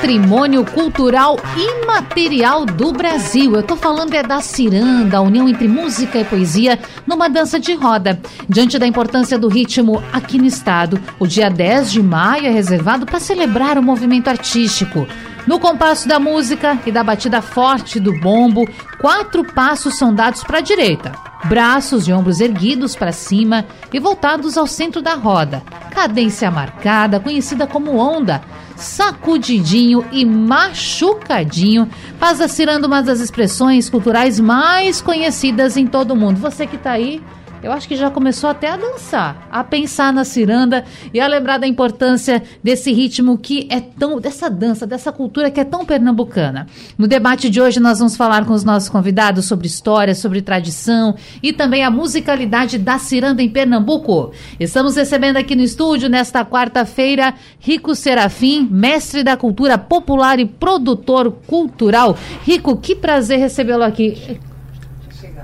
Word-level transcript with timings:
Patrimônio 0.00 0.64
cultural 0.64 1.38
imaterial 1.54 2.64
do 2.64 2.90
Brasil. 2.90 3.54
Eu 3.54 3.62
tô 3.62 3.76
falando 3.76 4.14
é 4.14 4.22
da 4.22 4.40
ciranda, 4.40 5.18
a 5.18 5.20
união 5.20 5.46
entre 5.46 5.68
música 5.68 6.18
e 6.18 6.24
poesia 6.24 6.78
numa 7.06 7.28
dança 7.28 7.60
de 7.60 7.74
roda. 7.74 8.18
Diante 8.48 8.78
da 8.78 8.86
importância 8.86 9.38
do 9.38 9.46
ritmo 9.46 10.02
aqui 10.10 10.38
no 10.38 10.46
estado, 10.46 10.98
o 11.18 11.26
dia 11.26 11.50
10 11.50 11.92
de 11.92 12.02
maio 12.02 12.46
é 12.46 12.50
reservado 12.50 13.04
para 13.04 13.20
celebrar 13.20 13.76
o 13.76 13.82
movimento 13.82 14.28
artístico. 14.28 15.06
No 15.46 15.58
compasso 15.58 16.06
da 16.06 16.20
música 16.20 16.78
e 16.84 16.92
da 16.92 17.02
batida 17.02 17.40
forte 17.40 17.98
do 17.98 18.12
bombo, 18.20 18.68
quatro 19.00 19.44
passos 19.44 19.96
são 19.96 20.14
dados 20.14 20.44
para 20.44 20.58
a 20.58 20.62
direita. 20.62 21.12
Braços 21.44 22.06
e 22.06 22.12
ombros 22.12 22.40
erguidos 22.40 22.94
para 22.94 23.12
cima 23.12 23.64
e 23.92 23.98
voltados 23.98 24.58
ao 24.58 24.66
centro 24.66 25.00
da 25.00 25.14
roda. 25.14 25.62
Cadência 25.90 26.50
marcada, 26.50 27.18
conhecida 27.18 27.66
como 27.66 27.96
onda, 27.96 28.42
sacudidinho 28.76 30.04
e 30.12 30.24
machucadinho, 30.24 31.88
faz 32.18 32.40
a 32.40 32.48
ciranda 32.48 32.86
uma 32.86 33.02
das 33.02 33.20
expressões 33.20 33.88
culturais 33.88 34.38
mais 34.38 35.00
conhecidas 35.00 35.76
em 35.76 35.86
todo 35.86 36.12
o 36.12 36.16
mundo. 36.16 36.38
Você 36.38 36.66
que 36.66 36.76
está 36.76 36.92
aí 36.92 37.22
eu 37.62 37.72
acho 37.72 37.86
que 37.86 37.96
já 37.96 38.10
começou 38.10 38.48
até 38.48 38.68
a 38.68 38.76
dançar, 38.76 39.48
a 39.50 39.62
pensar 39.62 40.12
na 40.12 40.24
ciranda 40.24 40.84
e 41.12 41.20
a 41.20 41.26
lembrar 41.26 41.58
da 41.58 41.66
importância 41.66 42.42
desse 42.62 42.92
ritmo 42.92 43.36
que 43.36 43.68
é 43.70 43.80
tão, 43.80 44.20
dessa 44.20 44.48
dança, 44.48 44.86
dessa 44.86 45.12
cultura 45.12 45.50
que 45.50 45.60
é 45.60 45.64
tão 45.64 45.84
pernambucana. 45.84 46.66
No 46.96 47.06
debate 47.06 47.50
de 47.50 47.60
hoje 47.60 47.80
nós 47.80 47.98
vamos 47.98 48.16
falar 48.16 48.44
com 48.44 48.52
os 48.52 48.64
nossos 48.64 48.88
convidados 48.88 49.44
sobre 49.44 49.66
história, 49.66 50.14
sobre 50.14 50.42
tradição 50.42 51.14
e 51.42 51.52
também 51.52 51.84
a 51.84 51.90
musicalidade 51.90 52.78
da 52.78 52.98
ciranda 52.98 53.42
em 53.42 53.48
Pernambuco. 53.48 54.32
Estamos 54.58 54.96
recebendo 54.96 55.36
aqui 55.36 55.54
no 55.54 55.62
estúdio 55.62 56.08
nesta 56.08 56.44
quarta-feira 56.44 57.34
Rico 57.58 57.94
Serafim, 57.94 58.66
mestre 58.70 59.22
da 59.22 59.36
cultura 59.36 59.76
popular 59.76 60.38
e 60.38 60.46
produtor 60.46 61.32
cultural. 61.46 62.16
Rico, 62.44 62.76
que 62.76 62.94
prazer 62.94 63.38
recebê-lo 63.38 63.84
aqui. 63.84 64.40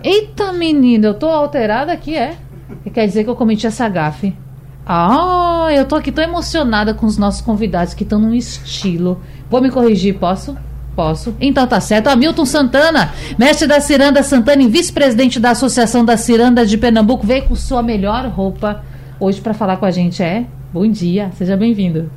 Eita, 0.03 0.53
menina, 0.53 1.09
eu 1.09 1.15
tô 1.15 1.27
alterada 1.27 1.93
aqui, 1.93 2.17
é? 2.17 2.37
Quer 2.93 3.07
dizer 3.07 3.25
que 3.25 3.31
eu 3.31 3.37
cometi 3.37 3.67
essa 3.67 3.89
gafe. 3.89 4.35
Ah, 4.87 5.69
eu 5.75 5.85
tô 5.85 5.97
aqui 5.97 6.13
tão 6.13 6.23
emocionada 6.23 6.95
com 6.95 7.07
os 7.07 7.19
nossos 7.19 7.41
convidados 7.41 7.93
que 7.93 8.05
estão 8.05 8.21
num 8.21 8.33
estilo. 8.33 9.21
Vou 9.51 9.61
me 9.61 9.71
corrigir, 9.71 10.17
posso? 10.19 10.57
Posso. 10.95 11.35
Então 11.41 11.67
tá 11.67 11.81
certo. 11.81 12.09
Hamilton 12.09 12.47
Santana, 12.47 13.13
mestre 13.37 13.67
da 13.67 13.81
Ciranda 13.81 14.23
Santana 14.23 14.63
e 14.63 14.69
vice-presidente 14.69 15.39
da 15.39 15.51
Associação 15.51 16.05
da 16.05 16.17
Ciranda 16.17 16.65
de 16.65 16.79
Pernambuco, 16.79 17.27
veio 17.27 17.45
com 17.45 17.55
sua 17.55 17.83
melhor 17.83 18.27
roupa 18.29 18.83
hoje 19.21 19.41
para 19.41 19.53
falar 19.53 19.77
com 19.77 19.85
a 19.85 19.91
gente. 19.91 20.23
É? 20.23 20.47
Bom 20.73 20.87
dia, 20.87 21.31
seja 21.37 21.57
bem-vindo. 21.57 22.11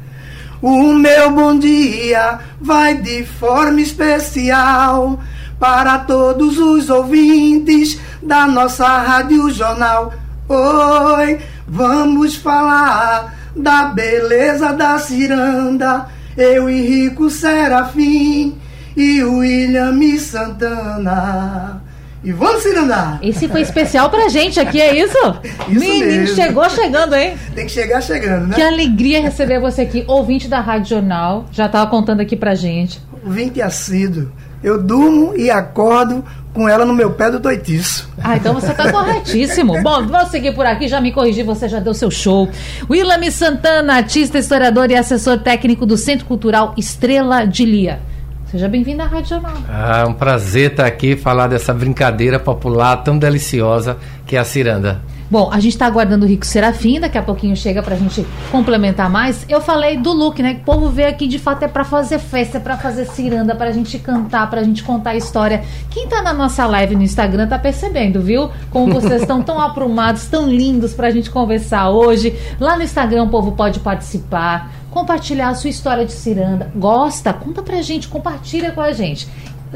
O 0.61 0.93
meu 0.93 1.31
bom 1.31 1.57
dia 1.57 2.39
vai 2.61 2.97
de 2.97 3.23
forma 3.23 3.81
especial 3.81 5.19
para 5.59 5.99
todos 5.99 6.57
os 6.57 6.89
ouvintes 6.89 7.99
da 8.21 8.47
nossa 8.47 8.87
Rádio 8.87 9.49
Jornal. 9.51 10.13
Oi, 10.47 11.37
vamos 11.67 12.35
falar 12.35 13.37
da 13.55 13.85
beleza 13.85 14.71
da 14.73 14.97
ciranda. 14.97 16.07
Eu, 16.37 16.69
Henrico 16.69 17.29
Serafim 17.29 18.57
e 18.95 19.21
o 19.21 19.39
William 19.39 20.17
Santana. 20.17 21.81
E 22.23 22.33
vamos 22.33 22.63
cirandar! 22.63 23.17
Esse 23.21 23.47
foi 23.47 23.61
especial 23.61 24.09
pra 24.09 24.27
gente 24.27 24.59
aqui, 24.59 24.81
é 24.81 24.93
isso? 24.93 25.17
isso 25.69 25.79
Menino, 25.79 26.05
mesmo. 26.05 26.35
chegou 26.35 26.69
chegando, 26.69 27.15
hein? 27.15 27.37
Tem 27.55 27.65
que 27.65 27.71
chegar 27.71 28.01
chegando, 28.01 28.47
né? 28.47 28.55
Que 28.55 28.61
alegria 28.61 29.21
receber 29.21 29.59
você 29.59 29.83
aqui, 29.83 30.03
ouvinte 30.05 30.49
da 30.49 30.59
Rádio 30.59 30.89
Jornal. 30.89 31.45
Já 31.51 31.69
tava 31.69 31.89
contando 31.89 32.19
aqui 32.19 32.35
pra 32.35 32.55
gente. 32.55 33.01
Ouvinte 33.25 33.61
assíduo. 33.61 34.29
Eu 34.63 34.81
durmo 34.81 35.35
e 35.37 35.49
acordo 35.49 36.23
com 36.53 36.67
ela 36.67 36.85
no 36.85 36.93
meu 36.93 37.11
pé 37.11 37.31
do 37.31 37.39
toitiço. 37.39 38.09
Ah, 38.21 38.35
então 38.35 38.53
você 38.53 38.71
está 38.71 38.91
corretíssimo. 38.91 39.79
Bom, 39.83 40.05
vou 40.05 40.25
seguir 40.25 40.53
por 40.53 40.65
aqui, 40.65 40.87
já 40.87 40.99
me 40.99 41.11
corrigi, 41.11 41.43
você 41.43 41.69
já 41.69 41.79
deu 41.79 41.93
seu 41.93 42.11
show. 42.11 42.49
William 42.89 43.31
Santana, 43.31 43.95
artista, 43.95 44.37
historiador 44.37 44.91
e 44.91 44.95
assessor 44.95 45.39
técnico 45.39 45.85
do 45.85 45.95
Centro 45.95 46.25
Cultural 46.25 46.73
Estrela 46.77 47.45
de 47.45 47.65
Lia. 47.65 47.99
Seja 48.51 48.67
bem-vindo 48.67 49.03
à 49.03 49.05
Rádio 49.05 49.29
Jornal. 49.29 49.53
Ah, 49.69 50.05
um 50.07 50.13
prazer 50.13 50.71
estar 50.71 50.85
aqui 50.85 51.15
falar 51.15 51.47
dessa 51.47 51.71
brincadeira 51.71 52.39
popular 52.39 52.97
tão 52.97 53.17
deliciosa 53.17 53.97
que 54.25 54.35
é 54.35 54.39
a 54.39 54.43
ciranda. 54.43 55.01
Bom, 55.31 55.51
a 55.53 55.59
gente 55.59 55.73
está 55.73 55.85
aguardando 55.85 56.25
o 56.25 56.27
Rico 56.27 56.43
Serafim, 56.43 56.99
daqui 56.99 57.15
a 57.15 57.21
pouquinho 57.21 57.55
chega 57.55 57.83
para 57.83 57.93
a 57.93 57.97
gente 57.97 58.25
complementar 58.51 59.11
mais. 59.11 59.45
Eu 59.47 59.61
falei 59.61 59.95
do 59.95 60.11
look, 60.11 60.41
né? 60.41 60.55
Que 60.55 60.61
o 60.61 60.63
povo 60.63 60.89
vê 60.89 61.05
aqui 61.05 61.27
de 61.27 61.37
fato 61.37 61.61
é 61.61 61.67
para 61.67 61.85
fazer 61.85 62.17
festa, 62.17 62.57
é 62.57 62.59
para 62.59 62.75
fazer 62.77 63.05
ciranda, 63.05 63.53
para 63.53 63.69
a 63.69 63.71
gente 63.71 63.99
cantar, 63.99 64.49
para 64.49 64.61
a 64.61 64.63
gente 64.63 64.81
contar 64.81 65.11
a 65.11 65.15
história. 65.15 65.63
Quem 65.91 66.05
está 66.05 66.23
na 66.23 66.33
nossa 66.33 66.65
live 66.65 66.95
no 66.95 67.03
Instagram 67.03 67.47
tá 67.47 67.59
percebendo, 67.59 68.21
viu? 68.21 68.49
Como 68.71 68.91
vocês 68.91 69.21
estão 69.21 69.43
tão 69.43 69.61
aprumados, 69.61 70.25
tão 70.25 70.47
lindos 70.47 70.95
para 70.95 71.07
a 71.07 71.11
gente 71.11 71.29
conversar 71.29 71.91
hoje. 71.91 72.35
Lá 72.59 72.75
no 72.75 72.81
Instagram 72.81 73.25
o 73.25 73.29
povo 73.29 73.51
pode 73.51 73.81
participar, 73.81 74.71
compartilhar 74.89 75.49
a 75.49 75.53
sua 75.53 75.69
história 75.69 76.05
de 76.05 76.11
ciranda. 76.11 76.71
Gosta? 76.75 77.31
Conta 77.33 77.61
pra 77.61 77.83
gente, 77.83 78.07
compartilha 78.07 78.71
com 78.71 78.81
a 78.81 78.91
gente. 78.93 79.27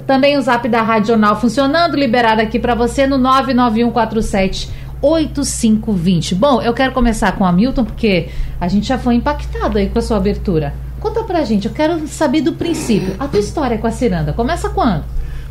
Também 0.08 0.36
o 0.36 0.42
zap 0.42 0.68
da 0.68 0.81
Rádio 0.81 1.09
Jornal 1.09 1.40
funcionando, 1.40 1.96
liberado 1.96 2.42
aqui 2.42 2.58
para 2.58 2.74
você 2.74 3.06
no 3.06 3.19
99147 3.19 4.81
8520. 5.03 6.34
Bom, 6.36 6.62
eu 6.62 6.74
quero 6.74 6.94
começar 6.94 7.34
com 7.34 7.46
a 7.46 7.52
Milton, 7.52 7.84
porque 7.84 8.30
a 8.59 8.69
gente 8.69 8.88
já 8.88 8.97
foi 8.97 9.16
impactado 9.16 9.78
aí 9.78 9.90
com 9.90 10.00
a 10.00 10.02
sua 10.02 10.18
abertura. 10.18 10.74
Conta 11.00 11.24
pra 11.24 11.44
gente, 11.44 11.68
eu 11.68 11.74
quero 11.74 12.08
saber 12.08 12.41
do 12.41 12.53
princípio. 12.53 13.13
A 13.19 13.28
tua 13.28 13.42
história 13.42 13.78
com 13.78 13.86
a 13.86 13.92
ciranda, 13.92 14.31
começa 14.31 14.69
quando? 14.69 15.03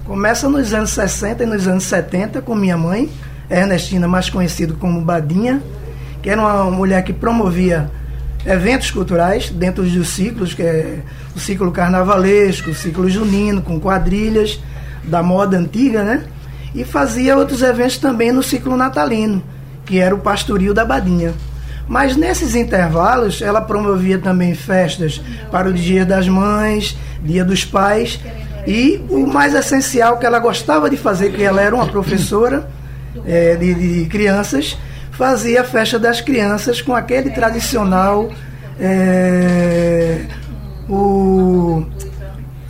Começa 0.05 0.49
nos 0.49 0.73
anos 0.73 0.91
60 0.91 1.45
e 1.45 1.47
nos 1.47 1.69
anos 1.69 1.85
70 1.85 2.41
com 2.41 2.55
minha 2.55 2.77
mãe, 2.77 3.11
Ernestina, 3.51 4.09
mais 4.09 4.31
conhecido 4.31 4.75
como 4.75 5.03
Badinha, 5.03 5.63
que 6.23 6.31
era 6.31 6.41
uma 6.41 6.71
mulher 6.71 7.05
que 7.05 7.13
promovia 7.13 7.91
eventos 8.47 8.91
culturais 8.91 9.51
dentro 9.51 9.85
dos 9.85 10.09
ciclos, 10.09 10.55
que 10.55 10.63
é 10.63 11.01
o 11.37 11.39
ciclo 11.39 11.71
carnavalesco, 11.71 12.71
o 12.71 12.75
ciclo 12.75 13.09
junino, 13.09 13.61
com 13.61 13.79
quadrilhas 13.79 14.59
da 15.05 15.23
moda 15.23 15.59
antiga, 15.59 16.03
né? 16.03 16.25
E 16.75 16.85
fazia 16.85 17.37
outros 17.37 17.63
eventos 17.63 17.99
também 17.99 18.33
no 18.33 18.43
ciclo 18.43 18.77
natalino, 18.77 19.43
que 19.85 19.99
era 19.99 20.15
o 20.15 20.19
pastoril 20.19 20.73
da 20.73 20.85
Badinha. 20.85 21.35
Mas 21.89 22.17
nesses 22.17 22.55
intervalos, 22.55 23.43
ela 23.43 23.61
promovia 23.61 24.19
também 24.19 24.55
festas 24.55 25.21
para 25.51 25.69
o 25.69 25.73
Dia 25.73 26.07
das 26.07 26.29
Mães, 26.29 26.97
Dia 27.23 27.45
dos 27.45 27.65
Pais, 27.65 28.19
e 28.67 29.05
o 29.11 29.27
mais 29.27 29.55
essencial 29.55 30.17
que 30.19 30.25
ela 30.25 30.39
gostava 30.39 30.89
de 30.89 30.97
fazer, 30.97 31.33
que 31.33 31.43
ela 31.43 31.61
era 31.61 31.75
uma 31.75 31.87
professora 31.87 32.69
é, 33.27 33.57
de, 33.57 33.75
de, 33.75 34.09
crianças, 34.09 34.79
fazia 35.11 35.63
a 35.63 35.65
festa 35.65 35.99
das 35.99 36.21
crianças 36.21 36.81
com 36.81 36.95
aquele 36.95 37.31
tradicional. 37.31 38.31
É, 38.81 40.25
o, 40.89 41.85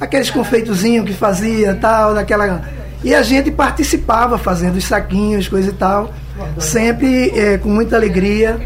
aqueles 0.00 0.30
confeitozinhos 0.30 1.06
que 1.06 1.14
fazia, 1.14 1.74
tal, 1.74 2.14
daquela 2.14 2.62
e 3.04 3.14
a 3.14 3.22
gente 3.22 3.50
participava 3.50 4.38
fazendo 4.38 4.76
os 4.76 4.84
saquinhos, 4.84 5.48
coisa 5.48 5.70
e 5.70 5.72
tal, 5.72 6.12
sempre 6.58 7.30
é, 7.30 7.58
com 7.58 7.68
muita 7.68 7.96
alegria, 7.96 8.60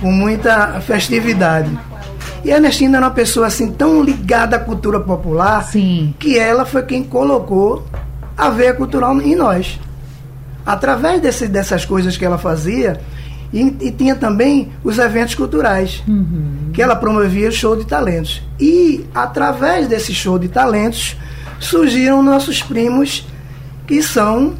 com 0.00 0.10
muita 0.10 0.80
festividade. 0.80 1.70
E 2.44 2.52
a 2.52 2.56
Ernestina 2.56 2.98
era 2.98 3.06
uma 3.06 3.12
pessoa 3.12 3.48
assim 3.48 3.72
tão 3.72 4.02
ligada 4.02 4.56
à 4.56 4.58
cultura 4.58 5.00
popular 5.00 5.64
Sim. 5.64 6.14
que 6.18 6.38
ela 6.38 6.64
foi 6.64 6.82
quem 6.84 7.02
colocou 7.02 7.84
a 8.36 8.50
veia 8.50 8.72
cultural 8.72 9.20
em 9.20 9.34
nós. 9.34 9.80
Através 10.64 11.20
desse, 11.20 11.48
dessas 11.48 11.84
coisas 11.84 12.16
que 12.16 12.24
ela 12.24 12.38
fazia, 12.38 13.00
e, 13.52 13.62
e 13.80 13.90
tinha 13.90 14.14
também 14.14 14.72
os 14.84 14.98
eventos 14.98 15.34
culturais, 15.34 16.02
uhum. 16.06 16.70
que 16.72 16.82
ela 16.82 16.94
promovia 16.94 17.50
show 17.50 17.76
de 17.76 17.84
talentos. 17.84 18.42
E 18.60 19.04
através 19.14 19.88
desse 19.88 20.14
show 20.14 20.38
de 20.38 20.48
talentos 20.48 21.16
surgiram 21.58 22.22
nossos 22.22 22.62
primos 22.62 23.26
que 23.86 24.02
são 24.02 24.54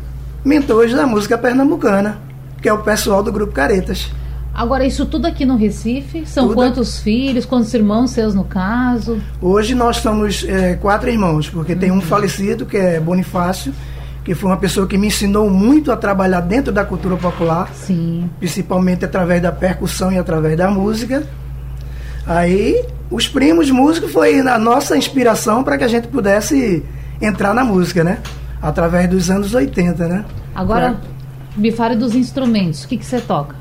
mentores 0.44 0.94
da 0.94 1.06
música 1.06 1.36
pernambucana, 1.36 2.18
que 2.62 2.68
é 2.68 2.72
o 2.72 2.78
pessoal 2.78 3.22
do 3.22 3.32
Grupo 3.32 3.52
Caretas. 3.52 4.10
Agora, 4.54 4.86
isso 4.86 5.04
tudo 5.04 5.26
aqui 5.26 5.44
no 5.44 5.56
Recife? 5.56 6.24
São 6.24 6.44
tudo 6.44 6.54
quantos 6.54 6.98
filhos, 6.98 7.44
quantos 7.44 7.74
irmãos 7.74 8.12
seus 8.12 8.34
no 8.34 8.44
caso? 8.44 9.20
Hoje 9.42 9.74
nós 9.74 9.98
somos 9.98 10.46
é, 10.48 10.74
quatro 10.76 11.10
irmãos, 11.10 11.50
porque 11.50 11.74
uhum. 11.74 11.78
tem 11.78 11.90
um 11.90 12.00
falecido, 12.00 12.64
que 12.64 12.78
é 12.78 12.98
Bonifácio, 12.98 13.74
que 14.24 14.34
foi 14.34 14.48
uma 14.48 14.56
pessoa 14.56 14.86
que 14.86 14.96
me 14.96 15.08
ensinou 15.08 15.50
muito 15.50 15.92
a 15.92 15.96
trabalhar 15.96 16.40
dentro 16.40 16.72
da 16.72 16.84
cultura 16.84 17.16
popular, 17.16 17.70
Sim. 17.74 18.30
principalmente 18.38 19.04
através 19.04 19.42
da 19.42 19.52
percussão 19.52 20.10
e 20.10 20.18
através 20.18 20.56
da 20.56 20.70
música. 20.70 21.22
Aí, 22.26 22.82
os 23.10 23.28
primos 23.28 23.70
músicos 23.70 24.10
foi 24.10 24.40
a 24.40 24.58
nossa 24.58 24.96
inspiração 24.96 25.62
para 25.62 25.76
que 25.76 25.84
a 25.84 25.88
gente 25.88 26.08
pudesse 26.08 26.82
entrar 27.20 27.52
na 27.52 27.62
música, 27.62 28.02
né? 28.02 28.20
Através 28.60 29.08
dos 29.08 29.30
anos 29.30 29.54
80, 29.54 30.08
né? 30.08 30.24
Agora, 30.54 30.96
me 31.56 31.70
fale 31.70 31.96
dos 31.96 32.14
instrumentos. 32.14 32.84
O 32.84 32.88
que, 32.88 32.96
que 32.96 33.04
você 33.04 33.20
toca? 33.20 33.54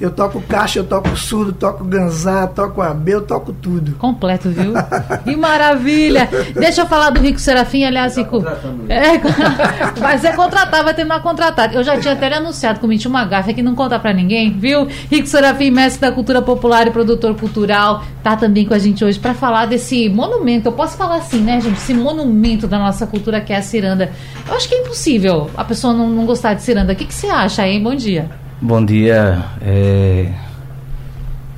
Eu 0.00 0.12
toco 0.12 0.40
caixa, 0.42 0.78
eu 0.78 0.84
toco 0.84 1.16
surdo, 1.16 1.52
toco 1.52 1.82
ganzá, 1.84 2.46
toco 2.46 2.80
abel, 2.80 3.18
eu 3.18 3.26
toco 3.26 3.52
tudo. 3.52 3.92
Completo, 3.96 4.48
viu? 4.48 4.72
Que 5.24 5.36
maravilha! 5.36 6.28
Deixa 6.54 6.82
eu 6.82 6.86
falar 6.86 7.10
do 7.10 7.20
Rico 7.20 7.38
Serafim, 7.38 7.84
aliás, 7.84 8.16
Rico. 8.16 8.42
É, 8.88 9.18
vai 9.98 10.18
ser 10.18 10.34
contratado, 10.36 10.84
vai 10.84 10.94
terminar 10.94 11.20
contratado. 11.22 11.74
Eu 11.74 11.82
já 11.82 11.98
tinha 11.98 12.14
até 12.14 12.32
anunciado, 12.32 12.78
cometi 12.80 13.08
uma 13.08 13.24
gafa 13.24 13.52
que 13.52 13.62
não 13.62 13.74
conta 13.74 13.98
pra 13.98 14.12
ninguém, 14.12 14.52
viu? 14.52 14.86
Rico 15.10 15.26
Serafim, 15.26 15.70
mestre 15.70 16.00
da 16.00 16.12
cultura 16.12 16.40
popular 16.40 16.86
e 16.86 16.90
produtor 16.90 17.34
cultural, 17.34 18.04
tá 18.22 18.36
também 18.36 18.64
com 18.64 18.74
a 18.74 18.78
gente 18.78 19.04
hoje 19.04 19.18
para 19.18 19.34
falar 19.34 19.66
desse 19.66 20.08
monumento. 20.08 20.68
Eu 20.68 20.72
posso 20.72 20.96
falar 20.96 21.16
assim, 21.16 21.40
né, 21.40 21.60
gente? 21.60 21.76
Esse 21.76 21.94
monumento 21.94 22.66
da 22.68 22.78
nossa 22.78 23.06
cultura 23.06 23.40
que 23.40 23.52
é 23.52 23.56
a 23.56 23.62
ciranda. 23.62 24.12
Eu 24.46 24.54
acho 24.54 24.68
que 24.68 24.74
é 24.74 24.80
impossível 24.80 25.50
a 25.56 25.64
pessoa 25.64 25.92
não, 25.92 26.08
não 26.08 26.24
gostar 26.24 26.54
de 26.54 26.62
ciranda. 26.62 26.92
O 26.92 26.96
que, 26.96 27.04
que 27.04 27.14
você 27.14 27.26
acha, 27.26 27.66
hein? 27.66 27.82
Bom 27.82 27.94
dia. 27.94 28.30
Bom 28.60 28.84
dia. 28.84 29.44
É... 29.62 30.32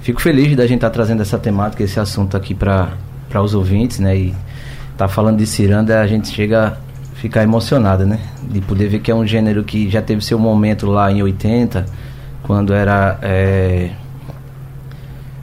Fico 0.03 0.21
feliz 0.21 0.55
da 0.55 0.65
gente 0.67 0.77
estar 0.77 0.91
tá 0.91 0.95
trazendo 0.95 1.23
essa 1.23 1.39
temática, 1.39 1.83
esse 1.83 1.99
assunto 1.99 2.37
aqui 2.37 2.55
para 2.55 2.93
os 3.43 3.55
ouvintes, 3.55 3.99
né? 4.01 4.15
E 4.15 4.35
tá 4.99 5.09
falando 5.09 5.39
de 5.39 5.47
ciranda, 5.47 6.03
a 6.03 6.07
gente 6.07 6.29
chega 6.29 6.69
a 6.69 7.17
ficar 7.17 7.43
emocionado, 7.43 8.05
né? 8.05 8.21
De 8.43 8.61
poder 8.61 8.89
ver 8.89 8.99
que 8.99 9.11
é 9.11 9.15
um 9.15 9.27
gênero 9.27 9.65
que 9.65 9.89
já 9.89 10.03
teve 10.03 10.23
seu 10.23 10.39
momento 10.39 10.87
lá 10.87 11.11
em 11.11 11.23
80, 11.23 11.87
quando 12.43 12.75
era 12.75 13.19
é... 13.23 13.93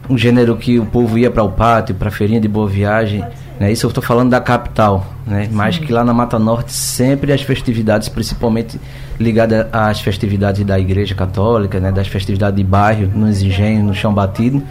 um 0.07 0.15
gênero 0.15 0.57
que 0.57 0.77
o 0.77 0.86
povo 0.86 1.18
ia 1.18 1.31
para 1.31 1.42
o 1.42 1.51
pátio, 1.51 1.95
para 1.95 2.09
a 2.09 2.12
feirinha 2.12 2.39
de 2.39 2.48
boa 2.48 2.69
viagem. 2.69 3.25
Né? 3.59 3.71
Isso 3.71 3.86
eu 3.86 3.89
estou 3.89 4.04
falando 4.04 4.30
da 4.30 4.39
capital, 4.39 5.06
né? 5.25 5.50
Mas 5.51 5.80
que 5.80 5.92
lá 5.92 6.04
na 6.04 6.13
Mata 6.13 6.38
Norte 6.38 6.71
sempre 6.71 7.31
as 7.31 7.42
festividades, 7.42 8.07
principalmente 8.07 8.80
ligada 9.19 9.68
às 9.71 10.00
festividades 10.00 10.63
da 10.63 10.80
Igreja 10.80 11.15
Católica, 11.15 11.80
né, 11.80 11.92
das 11.92 12.07
festividades 12.07 12.56
de 12.56 12.63
bairro, 12.63 13.09
nos 13.15 13.42
engenhos, 13.42 13.83
no 13.83 13.94
chão 13.94 14.13
batido, 14.13 14.62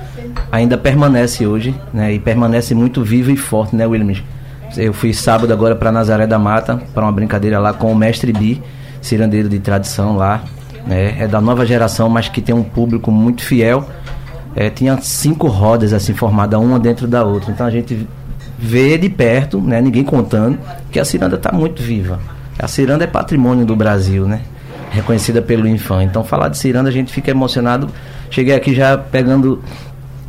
ainda 0.53 0.79
permanece 0.79 1.47
hoje, 1.47 1.75
né, 1.93 2.15
e 2.15 2.19
permanece 2.19 2.75
muito 2.75 3.03
vivo 3.03 3.31
e 3.31 3.37
forte, 3.37 3.75
né, 3.75 3.87
Williams? 3.87 4.23
Eu 4.77 4.93
fui 4.93 5.12
sábado 5.12 5.53
agora 5.53 5.75
para 5.75 5.91
Nazaré 5.91 6.27
da 6.27 6.38
Mata, 6.38 6.81
para 6.94 7.03
uma 7.03 7.12
brincadeira 7.12 7.59
lá 7.59 7.73
com 7.73 7.91
o 7.91 7.94
mestre 7.97 8.33
Bi, 8.33 8.62
cirandeiro 9.00 9.49
de 9.49 9.59
tradição 9.59 10.17
lá, 10.17 10.43
né, 10.87 11.17
é 11.19 11.27
da 11.27 11.41
nova 11.41 11.67
geração, 11.67 12.09
mas 12.09 12.29
que 12.29 12.41
tem 12.41 12.55
um 12.55 12.62
público 12.62 13.11
muito 13.11 13.43
fiel. 13.43 13.85
É, 14.55 14.71
tinha 14.71 14.97
cinco 15.03 15.49
rodas 15.49 15.93
assim 15.93 16.15
formadas 16.15 16.59
uma 16.59 16.79
dentro 16.79 17.06
da 17.06 17.25
outra, 17.25 17.50
então 17.50 17.67
a 17.67 17.71
gente 17.71 18.06
vê 18.58 18.97
de 18.97 19.08
perto, 19.08 19.61
né, 19.61 19.81
ninguém 19.81 20.05
contando, 20.05 20.58
que 20.91 20.99
a 20.99 21.05
ciranda 21.05 21.37
está 21.37 21.53
muito 21.53 21.82
viva. 21.82 22.19
A 22.58 22.67
ciranda 22.67 23.05
é 23.05 23.06
patrimônio 23.06 23.67
do 23.67 23.76
Brasil, 23.76 24.26
né? 24.26 24.41
Reconhecida 24.91 25.43
pelo 25.43 25.69
Infam. 25.69 26.03
Então, 26.03 26.25
falar 26.25 26.49
de 26.49 26.56
ciranda, 26.56 26.88
a 26.88 26.93
gente 26.93 27.12
fica 27.12 27.31
emocionado. 27.31 27.88
Cheguei 28.31 28.55
aqui 28.55 28.75
já 28.75 28.97
pegando 28.97 29.62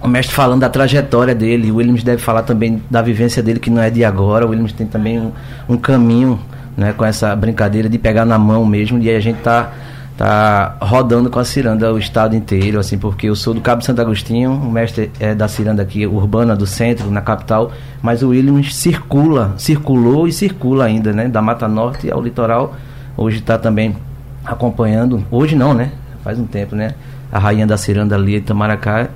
o 0.02 0.08
mestre 0.08 0.36
falando 0.36 0.62
da 0.62 0.70
trajetória 0.70 1.34
dele. 1.34 1.72
O 1.72 1.76
Williams 1.76 2.04
deve 2.04 2.22
falar 2.22 2.44
também 2.44 2.84
da 2.92 3.02
vivência 3.02 3.42
dele, 3.42 3.60
que 3.60 3.70
não 3.70 3.82
é 3.82 3.90
de 3.90 4.04
agora. 4.04 4.46
O 4.46 4.50
Williams 4.50 4.74
tem 4.74 4.86
também 4.86 5.20
um, 5.20 5.32
um 5.70 5.78
caminho 5.78 6.38
né, 6.76 6.94
com 6.94 7.06
essa 7.06 7.34
brincadeira 7.34 7.88
de 7.88 7.98
pegar 7.98 8.26
na 8.26 8.38
mão 8.38 8.66
mesmo. 8.66 9.00
E 9.00 9.10
a 9.10 9.20
gente 9.22 9.40
tá 9.40 9.72
tá 10.18 10.76
rodando 10.82 11.30
com 11.30 11.38
a 11.38 11.46
ciranda 11.46 11.94
o 11.94 12.00
estado 12.00 12.36
inteiro, 12.36 12.80
assim, 12.80 12.98
porque 12.98 13.30
eu 13.30 13.36
sou 13.36 13.54
do 13.54 13.62
Cabo 13.62 13.84
Santo 13.84 14.02
Agostinho, 14.02 14.52
o 14.52 14.72
mestre 14.72 15.12
é 15.20 15.36
da 15.36 15.48
ciranda 15.48 15.84
aqui 15.84 16.08
urbana 16.08 16.56
do 16.56 16.66
centro, 16.66 17.12
na 17.12 17.22
capital, 17.22 17.72
mas 18.02 18.24
o 18.24 18.30
Williams 18.30 18.76
circula, 18.76 19.54
circulou 19.58 20.28
e 20.28 20.32
circula 20.32 20.86
ainda, 20.86 21.14
né, 21.14 21.28
da 21.28 21.42
Mata 21.42 21.68
Norte 21.68 22.12
ao 22.12 22.22
litoral. 22.22 22.76
Hoje 23.16 23.38
está 23.38 23.60
também 23.60 23.96
acompanhando, 24.44 25.24
hoje 25.30 25.56
não, 25.56 25.74
né? 25.74 25.92
Faz 26.24 26.40
um 26.40 26.46
tempo, 26.46 26.76
né? 26.76 26.96
A 27.32 27.38
rainha 27.38 27.68
da 27.68 27.78
ciranda 27.78 28.16
ali, 28.16 28.38
Itamaracá, 28.38 29.10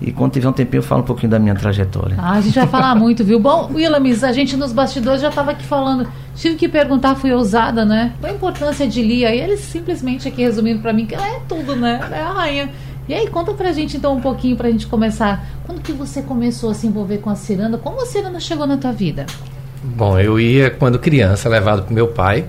e 0.00 0.12
quando 0.12 0.32
tiver 0.32 0.48
um 0.48 0.52
tempinho 0.52 0.78
eu 0.78 0.82
falo 0.84 1.02
um 1.02 1.04
pouquinho 1.04 1.30
da 1.30 1.38
minha 1.38 1.54
trajetória. 1.54 2.16
Ah, 2.18 2.34
a 2.34 2.40
gente 2.40 2.54
vai 2.54 2.68
falar 2.68 2.94
muito, 2.96 3.24
viu? 3.24 3.40
Bom, 3.40 3.70
Willamis, 3.72 4.22
a 4.22 4.30
gente 4.30 4.56
nos 4.56 4.72
bastidores 4.72 5.20
já 5.20 5.28
estava 5.28 5.50
aqui 5.50 5.64
falando. 5.64 6.08
Tive 6.36 6.54
que 6.54 6.68
perguntar, 6.68 7.16
fui 7.16 7.32
ousada, 7.32 7.84
né? 7.84 8.12
Qual 8.20 8.32
a 8.32 8.34
importância 8.34 8.86
de 8.86 9.02
Lia? 9.02 9.34
E 9.34 9.40
ele 9.40 9.56
simplesmente 9.56 10.28
aqui 10.28 10.42
resumindo 10.42 10.80
para 10.80 10.92
mim 10.92 11.04
que 11.04 11.16
ela 11.16 11.26
é 11.26 11.40
tudo, 11.48 11.74
né? 11.74 11.98
Ela 12.00 12.16
é 12.16 12.22
a 12.22 12.32
rainha. 12.32 12.70
E 13.08 13.14
aí, 13.14 13.26
conta 13.28 13.54
pra 13.54 13.72
gente 13.72 13.96
então 13.96 14.14
um 14.16 14.20
pouquinho 14.20 14.56
pra 14.56 14.70
gente 14.70 14.86
começar. 14.86 15.44
Quando 15.66 15.80
que 15.80 15.92
você 15.92 16.22
começou 16.22 16.70
a 16.70 16.74
se 16.74 16.86
envolver 16.86 17.18
com 17.18 17.30
a 17.30 17.34
ciranda? 17.34 17.76
Como 17.76 18.00
a 18.00 18.06
ciranda 18.06 18.38
chegou 18.38 18.66
na 18.66 18.76
tua 18.76 18.92
vida? 18.92 19.26
Bom, 19.82 20.18
eu 20.18 20.38
ia 20.38 20.70
quando 20.70 20.98
criança, 20.98 21.48
levado 21.48 21.82
pro 21.82 21.94
meu 21.94 22.08
pai. 22.08 22.44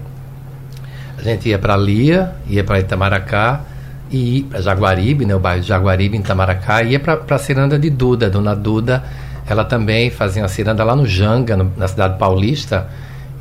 A 1.17 1.21
gente 1.21 1.49
ia 1.49 1.57
para 1.57 1.75
Lia, 1.75 2.35
ia 2.47 2.63
para 2.63 2.79
Itamaracá 2.79 3.65
e 4.11 4.43
para 4.49 4.61
Jaguaribe, 4.61 5.25
né, 5.25 5.35
o 5.35 5.39
bairro 5.39 5.61
de 5.61 5.67
Jaguaribe, 5.67 6.17
em 6.17 6.21
Itamaracá, 6.21 6.81
ia 6.81 6.99
para 6.99 7.21
a 7.29 7.37
ciranda 7.37 7.77
de 7.77 7.89
Duda. 7.89 8.29
Dona 8.29 8.55
Duda, 8.55 9.03
ela 9.47 9.63
também 9.63 10.09
fazia 10.09 10.41
uma 10.41 10.47
ciranda 10.47 10.83
lá 10.83 10.95
no 10.95 11.05
Janga, 11.05 11.55
no, 11.55 11.71
na 11.77 11.87
cidade 11.87 12.17
paulista, 12.17 12.87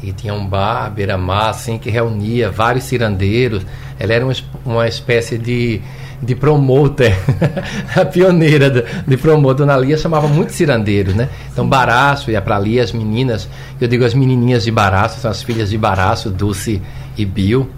e 0.02 0.12
tinha 0.12 0.34
um 0.34 0.46
bar, 0.46 0.90
beira-mar, 0.90 1.50
assim, 1.50 1.78
que 1.78 1.90
reunia 1.90 2.50
vários 2.50 2.84
cirandeiros. 2.84 3.64
Ela 3.98 4.12
era 4.12 4.24
uma, 4.24 4.34
uma 4.64 4.86
espécie 4.86 5.38
de, 5.38 5.80
de 6.22 6.34
promoter, 6.34 7.16
a 7.96 8.04
pioneira 8.04 8.68
de, 8.68 8.84
de 9.06 9.16
promoter. 9.16 9.64
Dona 9.64 9.76
Lia 9.78 9.96
chamava 9.96 10.28
muitos 10.28 10.54
cirandeiros, 10.54 11.14
né? 11.14 11.30
Então, 11.50 11.66
Baraço 11.66 12.30
ia 12.30 12.42
para 12.42 12.56
ali, 12.56 12.78
as 12.78 12.92
meninas, 12.92 13.48
eu 13.80 13.88
digo 13.88 14.04
as 14.04 14.12
menininhas 14.12 14.64
de 14.64 14.70
Baraço, 14.70 15.18
são 15.18 15.30
as 15.30 15.42
filhas 15.42 15.70
de 15.70 15.78
Baraço, 15.78 16.28
Dulce 16.28 16.82
e 17.16 17.24
Bill 17.24 17.70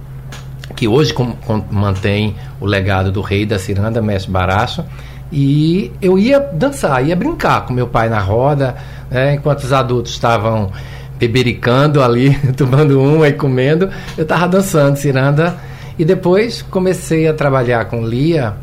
que 0.75 0.89
hoje 0.89 1.13
com, 1.13 1.33
com, 1.33 1.63
mantém 1.71 2.35
o 2.61 2.67
legado 2.67 3.11
do 3.11 3.21
rei 3.21 3.45
da 3.45 3.59
ciranda, 3.59 4.01
mestre 4.01 4.31
Baracho. 4.31 4.85
E 5.33 5.93
eu 6.03 6.19
ia 6.19 6.41
dançar, 6.41 7.05
ia 7.07 7.15
brincar 7.15 7.65
com 7.65 7.73
meu 7.73 7.87
pai 7.87 8.09
na 8.09 8.19
roda, 8.19 8.77
né, 9.11 9.35
enquanto 9.35 9.61
os 9.61 9.73
adultos 9.73 10.13
estavam 10.13 10.71
bebericando 11.19 12.03
ali, 12.03 12.35
tomando 12.57 13.01
uma 13.01 13.29
e 13.29 13.33
comendo, 13.33 13.91
eu 14.17 14.23
estava 14.23 14.49
dançando 14.49 14.97
ciranda. 14.97 15.57
E 15.99 16.05
depois 16.05 16.63
comecei 16.63 17.29
a 17.29 17.35
trabalhar 17.35 17.85
com 17.85 18.05
Lia 18.05 18.55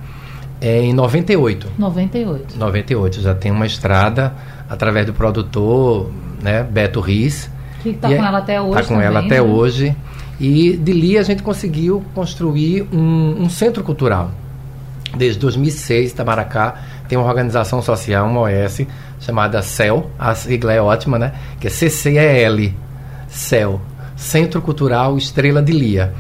é, 0.60 0.82
em 0.82 0.94
98. 0.94 1.68
98. 1.78 2.58
98. 2.58 3.22
Já 3.22 3.36
tem 3.36 3.52
uma 3.52 3.66
estrada 3.66 4.34
através 4.68 5.06
do 5.06 5.14
produtor 5.14 6.12
né, 6.42 6.64
Beto 6.64 7.00
Riz. 7.00 7.50
Que 7.84 7.90
está 7.90 8.08
com 8.08 8.16
ela 8.16 8.40
até 8.40 8.60
hoje. 8.60 8.72
Está 8.72 8.82
com 8.82 8.94
também, 8.96 9.06
ela 9.06 9.20
até 9.20 9.36
né? 9.36 9.42
hoje. 9.42 9.96
E 10.40 10.78
de 10.78 10.94
Lia 10.94 11.20
a 11.20 11.24
gente 11.24 11.42
conseguiu 11.42 12.04
construir 12.14 12.88
um, 12.94 13.44
um, 13.44 13.50
centro 13.50 13.84
cultural. 13.84 14.32
Desde 15.16 15.40
2006, 15.40 16.12
Itamaracá 16.12 16.76
tem 17.08 17.18
uma 17.18 17.28
organização 17.28 17.82
social, 17.82 18.28
uma 18.28 18.42
OS, 18.42 18.86
chamada 19.20 19.62
CEL, 19.62 20.12
a 20.20 20.36
sigla 20.36 20.74
é 20.74 20.82
ótima, 20.82 21.18
né? 21.18 21.34
Que 21.60 21.68
é 21.68 21.70
CCEL, 21.70 22.72
CEL, 23.28 23.82
Centro 24.16 24.62
Cultural 24.62 25.18
Estrela 25.18 25.62
de 25.62 25.72
Lia, 25.72 26.14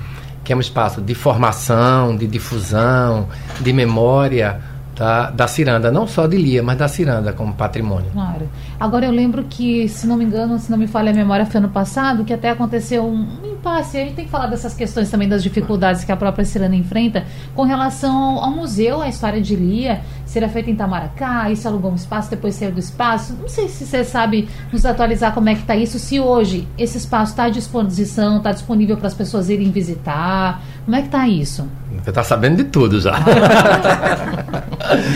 que 0.43 0.51
é 0.51 0.55
um 0.55 0.59
espaço 0.59 1.01
de 1.01 1.13
formação, 1.13 2.15
de 2.15 2.25
difusão, 2.25 3.27
de 3.59 3.71
memória, 3.71 4.59
da, 4.97 5.29
da 5.29 5.47
ciranda, 5.47 5.91
não 5.91 6.07
só 6.07 6.25
de 6.25 6.38
Lia, 6.38 6.63
mas 6.63 6.77
da 6.77 6.88
ciranda 6.88 7.31
como 7.31 7.53
patrimônio. 7.53 8.09
Claro. 8.12 8.50
Agora 8.79 9.05
eu 9.05 9.12
lembro 9.12 9.43
que, 9.43 9.88
se 9.88 10.07
não 10.07 10.17
me 10.17 10.25
engano, 10.25 10.57
se 10.57 10.71
não 10.71 10.77
me 10.77 10.88
falha 10.88 11.12
a 11.12 11.13
memória, 11.13 11.45
foi 11.45 11.59
ano 11.59 11.69
passado 11.69 12.25
que 12.25 12.33
até 12.33 12.50
aconteceu 12.50 13.05
um, 13.05 13.56
impasse. 13.67 13.97
A 13.97 14.01
gente 14.01 14.13
tem 14.15 14.25
que 14.25 14.31
falar 14.31 14.47
dessas 14.47 14.74
questões 14.74 15.09
também, 15.09 15.27
das 15.27 15.43
dificuldades 15.43 16.03
que 16.03 16.12
a 16.12 16.15
própria 16.15 16.45
ciranda 16.45 16.75
enfrenta 16.75 17.25
com 17.53 17.63
relação 17.63 18.39
ao, 18.39 18.51
museu, 18.51 19.01
a 19.01 19.09
história 19.09 19.41
de 19.41 19.55
Lia, 19.55 20.01
será 20.25 20.47
feita 20.47 20.71
em 20.71 20.75
Tamaracá, 20.75 21.50
isso 21.51 21.67
alugou 21.67 21.91
um 21.91 21.95
espaço, 21.95 22.29
depois 22.29 22.55
saiu 22.55 22.71
do 22.71 22.79
espaço. 22.79 23.36
Não 23.39 23.50
sei 23.50 23.67
se 23.67 23.86
você 23.86 24.03
sabe 24.03 24.47
nos 24.71 24.86
atualizar 24.86 25.33
como 25.33 25.50
é 25.50 25.55
que 25.55 25.62
está 25.62 25.75
isso, 25.75 26.00
se 26.00 26.19
hoje 26.19 26.67
esse 26.77 26.97
espaço 26.97 27.31
está 27.31 27.45
à 27.45 27.50
disposição, 27.50 28.38
está 28.38 28.51
disponível 28.51 28.97
para 28.97 29.07
as 29.07 29.13
pessoas 29.13 29.50
irem 29.50 29.69
visitar. 29.71 30.62
Como 30.86 30.95
é 30.95 31.01
que 31.01 31.07
está 31.07 31.27
isso? 31.27 31.67
Você 32.01 32.09
está 32.09 32.24
sabendo 32.24 32.57
de 32.57 32.63
tudo 32.65 33.01
já. 33.01 33.17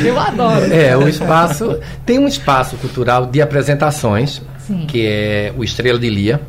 Eu 0.03 0.19
adoro. 0.19 0.65
É, 0.73 0.97
o 0.97 1.07
espaço. 1.07 1.79
Tem 2.05 2.19
um 2.19 2.27
espaço 2.27 2.75
cultural 2.77 3.25
de 3.25 3.41
apresentações, 3.41 4.41
Sim. 4.59 4.85
que 4.85 5.05
é 5.05 5.53
o 5.55 5.63
Estrela 5.63 5.97
de 5.97 6.09
Lia, 6.09 6.41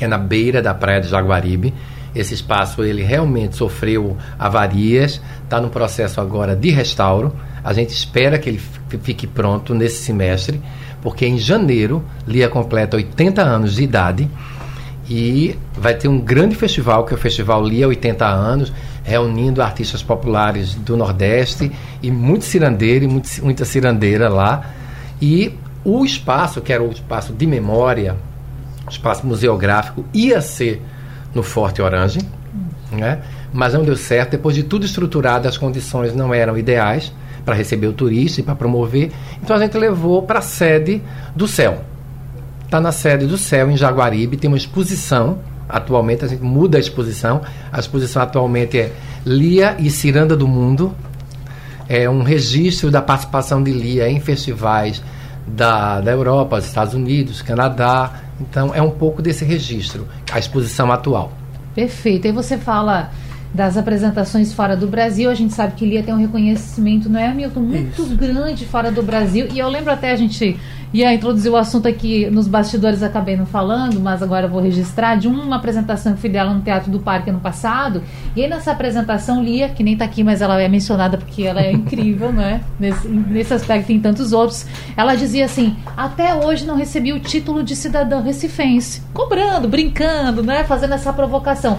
que 0.00 0.04
é 0.06 0.08
na 0.08 0.16
beira 0.16 0.62
da 0.62 0.72
praia 0.72 0.98
de 0.98 1.08
Jaguaribe. 1.08 1.74
Esse 2.14 2.32
espaço 2.32 2.82
ele 2.82 3.02
realmente 3.02 3.54
sofreu 3.54 4.16
avarias, 4.38 5.20
está 5.44 5.60
no 5.60 5.68
processo 5.68 6.22
agora 6.22 6.56
de 6.56 6.70
restauro. 6.70 7.36
A 7.62 7.74
gente 7.74 7.90
espera 7.90 8.38
que 8.38 8.48
ele 8.48 8.60
fique 9.02 9.26
pronto 9.26 9.74
nesse 9.74 10.02
semestre, 10.02 10.58
porque 11.02 11.26
em 11.26 11.36
janeiro 11.36 12.02
Lia 12.26 12.48
completa 12.48 12.96
80 12.96 13.42
anos 13.42 13.74
de 13.74 13.82
idade 13.82 14.30
E 15.06 15.58
vai 15.74 15.92
ter 15.92 16.08
um 16.08 16.18
grande 16.18 16.54
festival, 16.54 17.04
que 17.04 17.12
é 17.12 17.16
o 17.16 17.20
Festival 17.20 17.62
Lia 17.62 17.86
80 17.86 18.24
anos, 18.24 18.72
reunindo 19.04 19.60
artistas 19.60 20.02
populares 20.02 20.74
do 20.76 20.96
Nordeste 20.96 21.70
e 22.02 22.10
muito 22.10 22.46
cirandeiro 22.46 23.04
e 23.04 23.08
muito, 23.08 23.28
muita 23.42 23.66
cirandeira 23.66 24.30
lá. 24.30 24.64
E 25.20 25.52
o 25.84 26.02
espaço, 26.06 26.62
que 26.62 26.72
era 26.72 26.82
o 26.82 26.90
espaço 26.90 27.34
de 27.34 27.46
memória, 27.46 28.16
espaço 28.90 29.26
museográfico, 29.26 30.04
ia 30.12 30.40
ser 30.40 30.82
no 31.34 31.42
Forte 31.42 31.80
Orange, 31.80 32.20
né? 32.90 33.22
mas 33.52 33.74
não 33.74 33.82
deu 33.82 33.96
certo. 33.96 34.32
Depois 34.32 34.54
de 34.54 34.62
tudo 34.62 34.84
estruturado, 34.84 35.48
as 35.48 35.56
condições 35.56 36.14
não 36.14 36.32
eram 36.34 36.56
ideais 36.56 37.12
para 37.44 37.54
receber 37.54 37.86
o 37.86 37.92
turista 37.92 38.40
e 38.40 38.44
para 38.44 38.54
promover. 38.54 39.10
Então 39.42 39.56
a 39.56 39.58
gente 39.58 39.76
levou 39.76 40.22
para 40.22 40.40
a 40.40 40.42
sede 40.42 41.02
do 41.34 41.48
Céu. 41.48 41.84
Está 42.64 42.80
na 42.80 42.92
sede 42.92 43.26
do 43.26 43.36
Céu, 43.36 43.70
em 43.70 43.76
Jaguaribe, 43.76 44.36
tem 44.36 44.48
uma 44.48 44.56
exposição. 44.56 45.38
Atualmente 45.68 46.24
a 46.24 46.28
gente 46.28 46.42
muda 46.42 46.78
a 46.78 46.80
exposição. 46.80 47.40
A 47.72 47.78
exposição 47.78 48.22
atualmente 48.22 48.78
é 48.78 48.92
Lia 49.24 49.76
e 49.78 49.90
Ciranda 49.90 50.36
do 50.36 50.46
Mundo. 50.46 50.94
É 51.88 52.08
um 52.08 52.22
registro 52.22 52.90
da 52.90 53.02
participação 53.02 53.62
de 53.62 53.72
Lia 53.72 54.08
em 54.08 54.20
festivais 54.20 55.02
da, 55.46 56.00
da 56.00 56.12
Europa, 56.12 56.58
dos 56.58 56.66
Estados 56.66 56.94
Unidos, 56.94 57.42
Canadá. 57.42 58.12
Então 58.40 58.74
é 58.74 58.80
um 58.80 58.90
pouco 58.90 59.20
desse 59.20 59.44
registro, 59.44 60.08
a 60.32 60.38
exposição 60.38 60.90
atual. 60.90 61.32
Perfeito. 61.74 62.26
E 62.26 62.32
você 62.32 62.58
fala 62.58 63.10
das 63.52 63.76
apresentações 63.76 64.52
fora 64.52 64.76
do 64.76 64.86
Brasil. 64.86 65.30
A 65.30 65.34
gente 65.34 65.52
sabe 65.54 65.74
que 65.74 65.84
Lia 65.84 66.02
tem 66.02 66.14
um 66.14 66.18
reconhecimento, 66.18 67.08
não 67.08 67.18
é, 67.18 67.32
Milton? 67.34 67.60
Muito 67.60 68.02
Isso. 68.02 68.16
grande 68.16 68.64
fora 68.64 68.90
do 68.90 69.02
Brasil. 69.02 69.48
E 69.52 69.58
eu 69.58 69.68
lembro 69.68 69.92
até 69.92 70.12
a 70.12 70.16
gente 70.16 70.56
ia 70.92 71.14
introduzir 71.14 71.50
o 71.50 71.56
assunto 71.56 71.86
aqui 71.86 72.28
nos 72.30 72.48
bastidores, 72.48 73.02
acabei 73.02 73.36
não 73.36 73.46
falando, 73.46 74.00
mas 74.00 74.22
agora 74.22 74.48
vou 74.48 74.60
registrar, 74.60 75.14
de 75.16 75.28
uma 75.28 75.56
apresentação 75.56 76.14
que 76.14 76.20
fui 76.20 76.28
dela 76.28 76.52
no 76.52 76.62
Teatro 76.62 76.90
do 76.90 76.98
Parque 76.98 77.30
ano 77.30 77.38
passado. 77.38 78.02
E 78.34 78.42
aí 78.42 78.50
nessa 78.50 78.72
apresentação, 78.72 79.42
Lia, 79.42 79.68
que 79.68 79.82
nem 79.82 79.92
está 79.92 80.04
aqui, 80.04 80.24
mas 80.24 80.42
ela 80.42 80.60
é 80.60 80.68
mencionada 80.68 81.16
porque 81.16 81.42
ela 81.42 81.60
é 81.60 81.72
incrível, 81.72 82.32
né? 82.34 82.60
Nesse, 82.78 83.08
nesse 83.08 83.54
aspecto 83.54 83.86
tem 83.86 84.00
tantos 84.00 84.32
outros. 84.32 84.66
Ela 84.96 85.14
dizia 85.14 85.44
assim: 85.44 85.76
até 85.96 86.34
hoje 86.34 86.66
não 86.66 86.76
recebi 86.76 87.12
o 87.12 87.20
título 87.20 87.62
de 87.62 87.76
cidadão 87.76 88.22
recifense. 88.22 89.02
Cobrando, 89.14 89.68
brincando, 89.68 90.42
né? 90.42 90.64
Fazendo 90.64 90.94
essa 90.94 91.12
provocação 91.12 91.78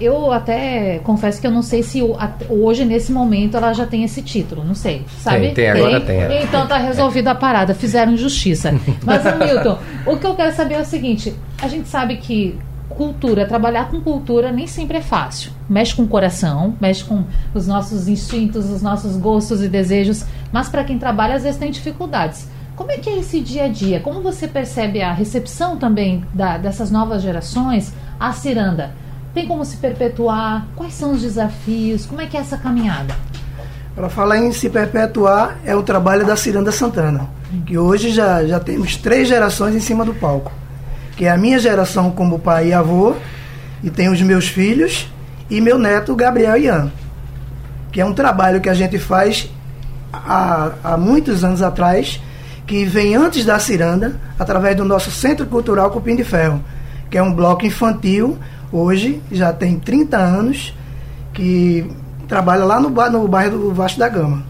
eu 0.00 0.32
até 0.32 0.98
confesso 1.04 1.40
que 1.40 1.46
eu 1.46 1.50
não 1.50 1.62
sei 1.62 1.82
se 1.82 2.00
hoje, 2.48 2.84
nesse 2.84 3.12
momento, 3.12 3.56
ela 3.56 3.72
já 3.72 3.86
tem 3.86 4.04
esse 4.04 4.22
título. 4.22 4.64
Não 4.64 4.74
sei. 4.74 5.04
Sabe? 5.20 5.46
Tem, 5.46 5.54
tem, 5.54 5.70
agora 5.70 6.00
tem. 6.00 6.22
É. 6.22 6.42
Então 6.42 6.66
tá 6.66 6.76
resolvida 6.76 7.30
a 7.30 7.34
parada. 7.34 7.74
Fizeram 7.74 8.16
justiça. 8.16 8.74
Mas, 9.04 9.22
Milton, 9.24 9.78
o 10.06 10.16
que 10.16 10.26
eu 10.26 10.34
quero 10.34 10.54
saber 10.54 10.74
é 10.74 10.80
o 10.80 10.84
seguinte: 10.84 11.34
a 11.60 11.68
gente 11.68 11.88
sabe 11.88 12.16
que 12.16 12.58
cultura, 12.88 13.46
trabalhar 13.46 13.90
com 13.90 14.00
cultura 14.00 14.50
nem 14.50 14.66
sempre 14.66 14.98
é 14.98 15.02
fácil. 15.02 15.52
Mexe 15.68 15.94
com 15.94 16.02
o 16.02 16.08
coração, 16.08 16.74
mexe 16.80 17.04
com 17.04 17.24
os 17.54 17.66
nossos 17.66 18.08
instintos, 18.08 18.70
os 18.70 18.82
nossos 18.82 19.16
gostos 19.16 19.62
e 19.62 19.68
desejos. 19.68 20.24
Mas 20.52 20.68
para 20.68 20.84
quem 20.84 20.98
trabalha, 20.98 21.34
às 21.34 21.42
vezes 21.42 21.58
tem 21.58 21.70
dificuldades. 21.70 22.48
Como 22.74 22.92
é 22.92 22.98
que 22.98 23.08
é 23.08 23.18
esse 23.18 23.40
dia 23.40 23.64
a 23.64 23.68
dia? 23.68 24.00
Como 24.00 24.20
você 24.20 24.46
percebe 24.46 25.00
a 25.00 25.12
recepção 25.12 25.78
também 25.78 26.24
da, 26.34 26.58
dessas 26.58 26.90
novas 26.90 27.22
gerações 27.22 27.92
à 28.20 28.32
ciranda? 28.32 28.92
Tem 29.36 29.46
como 29.46 29.66
se 29.66 29.76
perpetuar? 29.76 30.66
Quais 30.74 30.94
são 30.94 31.12
os 31.12 31.20
desafios? 31.20 32.06
Como 32.06 32.22
é 32.22 32.26
que 32.26 32.38
é 32.38 32.40
essa 32.40 32.56
caminhada? 32.56 33.14
Para 33.94 34.08
falar 34.08 34.38
em 34.38 34.50
se 34.50 34.70
perpetuar, 34.70 35.58
é 35.62 35.76
o 35.76 35.82
trabalho 35.82 36.24
da 36.24 36.36
Ciranda 36.36 36.72
Santana, 36.72 37.28
que 37.66 37.76
hoje 37.76 38.12
já, 38.12 38.46
já 38.46 38.58
temos 38.58 38.96
três 38.96 39.28
gerações 39.28 39.74
em 39.74 39.80
cima 39.80 40.06
do 40.06 40.14
palco. 40.14 40.50
Que 41.18 41.26
é 41.26 41.30
a 41.30 41.36
minha 41.36 41.58
geração 41.58 42.10
como 42.10 42.38
pai 42.38 42.68
e 42.68 42.72
avô, 42.72 43.14
e 43.84 43.90
tem 43.90 44.08
os 44.08 44.22
meus 44.22 44.48
filhos, 44.48 45.06
e 45.50 45.60
meu 45.60 45.78
neto 45.78 46.16
Gabriel 46.16 46.56
Ian. 46.56 46.90
Que 47.92 48.00
é 48.00 48.06
um 48.06 48.14
trabalho 48.14 48.62
que 48.62 48.70
a 48.70 48.74
gente 48.74 48.98
faz 48.98 49.50
há, 50.10 50.72
há 50.82 50.96
muitos 50.96 51.44
anos 51.44 51.60
atrás, 51.60 52.22
que 52.66 52.86
vem 52.86 53.14
antes 53.14 53.44
da 53.44 53.58
Ciranda, 53.58 54.18
através 54.38 54.74
do 54.74 54.84
nosso 54.86 55.10
Centro 55.10 55.44
Cultural 55.44 55.90
Cupim 55.90 56.16
de 56.16 56.24
Ferro, 56.24 56.64
que 57.10 57.18
é 57.18 57.22
um 57.22 57.34
bloco 57.34 57.66
infantil 57.66 58.38
hoje 58.76 59.22
já 59.30 59.52
tem 59.52 59.78
30 59.78 60.16
anos 60.16 60.74
que 61.32 61.88
trabalha 62.28 62.64
lá 62.64 62.80
no, 62.80 62.90
no 62.90 63.28
bairro 63.28 63.58
do 63.58 63.74
Vasco 63.74 63.98
da 63.98 64.08
Gama. 64.08 64.44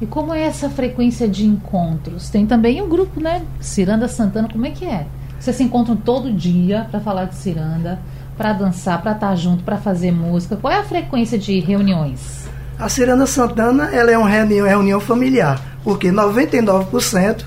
E 0.00 0.06
como 0.06 0.32
é 0.32 0.42
essa 0.42 0.70
frequência 0.70 1.26
de 1.26 1.44
encontros? 1.44 2.28
Tem 2.28 2.46
também 2.46 2.80
um 2.80 2.88
grupo, 2.88 3.20
né? 3.20 3.42
Ciranda 3.60 4.06
Santana, 4.06 4.48
como 4.48 4.64
é 4.66 4.70
que 4.70 4.84
é? 4.84 5.06
Vocês 5.38 5.56
se 5.56 5.62
encontram 5.62 5.96
todo 5.96 6.32
dia 6.32 6.86
para 6.90 7.00
falar 7.00 7.24
de 7.24 7.34
ciranda, 7.34 7.98
para 8.36 8.52
dançar, 8.52 9.00
para 9.02 9.12
estar 9.12 9.30
tá 9.30 9.34
junto, 9.34 9.64
para 9.64 9.76
fazer 9.76 10.12
música. 10.12 10.56
Qual 10.56 10.72
é 10.72 10.78
a 10.78 10.84
frequência 10.84 11.38
de 11.38 11.58
reuniões? 11.58 12.48
A 12.78 12.88
Ciranda 12.88 13.26
Santana 13.26 13.90
ela 13.92 14.10
é 14.10 14.16
uma 14.16 14.28
reunião, 14.28 14.66
reunião 14.66 15.00
familiar, 15.00 15.60
porque 15.82 16.12
99% 16.12 17.44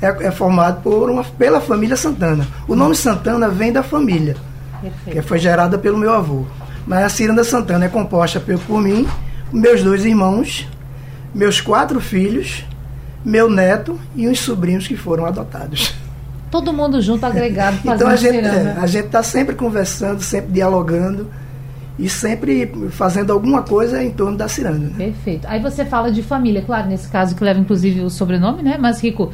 é, 0.00 0.26
é 0.26 0.30
formado 0.30 0.80
por 0.82 1.10
uma, 1.10 1.22
pela 1.22 1.60
família 1.60 1.96
Santana. 1.96 2.46
O 2.66 2.74
nome 2.74 2.94
Santana 2.94 3.48
vem 3.48 3.72
da 3.72 3.82
família. 3.82 4.36
Perfeito. 4.80 5.16
que 5.16 5.22
foi 5.22 5.38
gerada 5.38 5.78
pelo 5.78 5.98
meu 5.98 6.12
avô. 6.12 6.44
Mas 6.86 7.04
a 7.04 7.08
Ciranda 7.08 7.44
Santana 7.44 7.84
é 7.84 7.88
composta 7.88 8.40
por, 8.40 8.80
mim, 8.80 9.06
meus 9.52 9.82
dois 9.82 10.04
irmãos, 10.04 10.68
meus 11.34 11.60
quatro 11.60 12.00
filhos, 12.00 12.64
meu 13.24 13.50
neto 13.50 13.98
e 14.16 14.28
uns 14.28 14.40
sobrinhos 14.40 14.88
que 14.88 14.96
foram 14.96 15.26
adotados. 15.26 15.94
Todo 16.50 16.72
mundo 16.72 17.00
junto, 17.00 17.24
agregado, 17.24 17.76
fazendo 17.78 17.94
então 17.96 18.08
a 18.08 18.16
gente, 18.16 18.38
é, 18.38 18.76
a 18.80 18.86
gente 18.86 19.06
está 19.06 19.22
sempre 19.22 19.54
conversando, 19.54 20.20
sempre 20.20 20.50
dialogando 20.52 21.28
e 21.98 22.08
sempre 22.08 22.72
fazendo 22.90 23.32
alguma 23.32 23.62
coisa 23.62 24.02
em 24.02 24.10
torno 24.10 24.36
da 24.36 24.48
ciranda. 24.48 24.78
Né? 24.78 24.94
Perfeito. 24.96 25.46
Aí 25.46 25.60
você 25.60 25.84
fala 25.84 26.10
de 26.10 26.22
família, 26.22 26.62
claro, 26.62 26.88
nesse 26.88 27.08
caso 27.08 27.36
que 27.36 27.44
leva 27.44 27.60
inclusive 27.60 28.00
o 28.00 28.10
sobrenome, 28.10 28.62
né? 28.62 28.78
Mas 28.80 29.00
Rico, 29.00 29.30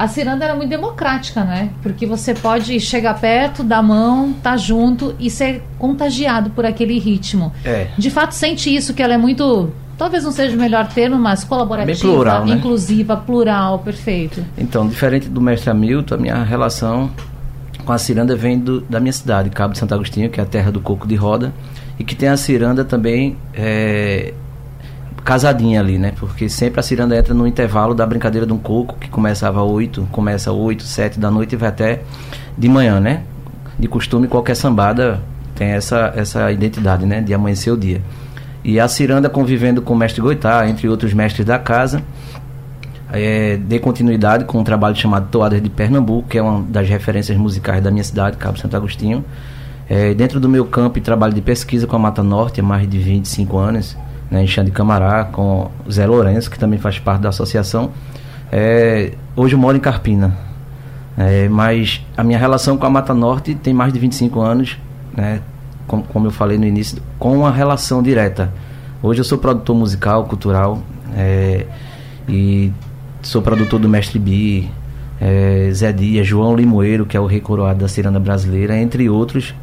a 0.00 0.08
ciranda 0.08 0.46
era 0.46 0.54
muito 0.54 0.70
democrática, 0.70 1.44
né? 1.44 1.68
Porque 1.82 2.06
você 2.06 2.32
pode 2.32 2.80
chegar 2.80 3.20
perto, 3.20 3.62
dar 3.62 3.82
mão, 3.82 4.30
estar 4.30 4.52
tá 4.52 4.56
junto 4.56 5.14
e 5.20 5.28
ser 5.28 5.62
contagiado 5.78 6.48
por 6.48 6.64
aquele 6.64 6.98
ritmo. 6.98 7.52
É. 7.62 7.88
De 7.98 8.08
fato, 8.08 8.32
sente 8.32 8.74
isso, 8.74 8.94
que 8.94 9.02
ela 9.02 9.12
é 9.12 9.18
muito 9.18 9.70
talvez 9.98 10.24
não 10.24 10.32
seja 10.32 10.56
o 10.56 10.58
melhor 10.58 10.88
termo, 10.88 11.18
mas 11.18 11.44
colaborativa, 11.44 11.92
Bem 11.92 12.14
plural, 12.14 12.46
né? 12.46 12.54
inclusiva, 12.54 13.14
plural, 13.18 13.80
perfeito. 13.80 14.42
Então, 14.56 14.88
diferente 14.88 15.28
do 15.28 15.38
mestre 15.38 15.68
Hamilton, 15.68 16.14
a 16.14 16.18
minha 16.18 16.42
relação 16.44 17.10
com 17.84 17.92
a 17.92 17.98
ciranda 17.98 18.34
vem 18.34 18.58
do, 18.58 18.80
da 18.80 18.98
minha 19.00 19.12
cidade, 19.12 19.50
Cabo 19.50 19.74
de 19.74 19.78
Santo 19.78 19.92
Agostinho, 19.92 20.30
que 20.30 20.40
é 20.40 20.42
a 20.42 20.46
terra 20.46 20.72
do 20.72 20.80
coco 20.80 21.06
de 21.06 21.14
roda, 21.14 21.52
e 21.98 22.04
que 22.04 22.14
tem 22.14 22.30
a 22.30 22.38
ciranda 22.38 22.86
também 22.86 23.36
é, 23.52 24.32
casadinha 25.24 25.80
ali, 25.80 25.98
né? 25.98 26.12
Porque 26.18 26.48
sempre 26.48 26.80
a 26.80 26.82
ciranda 26.82 27.16
entra 27.16 27.34
no 27.34 27.46
intervalo 27.46 27.94
da 27.94 28.06
brincadeira 28.06 28.46
de 28.46 28.52
um 28.52 28.58
coco, 28.58 28.96
que 28.98 29.08
começava 29.08 29.62
às 29.62 29.68
8, 29.68 30.08
começa 30.10 30.50
às 30.50 30.56
8, 30.56 30.82
7 30.82 31.20
da 31.20 31.30
noite 31.30 31.54
e 31.54 31.56
vai 31.56 31.68
até 31.68 32.02
de 32.56 32.68
manhã, 32.68 33.00
né? 33.00 33.22
De 33.78 33.88
costume, 33.88 34.28
qualquer 34.28 34.54
sambada 34.54 35.20
tem 35.54 35.68
essa, 35.68 36.12
essa 36.16 36.50
identidade, 36.50 37.06
né? 37.06 37.20
De 37.20 37.32
amanhecer 37.34 37.72
o 37.72 37.76
dia. 37.76 38.00
E 38.62 38.78
a 38.78 38.88
ciranda 38.88 39.28
convivendo 39.28 39.80
com 39.80 39.94
o 39.94 39.96
mestre 39.96 40.20
Goitá, 40.20 40.68
entre 40.68 40.88
outros 40.88 41.14
mestres 41.14 41.46
da 41.46 41.58
casa, 41.58 42.02
é, 43.12 43.58
continuidade 43.80 44.44
com 44.44 44.58
um 44.58 44.64
trabalho 44.64 44.94
chamado 44.94 45.28
Toadas 45.30 45.60
de 45.62 45.70
Pernambuco, 45.70 46.28
que 46.28 46.38
é 46.38 46.42
uma 46.42 46.62
das 46.62 46.88
referências 46.88 47.36
musicais 47.36 47.82
da 47.82 47.90
minha 47.90 48.04
cidade, 48.04 48.36
Cabo 48.36 48.58
Santo 48.58 48.76
Agostinho. 48.76 49.24
É, 49.88 50.14
dentro 50.14 50.38
do 50.38 50.48
meu 50.48 50.64
campo 50.64 50.98
e 50.98 51.00
trabalho 51.00 51.34
de 51.34 51.40
pesquisa 51.40 51.86
com 51.86 51.96
a 51.96 51.98
Mata 51.98 52.22
Norte 52.22 52.60
há 52.60 52.62
mais 52.62 52.88
de 52.88 52.98
25 52.98 53.58
anos, 53.58 53.96
né, 54.30 54.42
em 54.42 54.46
Xande 54.46 54.70
Camará, 54.70 55.24
com 55.24 55.70
Zé 55.90 56.06
Lourenço, 56.06 56.50
que 56.50 56.58
também 56.58 56.78
faz 56.78 56.98
parte 56.98 57.22
da 57.22 57.30
associação. 57.30 57.90
É, 58.52 59.12
hoje 59.34 59.54
eu 59.54 59.58
moro 59.58 59.76
em 59.76 59.80
Carpina, 59.80 60.36
é, 61.16 61.48
mas 61.48 62.04
a 62.16 62.22
minha 62.22 62.38
relação 62.38 62.76
com 62.76 62.86
a 62.86 62.90
Mata 62.90 63.12
Norte 63.14 63.54
tem 63.54 63.74
mais 63.74 63.92
de 63.92 63.98
25 63.98 64.40
anos, 64.40 64.78
né, 65.16 65.40
como, 65.86 66.02
como 66.04 66.26
eu 66.26 66.30
falei 66.30 66.56
no 66.56 66.64
início, 66.64 67.02
com 67.18 67.38
uma 67.38 67.50
relação 67.50 68.02
direta. 68.02 68.52
Hoje 69.02 69.20
eu 69.20 69.24
sou 69.24 69.38
produtor 69.38 69.74
musical, 69.74 70.24
cultural, 70.24 70.82
é, 71.16 71.66
e 72.28 72.72
sou 73.22 73.42
produtor 73.42 73.80
do 73.80 73.88
Mestre 73.88 74.18
Bi, 74.18 74.70
é, 75.20 75.70
Zé 75.72 75.92
Dias, 75.92 76.26
João 76.26 76.54
Limoeiro, 76.54 77.04
que 77.04 77.16
é 77.16 77.20
o 77.20 77.26
rei 77.26 77.40
coroado 77.40 77.80
da 77.80 77.88
ciranda 77.88 78.20
brasileira, 78.20 78.76
entre 78.76 79.08
outros 79.08 79.54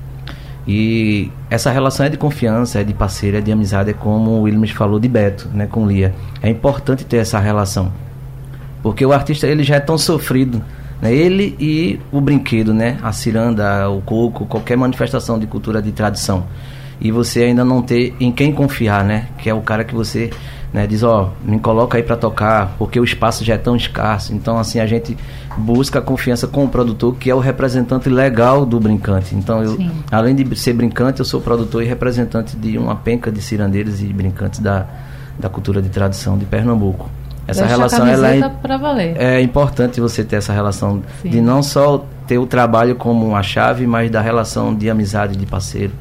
e 0.68 1.32
essa 1.50 1.72
relação 1.72 2.06
é 2.06 2.10
de 2.10 2.18
confiança, 2.18 2.82
é 2.82 2.84
de 2.84 2.94
parceira, 2.94 3.38
é 3.38 3.42
de 3.42 3.52
amizade, 3.52 3.92
é 3.92 3.94
como 3.94 4.32
o 4.32 4.42
Williams 4.42 4.72
falou 4.72 5.00
de 5.00 5.08
Beto, 5.08 5.48
né, 5.54 5.66
com 5.66 5.88
Lia. 5.88 6.14
É 6.42 6.50
importante 6.50 7.06
ter 7.06 7.18
essa 7.18 7.40
relação. 7.40 7.94
Porque 8.84 9.06
o 9.06 9.14
artista 9.14 9.48
ele 9.48 9.64
já 9.64 9.76
é 9.76 9.80
tão 9.80 9.98
sofrido, 9.98 10.62
né? 11.02 11.14
Ele 11.14 11.56
e 11.60 12.00
o 12.12 12.20
brinquedo, 12.22 12.74
né? 12.74 12.98
A 13.02 13.12
ciranda, 13.12 13.90
o 13.90 14.02
coco, 14.02 14.46
qualquer 14.46 14.78
manifestação 14.78 15.40
de 15.40 15.48
cultura 15.48 15.82
de 15.82 15.92
tradição. 15.92 16.46
E 17.00 17.12
você 17.12 17.44
ainda 17.44 17.64
não 17.64 17.82
ter 17.82 18.16
em 18.20 18.32
quem 18.32 18.52
confiar, 18.52 19.04
né? 19.04 19.28
Que 19.38 19.50
é 19.50 19.54
o 19.54 19.62
cara 19.62 19.84
que 19.84 19.96
você 19.96 20.30
né, 20.74 20.86
diz, 20.86 21.02
ó, 21.02 21.32
me 21.44 21.60
coloca 21.60 21.98
aí 21.98 22.04
para 22.04 22.18
tocar, 22.18 22.76
porque 22.78 23.00
o 23.00 23.04
espaço 23.04 23.44
já 23.44 23.54
é 23.56 23.58
tão 23.58 23.76
escasso. 23.76 24.34
Então, 24.34 24.60
assim, 24.60 24.80
a 24.80 24.86
gente 24.86 25.18
busca 25.58 26.00
a 26.00 26.02
confiança 26.02 26.48
com 26.48 26.66
o 26.66 26.68
produtor, 26.68 27.16
que 27.16 27.30
é 27.30 27.36
o 27.36 27.40
representante 27.40 28.10
legal 28.10 28.66
do 28.66 28.80
brincante. 28.80 29.34
Então, 29.36 29.64
eu, 29.64 29.78
além 30.12 30.36
de 30.36 30.56
ser 30.56 30.74
brincante, 30.74 31.20
eu 31.20 31.26
sou 31.26 31.42
produtor 31.42 31.84
e 31.84 31.86
representante 31.86 32.56
de 32.56 32.78
uma 32.78 32.96
penca 32.96 33.32
de 33.32 33.42
cirandeiros 33.42 34.02
e 34.02 34.06
brincantes 34.08 34.60
da, 34.60 34.86
da 35.40 35.50
cultura 35.50 35.82
de 35.82 35.90
tradição 35.90 36.38
de 36.38 36.46
Pernambuco. 36.46 37.10
Essa 37.48 37.62
Deixa 37.62 37.76
relação 37.76 38.06
ela 38.06 38.28
é, 38.30 39.36
é 39.38 39.42
importante 39.42 40.02
você 40.02 40.22
ter 40.22 40.36
essa 40.36 40.52
relação 40.52 41.02
Sim. 41.22 41.30
de 41.30 41.40
não 41.40 41.64
só 41.64 42.06
ter 42.28 42.38
o 42.38 42.46
trabalho 42.46 42.94
como 42.96 43.26
uma 43.26 43.42
chave, 43.42 43.88
mas 43.88 44.12
da 44.12 44.20
relação 44.20 44.76
de 44.76 44.90
amizade, 44.90 45.38
de 45.38 45.46
parceiro. 45.46 45.94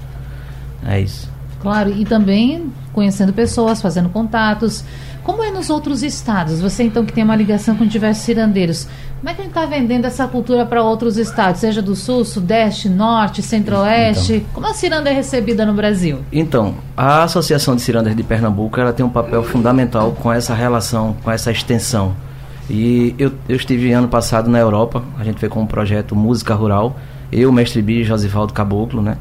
É 0.84 1.00
isso. 1.00 1.35
Claro, 1.60 1.90
e 1.90 2.04
também 2.04 2.72
conhecendo 2.92 3.32
pessoas, 3.32 3.80
fazendo 3.82 4.08
contatos. 4.08 4.84
Como 5.22 5.42
é 5.42 5.50
nos 5.50 5.70
outros 5.70 6.02
estados? 6.02 6.60
Você 6.60 6.84
então 6.84 7.04
que 7.04 7.12
tem 7.12 7.24
uma 7.24 7.34
ligação 7.34 7.74
com 7.76 7.84
diversos 7.84 8.24
cirandeiros, 8.24 8.86
como 9.18 9.28
é 9.28 9.34
que 9.34 9.40
a 9.40 9.44
gente 9.44 9.56
está 9.56 9.66
vendendo 9.66 10.04
essa 10.04 10.26
cultura 10.28 10.64
para 10.64 10.82
outros 10.82 11.16
estados, 11.16 11.60
seja 11.60 11.82
do 11.82 11.96
sul, 11.96 12.24
sudeste, 12.24 12.88
norte, 12.88 13.42
centro-oeste? 13.42 14.46
Como 14.52 14.66
a 14.66 14.72
ciranda 14.72 15.10
é 15.10 15.12
recebida 15.12 15.66
no 15.66 15.74
Brasil? 15.74 16.20
Então, 16.30 16.76
a 16.96 17.24
Associação 17.24 17.74
de 17.74 17.82
Cirandas 17.82 18.14
de 18.14 18.22
Pernambuco 18.22 18.78
ela 18.78 18.92
tem 18.92 19.04
um 19.04 19.10
papel 19.10 19.42
fundamental 19.42 20.12
com 20.12 20.32
essa 20.32 20.54
relação, 20.54 21.16
com 21.24 21.30
essa 21.30 21.50
extensão. 21.50 22.14
E 22.70 23.14
eu, 23.18 23.32
eu 23.48 23.56
estive 23.56 23.90
ano 23.92 24.06
passado 24.06 24.48
na 24.48 24.58
Europa, 24.58 25.02
a 25.18 25.24
gente 25.24 25.40
veio 25.40 25.50
com 25.50 25.60
um 25.60 25.66
projeto 25.66 26.14
Música 26.14 26.54
Rural, 26.54 26.96
eu, 27.32 27.50
Mestre 27.50 27.82
Bi 27.82 28.00
e 28.00 28.04
Josivaldo 28.04 28.52
Caboclo, 28.52 29.02
né? 29.02 29.16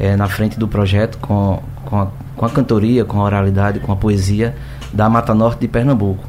É, 0.00 0.16
na 0.16 0.26
frente 0.28 0.58
do 0.58 0.66
projeto 0.66 1.18
com, 1.18 1.62
com, 1.84 2.00
a, 2.00 2.08
com 2.34 2.46
a 2.46 2.48
cantoria, 2.48 3.04
com 3.04 3.20
a 3.20 3.24
oralidade, 3.24 3.80
com 3.80 3.92
a 3.92 3.96
poesia 3.96 4.56
da 4.92 5.10
Mata 5.10 5.34
Norte 5.34 5.60
de 5.60 5.68
Pernambuco. 5.68 6.24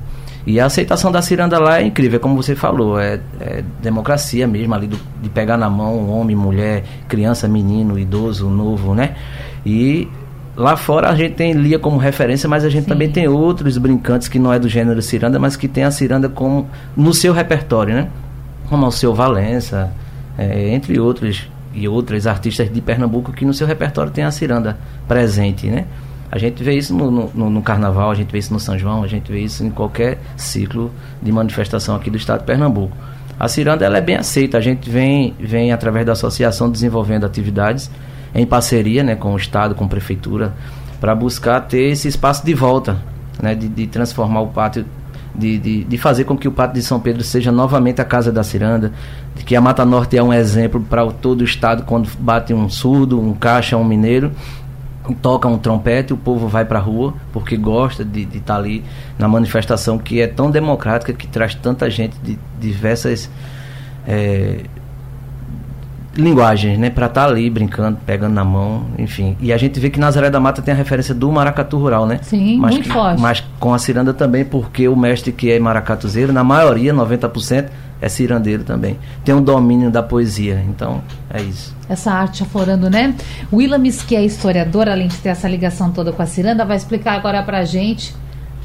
E 0.46 0.60
a 0.60 0.66
aceitação 0.66 1.12
da 1.12 1.22
ciranda 1.22 1.60
lá 1.60 1.80
é 1.80 1.86
incrível, 1.86 2.20
como 2.20 2.36
você 2.36 2.56
falou, 2.56 3.00
é, 3.00 3.20
é 3.40 3.64
democracia 3.82 4.48
mesmo 4.48 4.74
ali, 4.74 4.88
do, 4.88 5.00
de 5.22 5.30
pegar 5.30 5.56
na 5.56 5.70
mão 5.70 6.10
homem, 6.10 6.36
mulher, 6.36 6.84
criança, 7.08 7.48
menino, 7.48 7.98
idoso, 8.00 8.50
novo, 8.50 8.96
né? 8.96 9.16
E 9.64 10.08
lá 10.56 10.76
fora 10.76 11.10
a 11.10 11.16
gente 11.16 11.36
tem 11.36 11.54
Lia 11.54 11.78
como 11.78 11.98
referência, 11.98 12.50
mas 12.50 12.66
a 12.66 12.70
gente 12.70 12.86
Sim. 12.86 12.90
também 12.90 13.12
tem 13.12 13.28
outros 13.28 13.78
brincantes 13.78 14.28
que 14.28 14.40
não 14.40 14.52
é 14.52 14.58
do 14.58 14.68
gênero 14.68 15.00
ciranda, 15.02 15.38
mas 15.38 15.56
que 15.56 15.68
tem 15.68 15.84
a 15.84 15.92
ciranda 15.92 16.28
como 16.28 16.68
no 16.98 17.14
seu 17.14 17.34
repertório, 17.34 17.94
né? 17.94 18.08
Como 18.68 18.88
o 18.88 18.92
seu 18.92 19.14
Valença, 19.14 19.94
é, 20.40 20.70
entre 20.70 21.00
outros 21.00 21.51
e 21.74 21.88
outras 21.88 22.28
artistas 22.28 22.72
de 22.72 22.82
Pernambuco 22.82 23.32
que 23.32 23.46
no 23.46 23.54
seu 23.54 23.66
repertório 23.66 24.12
tem 24.12 24.24
a 24.24 24.32
ciranda 24.32 24.78
presente, 25.08 25.68
né? 25.68 25.86
A 26.32 26.38
gente 26.38 26.64
vê 26.64 26.74
isso 26.76 26.96
no, 26.96 27.12
no, 27.12 27.50
no 27.50 27.62
carnaval, 27.62 28.10
a 28.10 28.16
gente 28.16 28.32
vê 28.32 28.38
isso 28.38 28.54
no 28.54 28.60
São 28.60 28.78
João, 28.78 29.04
a 29.04 29.08
gente 29.08 29.30
vê 29.30 29.42
isso 29.42 29.66
em 29.66 29.70
qualquer 29.70 30.18
ciclo 30.38 30.90
de 31.22 31.30
manifestação 31.30 31.96
aqui 31.96 32.10
do 32.10 32.16
estado 32.16 32.40
de 32.40 32.46
Pernambuco. 32.46 32.96
A 33.38 33.50
ciranda 33.50 33.84
ela 33.84 33.98
é 33.98 34.02
bem 34.02 34.16
aceita, 34.16 34.58
a 34.58 34.62
gente 34.62 34.90
vem, 34.90 35.36
vem 35.38 35.74
através 35.74 36.06
da 36.06 36.14
associação 36.14 36.70
desenvolvendo 36.70 37.26
atividades 37.26 37.92
em 38.34 38.46
parceria 38.46 39.04
né, 39.04 39.16
com 39.16 39.34
o 39.34 39.36
estado, 39.36 39.76
com 39.76 39.84
a 39.84 39.88
prefeitura, 39.88 40.54
para 41.02 41.14
buscar 41.14 41.60
ter 41.62 41.92
esse 41.92 42.08
espaço 42.08 42.46
de 42.46 42.54
volta, 42.54 42.98
né, 43.42 43.54
de, 43.54 43.68
de 43.68 43.88
transformar 43.88 44.42
o 44.42 44.48
pátio 44.48 44.86
de, 45.34 45.58
de, 45.58 45.84
de 45.84 45.98
fazer 45.98 46.24
com 46.24 46.38
que 46.38 46.48
o 46.48 46.52
Pátio 46.52 46.76
de 46.76 46.82
São 46.82 47.00
Pedro 47.00 47.24
seja 47.24 47.52
novamente 47.52 48.02
a 48.02 48.06
Casa 48.06 48.32
da 48.32 48.44
Ciranda, 48.44 48.92
de 49.36 49.44
que 49.44 49.56
a 49.56 49.62
Mata 49.62 49.86
Norte 49.86 50.18
é 50.18 50.24
um 50.24 50.34
exemplo 50.34 50.82
para 50.82 51.06
todo 51.12 51.42
o 51.42 51.44
estado 51.44 51.84
quando 51.84 52.10
bate 52.20 52.54
um 52.54 52.70
surdo, 52.70 53.20
um 53.20 53.34
caixa, 53.34 53.78
um 53.78 53.84
mineiro, 53.84 54.32
toca 55.22 55.48
um 55.48 55.58
trompete, 55.58 56.14
o 56.14 56.18
povo 56.18 56.48
vai 56.48 56.64
para 56.64 56.80
a 56.80 56.82
rua 56.82 57.14
porque 57.34 57.58
gosta 57.58 58.06
de 58.06 58.28
estar 58.34 58.56
ali 58.56 58.84
na 59.18 59.28
manifestação 59.28 59.98
que 59.98 60.22
é 60.22 60.28
tão 60.28 60.52
democrática, 60.52 61.12
que 61.14 61.28
traz 61.28 61.56
tanta 61.56 61.90
gente 61.90 62.16
de 62.24 62.38
diversas 62.60 63.30
eh, 64.08 64.64
linguagens, 66.16 66.78
né, 66.78 66.90
para 66.90 67.06
estar 67.06 67.26
ali 67.26 67.50
brincando, 67.50 67.98
pegando 68.06 68.34
na 68.34 68.44
mão, 68.44 68.88
enfim. 68.98 69.38
E 69.40 69.54
a 69.54 69.58
gente 69.58 69.80
vê 69.80 69.90
que 69.90 70.00
Nazaré 70.00 70.30
da 70.30 70.40
Mata 70.40 70.62
tem 70.62 70.74
a 70.74 70.78
referência 70.78 71.16
do 71.16 71.32
maracatu 71.32 71.78
rural, 71.78 72.06
né? 72.06 72.20
Sim, 72.22 72.58
mas 72.58 72.72
muito 72.76 72.92
forte. 72.92 73.22
Mas 73.22 73.44
com 73.60 73.74
a 73.74 73.80
ciranda 73.80 74.14
também, 74.14 74.44
porque 74.44 74.88
o 74.88 74.96
mestre 74.96 75.32
que 75.32 75.52
é 75.52 75.60
maracatuzeiro, 75.60 76.34
na 76.34 76.44
maioria, 76.44 76.94
90%, 76.94 77.70
é 78.02 78.10
cirandeiro 78.10 78.64
também. 78.64 78.98
Tem 79.24 79.34
um 79.34 79.44
domínio 79.44 79.92
da 79.92 80.02
poesia, 80.02 80.64
então 80.68 81.02
é 81.30 81.42
isso. 81.42 81.76
Essa 81.88 82.12
arte 82.12 82.42
aflorando, 82.44 82.90
né? 82.90 83.14
Willamis, 83.54 84.02
que 84.02 84.16
é 84.16 84.26
historiador, 84.26 84.90
além 84.90 85.08
de 85.08 85.18
ter 85.18 85.30
essa 85.30 85.48
ligação 85.48 85.92
toda 85.92 86.12
com 86.12 86.22
a 86.22 86.26
ciranda, 86.26 86.66
vai 86.66 86.78
explicar 86.78 87.14
agora 87.14 87.44
pra 87.44 87.64
gente 87.64 88.16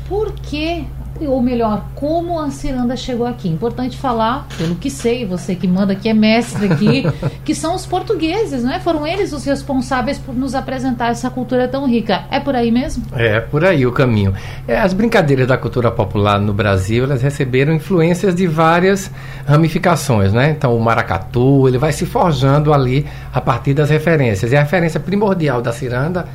por 0.08 0.32
que, 0.32 0.86
ou 1.24 1.40
melhor, 1.40 1.84
como 1.94 2.40
a 2.40 2.50
ciranda 2.50 2.96
chegou 2.96 3.26
aqui. 3.26 3.48
Importante 3.48 3.96
falar, 3.96 4.46
pelo 4.58 4.74
que 4.74 4.90
sei, 4.90 5.24
você 5.24 5.54
que 5.54 5.68
manda 5.68 5.92
aqui 5.92 6.08
é 6.08 6.14
mestre 6.14 6.66
aqui, 6.66 7.04
que 7.44 7.54
são 7.54 7.74
os 7.74 7.86
portugueses, 7.86 8.64
né? 8.64 8.80
Foram 8.80 9.06
eles 9.06 9.32
os 9.32 9.44
responsáveis 9.44 10.18
por 10.18 10.34
nos 10.34 10.54
apresentar 10.54 11.10
essa 11.10 11.30
cultura 11.30 11.68
tão 11.68 11.86
rica. 11.86 12.24
É 12.30 12.40
por 12.40 12.56
aí 12.56 12.72
mesmo? 12.72 13.04
É, 13.14 13.40
por 13.40 13.64
aí 13.64 13.86
o 13.86 13.92
caminho. 13.92 14.34
É, 14.66 14.78
as 14.78 14.92
brincadeiras 14.92 15.46
da 15.46 15.56
cultura 15.56 15.90
popular 15.90 16.40
no 16.40 16.52
Brasil, 16.52 17.04
elas 17.04 17.22
receberam 17.22 17.72
influências 17.72 18.34
de 18.34 18.46
várias 18.46 19.10
ramificações, 19.46 20.32
né? 20.32 20.50
Então, 20.50 20.76
o 20.76 20.80
maracatu, 20.80 21.68
ele 21.68 21.78
vai 21.78 21.92
se 21.92 22.04
forjando 22.04 22.72
ali 22.72 23.06
a 23.32 23.40
partir 23.40 23.74
das 23.74 23.90
referências. 23.90 24.50
E 24.50 24.56
a 24.56 24.60
referência 24.60 24.98
primordial 24.98 25.62
da 25.62 25.72
ciranda 25.72 26.26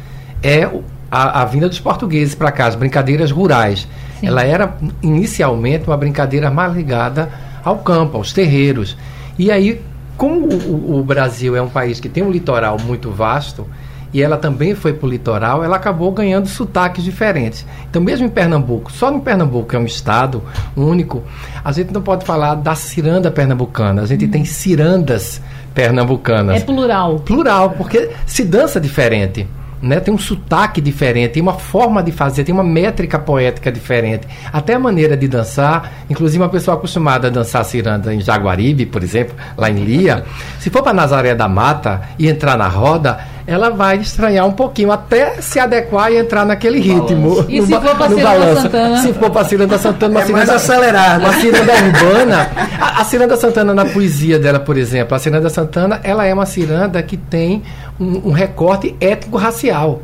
é 0.42 0.70
a, 1.12 1.42
a 1.42 1.46
vinda 1.46 1.68
dos 1.68 1.80
portugueses 1.80 2.34
para 2.34 2.52
cá, 2.52 2.68
as 2.68 2.76
brincadeiras 2.76 3.32
rurais. 3.32 3.88
Sim. 4.22 4.28
Ela 4.28 4.44
era 4.46 4.78
inicialmente 5.02 5.86
uma 5.88 5.98
brincadeira 5.98 6.50
mais 6.50 6.74
ligada 6.74 7.30
ao 7.64 7.80
campo, 7.80 8.16
aos 8.18 8.32
terreiros. 8.32 8.96
E 9.38 9.52
aí, 9.52 9.82
como 10.18 10.46
o, 10.48 11.00
o- 11.00 11.04
Brasil 11.04 11.56
é 11.56 11.62
um 11.62 11.68
país 11.70 12.00
que 12.00 12.08
tem 12.08 12.24
um 12.24 12.32
litoral 12.32 12.78
muito 12.80 13.12
vasto, 13.12 13.68
e 14.14 14.22
ela 14.22 14.36
também 14.38 14.76
foi 14.76 14.92
para 14.94 15.08
o 15.08 15.10
litoral, 15.10 15.64
ela 15.64 15.78
acabou 15.78 16.12
ganhando 16.12 16.46
sotaques 16.48 17.02
diferentes. 17.04 17.66
Então, 17.90 18.02
mesmo 18.02 18.26
em 18.26 18.30
Pernambuco, 18.30 18.92
só 18.92 19.10
em 19.12 19.20
Pernambuco, 19.22 19.70
que 19.70 19.76
é 19.76 19.80
um 19.80 19.86
estado 19.86 20.44
único, 20.76 21.24
a 21.64 21.72
gente 21.72 21.94
não 21.94 22.02
pode 22.02 22.26
falar 22.26 22.56
da 22.56 22.76
ciranda 22.76 23.32
pernambucana, 23.32 24.02
a 24.02 24.06
gente 24.06 24.28
tem 24.28 24.44
cirandas 24.44 25.42
pernambucanas 25.74 26.62
É 26.62 26.66
plural. 26.66 27.20
plural, 27.20 27.70
porque 27.72 28.10
se 28.26 28.44
dança 28.44 28.80
diferente. 28.82 29.48
Né? 29.82 30.00
Tem 30.00 30.14
um 30.14 30.18
sotaque 30.18 30.80
diferente, 30.80 31.32
tem 31.34 31.42
uma 31.42 31.54
forma 31.54 32.04
de 32.04 32.12
fazer, 32.12 32.44
tem 32.44 32.54
uma 32.54 32.64
métrica 32.64 33.18
poética 33.18 33.72
diferente. 33.72 34.28
Até 34.54 34.76
a 34.76 34.80
maneira 34.80 35.18
de 35.18 35.28
dançar, 35.28 35.92
inclusive 36.10 36.42
uma 36.44 36.50
pessoa 36.50 36.78
acostumada 36.78 37.28
a 37.28 37.32
dançar 37.32 37.66
ciranda 37.66 38.14
em 38.14 38.22
Jaguaribe, 38.22 38.86
por 38.86 39.02
exemplo, 39.02 39.36
lá 39.58 39.70
em 39.70 39.84
Lia, 39.84 40.24
se 40.60 40.70
for 40.70 40.84
para 40.84 40.94
Nazaré 40.94 41.34
da 41.34 41.48
Mata 41.48 42.02
e 42.20 42.28
entrar 42.30 42.58
na 42.58 42.68
roda, 42.68 43.20
ela 43.48 43.72
vai 43.72 43.98
estranhar 43.98 44.46
um 44.46 44.52
pouquinho, 44.52 44.92
até 44.92 45.42
se 45.42 45.60
adequar 45.60 46.12
e 46.12 46.18
entrar 46.18 46.46
naquele 46.46 46.80
ritmo. 46.80 47.44
E 47.50 47.60
no 47.60 47.66
se 47.66 47.72
for 47.74 47.96
pra 47.96 48.08
no 48.08 48.16
Ciranda 48.16 48.40
balanço. 48.40 48.62
Santana? 48.62 48.98
Se 49.02 49.14
for 49.14 49.30
para 49.32 49.46
Ciranda 49.46 49.78
Santana, 49.80 50.12
uma 50.20 50.22
É 50.22 50.32
mais 50.32 50.46
ciranda- 50.46 50.56
acelerado. 50.56 51.22
uma 51.22 51.34
ciranda 51.34 51.74
urbana. 51.74 52.50
A, 52.80 53.02
a 53.02 53.04
ciranda 53.04 53.36
Santana, 53.36 53.74
na 53.74 53.86
poesia 53.86 54.38
dela, 54.38 54.60
por 54.60 54.78
exemplo, 54.78 55.16
a 55.16 55.20
ciranda 55.20 55.50
Santana, 55.50 56.00
ela 56.04 56.24
é 56.24 56.32
uma 56.34 56.46
ciranda 56.46 57.02
que 57.02 57.18
tem 57.18 57.64
um, 58.02 58.30
um 58.30 58.32
recorte 58.32 58.96
étnico-racial. 59.00 60.02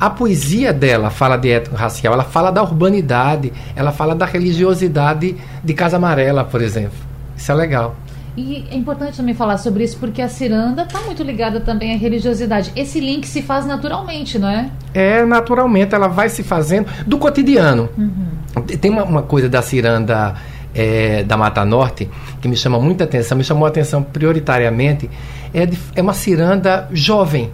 A 0.00 0.10
poesia 0.10 0.72
dela 0.72 1.10
fala 1.10 1.36
de 1.36 1.50
étnico-racial, 1.50 2.14
ela 2.14 2.24
fala 2.24 2.50
da 2.50 2.62
urbanidade, 2.62 3.52
ela 3.74 3.92
fala 3.92 4.14
da 4.14 4.26
religiosidade 4.26 5.36
de 5.62 5.74
Casa 5.74 5.96
Amarela, 5.96 6.44
por 6.44 6.60
exemplo. 6.60 6.98
Isso 7.36 7.52
é 7.52 7.54
legal. 7.54 7.94
E 8.36 8.66
é 8.70 8.76
importante 8.76 9.16
também 9.16 9.34
falar 9.34 9.56
sobre 9.56 9.82
isso 9.82 9.96
porque 9.98 10.20
a 10.20 10.28
ciranda 10.28 10.82
está 10.82 11.00
muito 11.00 11.22
ligada 11.22 11.60
também 11.60 11.94
à 11.94 11.96
religiosidade. 11.96 12.70
Esse 12.76 13.00
link 13.00 13.26
se 13.26 13.40
faz 13.40 13.64
naturalmente, 13.64 14.38
não 14.38 14.48
é? 14.48 14.70
É, 14.92 15.24
naturalmente, 15.24 15.94
ela 15.94 16.08
vai 16.08 16.28
se 16.28 16.42
fazendo 16.42 16.86
do 17.06 17.16
cotidiano. 17.16 17.88
Tem 18.78 18.90
uma, 18.90 19.04
uma 19.04 19.22
coisa 19.22 19.48
da 19.48 19.62
ciranda 19.62 20.34
é, 20.76 21.22
da 21.24 21.36
Mata 21.36 21.64
Norte 21.64 22.08
que 22.40 22.46
me 22.48 22.56
chama 22.56 22.78
muita 22.78 23.04
atenção, 23.04 23.36
me 23.38 23.42
chamou 23.42 23.64
a 23.64 23.68
atenção 23.68 24.02
prioritariamente, 24.02 25.08
é, 25.54 25.64
de- 25.66 25.78
é 25.94 26.02
uma 26.02 26.12
ciranda 26.12 26.86
jovem. 26.92 27.50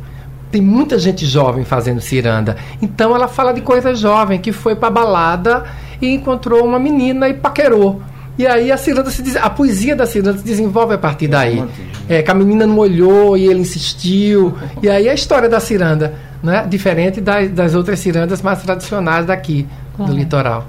Tem 0.51 0.61
muita 0.61 0.99
gente 0.99 1.25
jovem 1.25 1.65
fazendo 1.65 2.01
ciranda. 2.01 2.57
Então 2.83 3.15
ela 3.15 3.29
fala 3.29 3.53
de 3.53 3.61
coisa 3.63 3.95
jovem, 3.95 4.39
que 4.39 4.53
foi 4.53 4.75
pra 4.75 4.91
balada 4.91 5.65
e 6.01 6.13
encontrou 6.13 6.65
uma 6.67 6.79
menina 6.79 7.29
e 7.29 7.35
paquerou. 7.35 8.03
E 8.37 8.47
aí 8.47 8.73
a 8.73 8.77
ciranda 8.77 9.11
se 9.11 9.23
des- 9.23 9.37
a 9.37 9.49
poesia 9.49 9.95
da 9.95 10.05
ciranda 10.07 10.39
se 10.39 10.45
desenvolve 10.45 10.95
a 10.95 10.99
partir 10.99 11.29
daí. 11.29 11.63
É, 12.09 12.23
que 12.23 12.31
a 12.31 12.35
menina 12.35 12.67
não 12.67 12.79
olhou 12.79 13.37
e 13.37 13.47
ele 13.47 13.61
insistiu. 13.61 14.55
E 14.83 14.89
aí 14.91 15.09
a 15.09 15.15
história 15.15 15.49
da 15.49 15.61
ciranda, 15.61 16.15
né? 16.43 16.67
Diferente 16.69 17.21
das, 17.21 17.51
das 17.51 17.75
outras 17.75 18.01
cirandas 18.01 18.43
mais 18.43 18.61
tradicionais 18.63 19.25
daqui, 19.27 19.67
Claro. 19.97 20.13
do 20.13 20.19
litoral. 20.19 20.67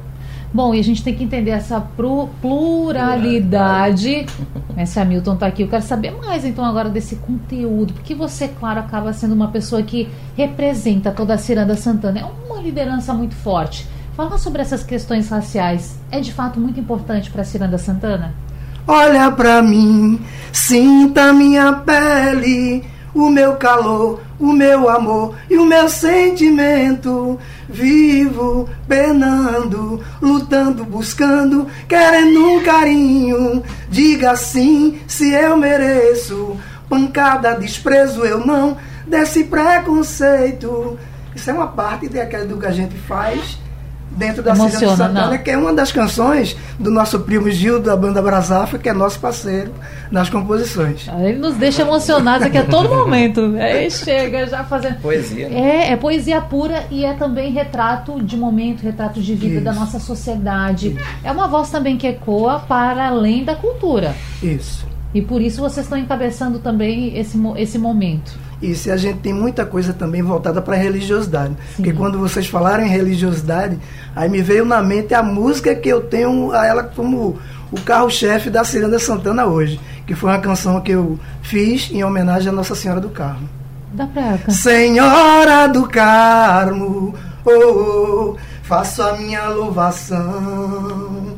Bom, 0.54 0.76
e 0.76 0.80
a 0.80 0.84
gente 0.84 1.04
tem 1.04 1.16
que 1.16 1.24
entender 1.24 1.50
essa 1.52 1.82
pru- 1.82 2.30
pluralidade. 2.40 4.26
Esse 4.78 5.00
Hamilton 5.00 5.34
está 5.34 5.48
aqui. 5.48 5.64
Eu 5.64 5.68
quero 5.68 5.82
saber 5.84 6.12
mais 6.12 6.46
então 6.46 6.64
agora 6.64 6.90
desse 6.90 7.16
conteúdo, 7.16 7.94
porque 7.94 8.14
você, 8.14 8.48
claro, 8.48 8.80
acaba 8.80 9.12
sendo 9.14 9.34
uma 9.34 9.48
pessoa 9.48 9.82
que 9.82 10.08
representa 10.38 11.12
toda 11.12 11.34
a 11.34 11.38
Ciranda 11.38 11.76
Santana. 11.76 12.20
É 12.20 12.26
uma 12.26 12.62
liderança 12.62 13.14
muito 13.14 13.34
forte. 13.36 13.88
Falar 14.16 14.38
sobre 14.38 14.62
essas 14.62 14.84
questões 14.84 15.28
raciais 15.30 15.98
é 16.12 16.20
de 16.20 16.32
fato 16.32 16.60
muito 16.60 16.80
importante 16.80 17.32
para 17.32 17.42
a 17.42 17.46
Ciranda 17.46 17.80
Santana? 17.80 18.34
Olha 18.88 19.32
pra 19.32 19.62
mim, 19.64 20.20
sinta 20.52 21.34
minha 21.34 21.74
pele, 21.74 22.84
o 23.14 23.30
meu 23.30 23.56
calor, 23.56 24.22
o 24.40 24.52
meu 24.52 24.90
amor 24.90 25.36
e 25.50 25.58
o 25.58 25.66
meu 25.66 25.88
sentimento. 25.88 27.40
Vivo 27.70 28.70
penando, 28.88 30.04
lutando, 30.22 30.84
buscando, 30.84 31.68
querendo 31.88 32.46
um 32.46 32.64
carinho. 32.64 33.64
Diga 33.90 34.36
sim 34.36 35.00
se 35.08 35.32
eu 35.34 35.56
mereço. 35.58 36.58
Pancada, 36.90 37.56
desprezo, 37.56 38.24
eu 38.26 38.46
não 38.46 38.78
desse 39.08 39.46
preconceito. 39.46 40.98
Isso 41.36 41.50
é 41.50 41.54
uma 41.54 41.68
parte 41.68 42.08
daquilo 42.08 42.60
que 42.60 42.66
a 42.66 42.72
gente 42.72 42.96
faz 42.96 43.63
dentro 44.16 44.44
da 44.44 44.52
Emociona, 44.52 44.80
Ciranda 44.80 44.98
Santana, 44.98 45.32
não. 45.32 45.38
que 45.38 45.52
é 45.52 45.58
uma 45.58 45.74
das 45.74 45.92
canções 45.92 46.56
do 46.80 46.92
nosso 46.92 47.20
primo 47.22 47.50
Gil, 47.50 47.80
da 47.80 47.96
banda 47.96 48.22
Brasafra, 48.22 48.80
que 48.80 48.90
é 48.90 48.94
nosso 48.94 49.20
parceiro 49.20 49.74
nas 50.12 50.30
composições. 50.30 51.08
Ele 51.20 51.40
nos 51.40 51.56
deixa 51.56 51.82
emocionados 51.82 52.48
aqui 52.48 52.58
a 52.58 52.64
todo 52.64 52.90
momento. 52.90 53.56
Aí 53.60 53.90
chega 53.90 54.48
já 54.48 54.64
fazendo. 54.64 55.02
Poesia, 55.02 55.50
né? 55.50 55.88
É, 55.88 55.92
é 55.94 55.96
poesia 55.96 56.42
pura 56.42 56.86
e 56.92 57.06
é 57.06 57.14
também 57.14 57.52
retrato 57.52 58.22
de 58.22 58.38
momento, 58.38 58.82
retrato 58.82 59.22
de 59.22 59.36
vida 59.36 59.56
Isso. 59.56 59.64
da 59.64 59.74
nossa 59.74 60.00
sociedade. 60.00 60.96
É 61.24 61.32
uma 61.32 61.48
voz 61.48 61.70
também 61.70 61.98
que 61.98 62.08
ecoa 62.08 62.60
para 62.60 63.08
além 63.08 63.44
da 63.44 63.56
cultura. 63.56 64.16
Isso. 64.42 64.86
E 65.14 65.22
por 65.22 65.42
isso 65.42 65.62
vocês 65.62 65.86
estão 65.86 65.98
encabeçando 65.98 66.60
também 66.60 67.18
esse, 67.18 67.38
esse 67.58 67.78
momento. 67.78 68.34
Isso, 68.64 68.88
e 68.88 68.92
a 68.92 68.96
gente 68.96 69.20
tem 69.20 69.34
muita 69.34 69.66
coisa 69.66 69.92
também 69.92 70.22
voltada 70.22 70.62
para 70.62 70.76
a 70.76 70.80
religiosidade. 70.80 71.54
Porque 71.76 71.92
quando 71.92 72.18
vocês 72.18 72.48
falaram 72.48 72.86
em 72.86 72.88
religiosidade, 72.88 73.78
aí 74.16 74.30
me 74.30 74.42
veio 74.42 74.64
na 74.64 74.82
mente 74.82 75.14
a 75.14 75.22
música 75.22 75.76
que 75.76 75.90
eu 75.90 76.00
tenho 76.00 76.54
a 76.54 76.66
ela 76.66 76.84
como 76.84 77.38
o 77.70 77.82
carro-chefe 77.82 78.50
da 78.50 78.64
Ciranda 78.64 78.98
Santana 79.00 79.46
hoje, 79.46 79.82
que 80.08 80.16
foi 80.16 80.30
uma 80.30 80.40
canção 80.40 80.80
que 80.80 80.92
eu 80.92 81.20
fiz 81.42 81.90
em 81.92 82.06
homenagem 82.06 82.48
à 82.48 82.52
Nossa 82.54 82.74
Senhora 82.74 83.02
do 83.02 83.10
Carmo. 83.10 83.50
Dá 83.92 84.08
pra. 84.08 84.40
Senhora 84.50 85.68
do 85.68 85.86
Carmo, 85.88 87.14
oh, 87.44 87.52
oh, 87.52 88.38
faço 88.64 89.04
a 89.04 89.18
minha 89.18 89.50
louvação. 89.50 91.36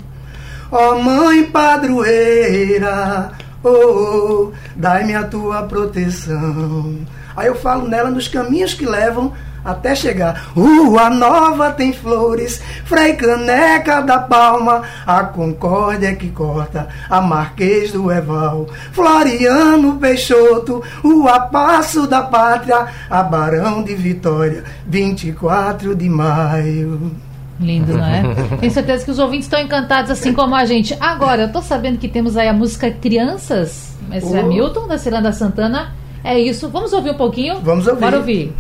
Ó 0.72 1.02
Mãe 1.02 1.44
Padroeira, 1.46 3.32
oh, 3.68 4.52
oh, 4.52 4.52
dai-me 4.76 5.16
a 5.16 5.24
tua 5.24 5.64
proteção. 5.64 7.00
Aí 7.36 7.48
eu 7.48 7.56
falo 7.56 7.88
nela 7.88 8.10
nos 8.10 8.28
caminhos 8.28 8.74
que 8.74 8.86
levam 8.86 9.34
até 9.66 9.96
chegar. 9.96 10.52
Rua 10.56 11.10
Nova 11.10 11.72
tem 11.72 11.92
flores, 11.92 12.62
Frei 12.86 13.14
Caneca 13.14 14.02
da 14.02 14.20
Palma, 14.20 14.84
a 15.06 15.24
Concórdia 15.24 16.16
que 16.16 16.30
corta, 16.30 16.88
a 17.10 17.20
Marquês 17.20 17.92
do 17.92 18.12
Eval, 18.12 18.68
Floriano 18.92 19.98
Peixoto, 19.98 20.84
o 21.04 21.26
Passo 21.52 22.06
da 22.06 22.22
Pátria, 22.22 22.88
a 23.10 23.24
Barão 23.24 23.84
de 23.84 23.96
Vitória, 23.96 24.64
24 24.86 25.96
de 25.96 26.08
maio. 26.08 27.25
Lindo, 27.60 27.98
não 27.98 28.06
é? 28.06 28.22
Tenho 28.60 28.72
certeza 28.72 29.06
que 29.06 29.12
os 29.12 29.20
ouvintes 29.20 29.46
estão 29.46 29.60
encantados 29.60 30.12
assim 30.12 30.34
como 30.34 30.54
a 30.56 30.66
gente. 30.66 30.96
Agora, 31.00 31.44
eu 31.44 31.52
tô 31.52 31.62
sabendo 31.62 31.98
que 31.98 32.08
temos 32.08 32.36
aí 32.38 32.48
a 32.50 32.54
música 32.54 32.92
Crianças, 32.92 33.96
Mestre 34.10 34.38
Oh. 34.38 34.40
Hamilton, 34.46 34.88
da 34.88 34.98
Ciranda 34.98 35.32
Santana. 35.32 35.94
É 36.24 36.38
isso. 36.40 36.70
Vamos 36.70 36.92
ouvir 36.92 37.12
um 37.12 37.16
pouquinho? 37.16 37.60
Vamos 37.62 37.88
ouvir. 37.88 38.02
Bora 38.02 38.18
ouvir. 38.18 38.54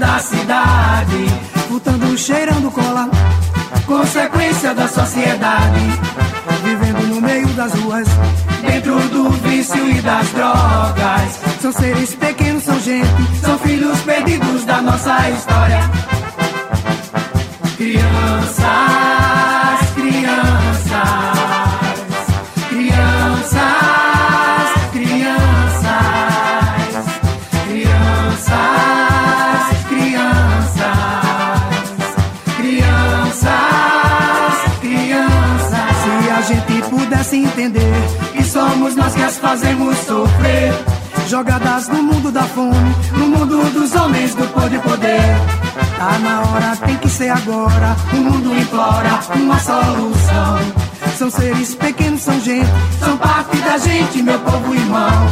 Da 0.00 0.18
cidade, 0.18 1.26
lutando, 1.70 2.16
cheirando 2.16 2.70
cola, 2.72 3.08
consequência 3.86 4.74
da 4.74 4.88
sociedade 4.88 6.00
vivendo 6.64 7.06
no 7.08 7.20
meio 7.20 7.46
das 7.48 7.72
ruas, 7.74 8.08
dentro 8.62 8.98
do 9.08 9.30
vício 9.30 9.90
e 9.90 10.00
das 10.00 10.28
drogas. 10.30 11.40
São 11.60 11.72
seres 11.72 12.14
pequenos, 12.14 12.64
são 12.64 12.80
gente, 12.80 13.06
são 13.42 13.58
filhos 13.58 14.00
perdidos 14.00 14.64
da 14.64 14.80
nossa 14.80 15.30
história. 15.30 15.80
Crianças, 17.76 19.09
fazemos 39.50 39.98
sofrer, 40.06 40.72
jogadas 41.26 41.88
no 41.88 42.00
mundo 42.04 42.30
da 42.30 42.42
fome, 42.42 42.94
no 43.16 43.26
mundo 43.26 43.68
dos 43.72 43.92
homens 43.96 44.32
do 44.32 44.46
poder 44.52 44.80
poder. 44.80 45.20
Tá 45.98 46.18
na 46.20 46.42
hora, 46.42 46.76
tem 46.76 46.96
que 46.96 47.08
ser 47.08 47.30
agora. 47.30 47.96
O 48.12 48.16
mundo 48.16 48.56
implora 48.56 49.18
uma 49.34 49.58
solução. 49.58 50.60
São 51.18 51.30
seres 51.30 51.74
pequenos, 51.74 52.20
são 52.20 52.40
gente, 52.40 52.70
são 53.00 53.16
parte 53.18 53.56
da 53.56 53.76
gente, 53.76 54.22
meu 54.22 54.38
povo 54.38 54.72
irmão. 54.72 55.26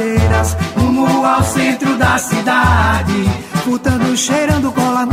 Descendo 0.00 0.10
ladeiras, 0.10 0.56
rumo 0.76 1.24
ao 1.24 1.42
centro 1.42 1.96
da 1.96 2.18
cidade, 2.18 3.30
furtando, 3.64 4.16
cheirando 4.16 4.72
cola, 4.72 5.06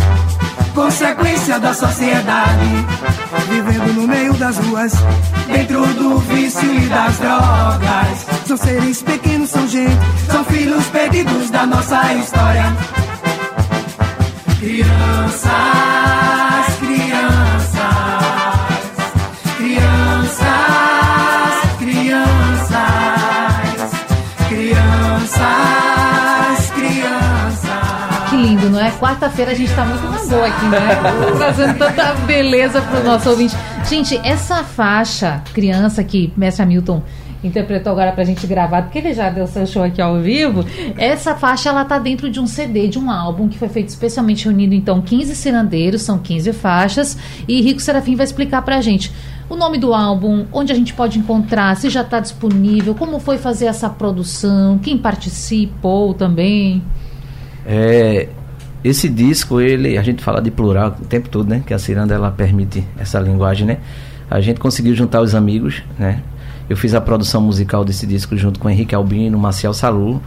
consequência 0.73 1.59
da 1.59 1.73
sociedade, 1.73 2.85
vivendo 3.49 3.93
no 3.93 4.07
meio 4.07 4.33
das 4.33 4.57
ruas, 4.57 4.93
dentro 5.51 5.85
do 5.93 6.17
vício 6.19 6.73
e 6.73 6.87
das 6.87 7.17
drogas. 7.17 8.25
São 8.45 8.57
seres 8.57 9.01
pequenos, 9.01 9.49
são 9.49 9.67
gente, 9.67 9.97
são 10.31 10.43
filhos 10.45 10.85
perdidos 10.85 11.49
da 11.49 11.65
nossa 11.65 12.13
história. 12.13 12.73
Crianças, 14.59 15.96
Quarta-feira 28.99 29.51
a 29.51 29.53
gente 29.53 29.73
tá 29.73 29.85
muito 29.85 30.03
na 30.03 30.25
boa 30.25 30.47
aqui, 30.47 30.65
né? 30.65 30.79
Trazendo 31.37 31.77
tanta 31.77 32.13
beleza 32.25 32.81
pro 32.81 33.03
nosso 33.03 33.29
ouvinte. 33.29 33.55
Gente, 33.87 34.19
essa 34.23 34.63
faixa, 34.63 35.41
criança 35.53 36.03
que 36.03 36.33
Mestre 36.35 36.63
Hamilton 36.63 37.03
interpretou 37.43 37.91
agora 37.91 38.11
pra 38.11 38.23
gente 38.23 38.45
gravar, 38.47 38.81
porque 38.81 38.97
ele 38.97 39.13
já 39.13 39.29
deu 39.29 39.45
seu 39.47 39.65
show 39.65 39.83
aqui 39.83 40.01
ao 40.01 40.19
vivo. 40.19 40.65
Essa 40.97 41.35
faixa, 41.35 41.69
ela 41.69 41.85
tá 41.85 41.99
dentro 41.99 42.29
de 42.29 42.39
um 42.39 42.47
CD, 42.47 42.87
de 42.87 42.97
um 42.97 43.11
álbum 43.11 43.47
que 43.47 43.57
foi 43.57 43.69
feito 43.69 43.89
especialmente 43.89 44.45
reunindo, 44.45 44.73
então, 44.73 45.01
15 45.01 45.35
cirandeiros, 45.35 46.01
são 46.01 46.17
15 46.17 46.51
faixas, 46.53 47.17
e 47.47 47.61
Rico 47.61 47.79
Serafim 47.79 48.15
vai 48.15 48.25
explicar 48.25 48.61
pra 48.63 48.81
gente 48.81 49.11
o 49.49 49.55
nome 49.55 49.77
do 49.77 49.93
álbum, 49.93 50.45
onde 50.51 50.71
a 50.73 50.75
gente 50.75 50.93
pode 50.93 51.19
encontrar, 51.19 51.75
se 51.77 51.89
já 51.89 52.03
tá 52.03 52.19
disponível, 52.19 52.93
como 52.95 53.19
foi 53.19 53.37
fazer 53.37 53.67
essa 53.67 53.89
produção, 53.89 54.77
quem 54.79 54.97
participou 54.97 56.13
também. 56.13 56.83
É, 57.65 58.29
Esse 58.87 59.09
disco, 59.09 59.59
ele, 59.59 59.97
a 59.97 60.01
gente 60.01 60.23
fala 60.23 60.41
de 60.41 60.49
plural 60.49 60.95
o 60.97 61.05
tempo 61.05 61.27
todo, 61.27 61.49
né? 61.49 61.61
Que 61.65 61.73
a 61.73 61.77
ciranda 61.77 62.15
ela 62.15 62.31
permite 62.31 62.85
essa 62.97 63.19
linguagem, 63.19 63.67
né? 63.67 63.79
A 64.31 64.39
gente 64.39 64.61
conseguiu 64.61 64.95
juntar 64.95 65.19
os 65.19 65.35
amigos, 65.35 65.83
né? 65.99 66.23
Eu 66.69 66.77
fiz 66.77 66.93
a 66.93 67.01
produção 67.01 67.41
musical 67.41 67.83
desse 67.83 68.07
disco 68.07 68.37
junto 68.37 68.61
com 68.61 68.69
Henrique 68.69 68.95
Albino, 68.95 69.37
Marcial 69.37 69.73
Salu. 69.73 70.21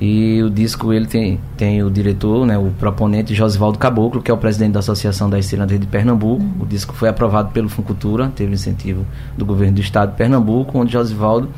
E 0.00 0.40
o 0.40 0.48
disco 0.48 0.92
ele 0.92 1.06
tem, 1.06 1.40
tem 1.56 1.82
o 1.82 1.90
diretor, 1.90 2.46
né, 2.46 2.56
o 2.56 2.70
proponente 2.78 3.34
Josivaldo 3.34 3.76
Caboclo, 3.76 4.22
que 4.22 4.30
é 4.30 4.34
o 4.34 4.38
presidente 4.38 4.72
da 4.72 4.78
Associação 4.78 5.28
das 5.28 5.44
Cirandas 5.46 5.78
de 5.78 5.86
Pernambuco. 5.86 6.44
O 6.60 6.66
disco 6.66 6.94
foi 6.94 7.08
aprovado 7.08 7.50
pelo 7.50 7.68
Funcultura, 7.68 8.28
teve 8.28 8.54
incentivo 8.54 9.04
do 9.36 9.44
governo 9.44 9.74
do 9.74 9.80
estado 9.80 10.12
de 10.12 10.16
Pernambuco, 10.16 10.78
onde 10.78 10.92
Josivaldo 10.92 11.50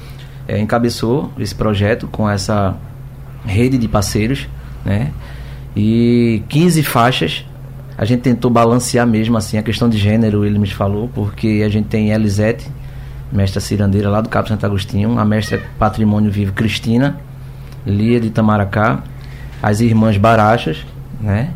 é, 0.48 0.58
encabeçou 0.58 1.30
esse 1.38 1.54
projeto 1.54 2.08
com 2.08 2.28
essa 2.28 2.74
rede 3.44 3.76
de 3.76 3.86
parceiros, 3.86 4.48
né? 4.82 5.12
E 5.76 6.42
15 6.48 6.82
faixas. 6.82 7.46
A 7.96 8.04
gente 8.04 8.20
tentou 8.20 8.50
balancear 8.50 9.06
mesmo 9.06 9.36
assim 9.36 9.58
a 9.58 9.62
questão 9.62 9.88
de 9.88 9.98
gênero, 9.98 10.44
ele 10.44 10.58
me 10.58 10.66
falou, 10.66 11.08
porque 11.14 11.62
a 11.64 11.68
gente 11.68 11.88
tem 11.88 12.10
Elisete, 12.10 12.68
mestra 13.30 13.60
cirandeira 13.60 14.08
lá 14.08 14.20
do 14.20 14.28
Cabo 14.28 14.48
Santo 14.48 14.64
Agostinho, 14.64 15.18
a 15.18 15.24
mestra 15.24 15.60
Patrimônio 15.78 16.30
Vivo 16.30 16.52
Cristina, 16.52 17.18
Lia 17.86 18.18
de 18.18 18.30
Tamaracá, 18.30 19.02
as 19.62 19.80
irmãs 19.80 20.16
Barachas, 20.16 20.84
né? 21.20 21.50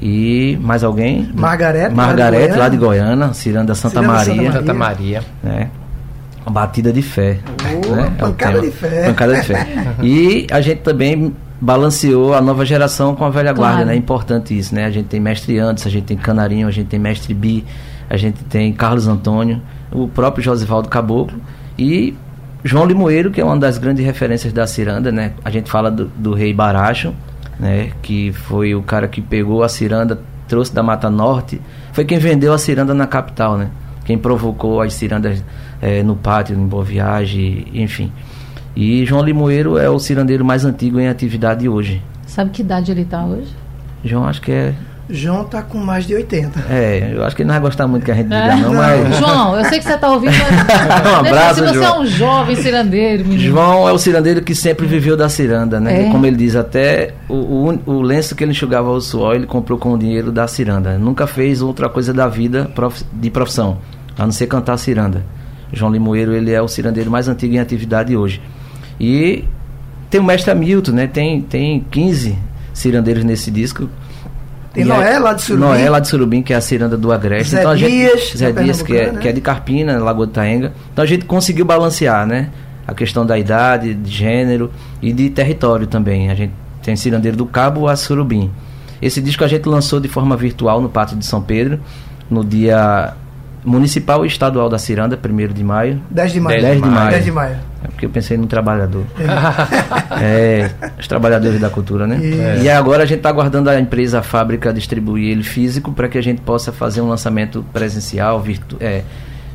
E 0.00 0.58
mais 0.62 0.82
alguém? 0.82 1.30
Margarete. 1.34 1.94
Margarete, 1.94 2.56
lá 2.56 2.68
de 2.68 2.76
Goiânia, 2.76 3.34
Ciranda 3.34 3.74
Santa 3.74 4.00
Ciranda 4.00 4.12
Maria. 4.12 4.52
Santa 4.52 4.74
Maria. 4.74 5.22
Né? 5.42 5.70
Uma 6.46 6.52
batida 6.52 6.90
de 6.92 7.02
fé. 7.02 7.38
Oh, 7.86 7.94
né? 7.94 8.12
Pancada 8.18 8.58
é 8.58 8.60
de 8.62 8.70
fé. 8.70 9.06
Pancada 9.06 9.34
de 9.34 9.42
fé. 9.42 9.66
e 10.02 10.46
a 10.50 10.60
gente 10.60 10.80
também 10.80 11.34
balanceou 11.60 12.34
a 12.34 12.40
nova 12.40 12.64
geração 12.64 13.14
com 13.14 13.24
a 13.24 13.30
velha 13.30 13.52
claro. 13.52 13.74
guarda, 13.74 13.84
né? 13.84 13.94
É 13.94 13.96
importante 13.96 14.56
isso, 14.56 14.74
né? 14.74 14.86
A 14.86 14.90
gente 14.90 15.06
tem 15.06 15.20
mestre 15.20 15.58
Antes, 15.58 15.86
a 15.86 15.90
gente 15.90 16.04
tem 16.04 16.16
Canarinho, 16.16 16.66
a 16.66 16.70
gente 16.70 16.86
tem 16.86 16.98
mestre 16.98 17.34
Bi, 17.34 17.64
a 18.08 18.16
gente 18.16 18.42
tem 18.44 18.72
Carlos 18.72 19.06
Antônio, 19.06 19.60
o 19.92 20.08
próprio 20.08 20.42
Josivaldo 20.42 20.88
Caboclo 20.88 21.38
e 21.78 22.14
João 22.64 22.86
Limoeiro, 22.86 23.30
que 23.30 23.40
é 23.40 23.44
uma 23.44 23.58
das 23.58 23.78
grandes 23.78 24.04
referências 24.04 24.52
da 24.52 24.66
ciranda, 24.66 25.12
né? 25.12 25.32
A 25.44 25.50
gente 25.50 25.70
fala 25.70 25.90
do, 25.90 26.06
do 26.16 26.32
rei 26.32 26.52
Baracho, 26.52 27.14
né? 27.58 27.90
Que 28.02 28.32
foi 28.32 28.74
o 28.74 28.82
cara 28.82 29.06
que 29.06 29.20
pegou 29.20 29.62
a 29.62 29.68
ciranda, 29.68 30.20
trouxe 30.48 30.74
da 30.74 30.82
Mata 30.82 31.10
Norte, 31.10 31.60
foi 31.92 32.04
quem 32.04 32.18
vendeu 32.18 32.52
a 32.52 32.58
ciranda 32.58 32.94
na 32.94 33.06
capital, 33.06 33.58
né? 33.58 33.70
Quem 34.04 34.18
provocou 34.18 34.80
as 34.80 34.94
cirandas 34.94 35.42
é, 35.80 36.02
no 36.02 36.16
pátio, 36.16 36.56
em 36.56 36.66
Boa 36.66 36.84
Viagem, 36.84 37.66
enfim. 37.74 38.10
E 38.76 39.04
João 39.04 39.22
Limoeiro 39.22 39.78
é 39.78 39.88
o 39.90 39.98
cirandeiro 39.98 40.44
mais 40.44 40.64
antigo 40.64 41.00
em 41.00 41.08
atividade 41.08 41.68
hoje. 41.68 42.02
Sabe 42.26 42.50
que 42.50 42.62
idade 42.62 42.90
ele 42.90 43.02
está 43.02 43.24
hoje? 43.24 43.48
João, 44.04 44.24
acho 44.24 44.40
que 44.40 44.52
é 44.52 44.74
João 45.12 45.44
tá 45.44 45.60
com 45.62 45.78
mais 45.78 46.06
de 46.06 46.14
80. 46.14 46.66
É, 46.70 47.12
eu 47.14 47.24
acho 47.24 47.34
que 47.34 47.42
ele 47.42 47.48
não 47.48 47.54
vai 47.54 47.62
gostar 47.62 47.88
muito 47.88 48.04
que 48.04 48.10
a 48.10 48.14
gente 48.14 48.26
diga, 48.26 48.36
é, 48.36 48.56
não, 48.56 48.72
mas. 48.72 49.16
João, 49.18 49.58
eu 49.58 49.64
sei 49.64 49.78
que 49.78 49.84
você 49.84 49.98
tá 49.98 50.08
ouvindo. 50.08 50.32
Mas... 50.32 51.06
um 51.12 51.16
abraço, 51.16 51.64
você 51.64 51.74
João. 51.74 51.84
é 51.84 51.98
um 51.98 52.06
jovem 52.06 52.56
cirandeiro, 52.56 53.24
menino. 53.24 53.50
João 53.50 53.88
é 53.88 53.92
o 53.92 53.98
cirandeiro 53.98 54.42
que 54.42 54.54
sempre 54.54 54.86
viveu 54.86 55.16
da 55.16 55.28
ciranda, 55.28 55.80
né? 55.80 56.06
É. 56.06 56.10
Como 56.10 56.24
ele 56.24 56.36
diz, 56.36 56.54
até 56.54 57.14
o, 57.28 57.34
o, 57.34 57.80
o, 57.86 58.02
lenço 58.02 58.36
que 58.36 58.44
ele 58.44 58.52
enxugava 58.52 58.88
o 58.88 59.00
suor, 59.00 59.34
ele 59.34 59.46
comprou 59.46 59.78
com 59.78 59.92
o 59.92 59.98
dinheiro 59.98 60.30
da 60.30 60.46
ciranda. 60.46 60.96
Nunca 60.96 61.26
fez 61.26 61.60
outra 61.60 61.88
coisa 61.88 62.14
da 62.14 62.28
vida 62.28 62.70
prof, 62.74 63.04
de 63.12 63.30
profissão, 63.30 63.78
a 64.16 64.24
não 64.24 64.32
ser 64.32 64.46
cantar 64.46 64.76
ciranda. 64.76 65.24
João 65.72 65.90
Limoeiro, 65.90 66.32
ele 66.32 66.52
é 66.52 66.62
o 66.62 66.68
cirandeiro 66.68 67.10
mais 67.10 67.28
antigo 67.28 67.54
em 67.54 67.58
atividade 67.58 68.16
hoje. 68.16 68.40
E 69.00 69.44
tem 70.10 70.20
o 70.20 70.24
mestre 70.24 70.50
Hamilton, 70.50 70.92
né? 70.92 71.06
Tem, 71.06 71.40
tem 71.40 71.84
15 71.90 72.36
cirandeiros 72.74 73.24
nesse 73.24 73.50
disco 73.50 73.88
tem 74.72 74.84
e 74.84 74.86
Noé 74.86 75.18
lá 75.18 75.32
de 75.32 75.42
Surubim. 75.42 75.64
Noé 75.64 75.90
lá 75.90 75.98
de 75.98 76.08
Surubim, 76.08 76.42
que 76.42 76.52
é 76.52 76.56
a 76.56 76.60
ciranda 76.60 76.96
do 76.96 77.12
Agreste. 77.12 77.50
Zé 77.50 77.60
então, 77.60 77.74
Dias. 77.74 78.20
Gente, 78.20 78.38
Zé 78.38 78.52
Dias, 78.52 78.82
que 78.82 78.96
é, 78.96 79.12
né? 79.12 79.20
que 79.20 79.28
é 79.28 79.32
de 79.32 79.40
Carpina, 79.40 79.98
Lagoa 79.98 80.26
do 80.26 80.32
Taenga. 80.32 80.72
Então 80.92 81.02
a 81.02 81.06
gente 81.06 81.24
conseguiu 81.24 81.64
balancear, 81.64 82.26
né? 82.26 82.50
A 82.86 82.94
questão 82.94 83.26
da 83.26 83.38
idade, 83.38 83.94
de 83.94 84.10
gênero 84.10 84.70
e 85.02 85.12
de 85.12 85.28
território 85.30 85.86
também. 85.86 86.30
A 86.30 86.34
gente 86.34 86.52
tem 86.82 86.94
Cirandeiro 86.94 87.36
do 87.36 87.46
Cabo 87.46 87.88
a 87.88 87.96
Surubim. 87.96 88.50
Esse 89.02 89.20
disco 89.20 89.42
a 89.44 89.48
gente 89.48 89.68
lançou 89.68 89.98
de 89.98 90.08
forma 90.08 90.36
virtual 90.36 90.80
no 90.80 90.88
Pátio 90.88 91.16
de 91.16 91.24
São 91.26 91.42
Pedro, 91.42 91.80
no 92.30 92.44
dia 92.44 93.14
Municipal 93.64 94.24
e 94.24 94.28
Estadual 94.28 94.68
da 94.68 94.78
Ciranda, 94.78 95.18
1 95.18 95.52
de 95.52 95.64
maio. 95.64 96.00
10 96.10 96.32
de 96.32 96.40
maio. 96.40 96.62
10 96.62 96.82
de 96.82 96.88
maio. 96.88 97.10
10 97.10 97.24
de 97.24 97.32
maio. 97.32 97.56
Porque 98.00 98.06
eu 98.06 98.10
pensei 98.10 98.38
no 98.38 98.46
trabalhador. 98.46 99.04
É. 99.18 100.24
é 100.24 100.70
os 100.98 101.06
trabalhadores 101.06 101.60
da 101.60 101.68
cultura, 101.68 102.06
né? 102.06 102.18
É. 102.22 102.62
E 102.62 102.70
agora 102.70 103.02
a 103.02 103.06
gente 103.06 103.18
está 103.18 103.28
aguardando 103.28 103.68
a 103.68 103.78
empresa, 103.78 104.20
a 104.20 104.22
fábrica, 104.22 104.72
distribuir 104.72 105.30
ele 105.30 105.42
físico 105.42 105.92
para 105.92 106.08
que 106.08 106.16
a 106.16 106.22
gente 106.22 106.40
possa 106.40 106.72
fazer 106.72 107.02
um 107.02 107.08
lançamento 107.10 107.62
presencial, 107.74 108.40
virtu 108.40 108.78
é, 108.80 109.02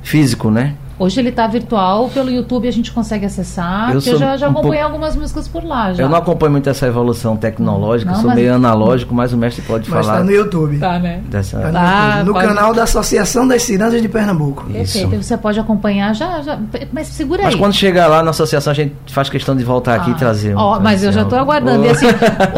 físico, 0.04 0.52
né? 0.52 0.76
Hoje 0.98 1.20
ele 1.20 1.30
está 1.30 1.46
virtual, 1.46 2.10
pelo 2.10 2.30
YouTube 2.30 2.68
a 2.68 2.72
gente 2.72 2.92
consegue 2.92 3.26
acessar. 3.26 3.90
Eu, 3.90 3.96
eu 3.96 4.18
já, 4.18 4.38
já 4.38 4.48
acompanhei 4.48 4.82
um 4.82 4.88
algumas 4.88 5.16
músicas 5.16 5.48
por 5.48 5.64
lá. 5.64 5.94
Já. 5.94 6.04
Eu 6.04 6.10
não 6.10 6.18
acompanho 6.18 6.54
muito 6.54 6.70
essa 6.70 6.88
evolução 6.88 7.36
tecnológica, 7.36 8.12
não, 8.12 8.22
sou 8.22 8.34
meio 8.34 8.54
analógico, 8.54 9.14
mas 9.14 9.34
o 9.34 9.38
mestre 9.38 9.62
pode 9.64 9.90
mas 9.90 10.06
falar. 10.06 10.20
Está 10.20 10.26
no 10.26 10.32
YouTube. 10.32 10.80
Tá, 10.80 10.98
né? 11.00 11.22
Dessa... 11.30 11.60
Tá 11.60 11.68
no, 11.68 11.74
tá, 11.74 12.24
no 12.24 12.34
pode... 12.34 12.48
canal 12.48 12.74
da 12.74 12.84
Associação 12.84 13.48
das 13.48 13.64
Cirandas 13.64 14.02
de 14.02 14.08
Pernambuco. 14.08 14.66
Perfeito, 14.66 15.16
Isso. 15.16 15.24
você 15.24 15.38
pode 15.38 15.60
acompanhar 15.60 16.16
já, 16.16 16.42
já. 16.42 16.58
Mas 16.94 17.08
segura 17.08 17.42
aí. 17.42 17.46
Mas 17.46 17.56
quando 17.56 17.74
chegar 17.74 18.08
lá 18.08 18.24
na 18.24 18.32
associação, 18.32 18.72
a 18.72 18.76
gente 18.76 18.96
faz 19.08 19.30
questão 19.30 19.56
de 19.56 19.64
voltar 19.64 19.94
ah. 19.94 20.02
aqui 20.02 20.12
e 20.12 20.16
trazer. 20.16 20.56
Um 20.56 20.60
ó, 20.60 20.80
mas 20.80 21.04
eu 21.04 21.12
já 21.12 21.24
estou 21.24 21.38
aguardando. 21.38 21.82
Oh. 21.82 21.86
E 21.86 21.90
assim, 21.90 22.08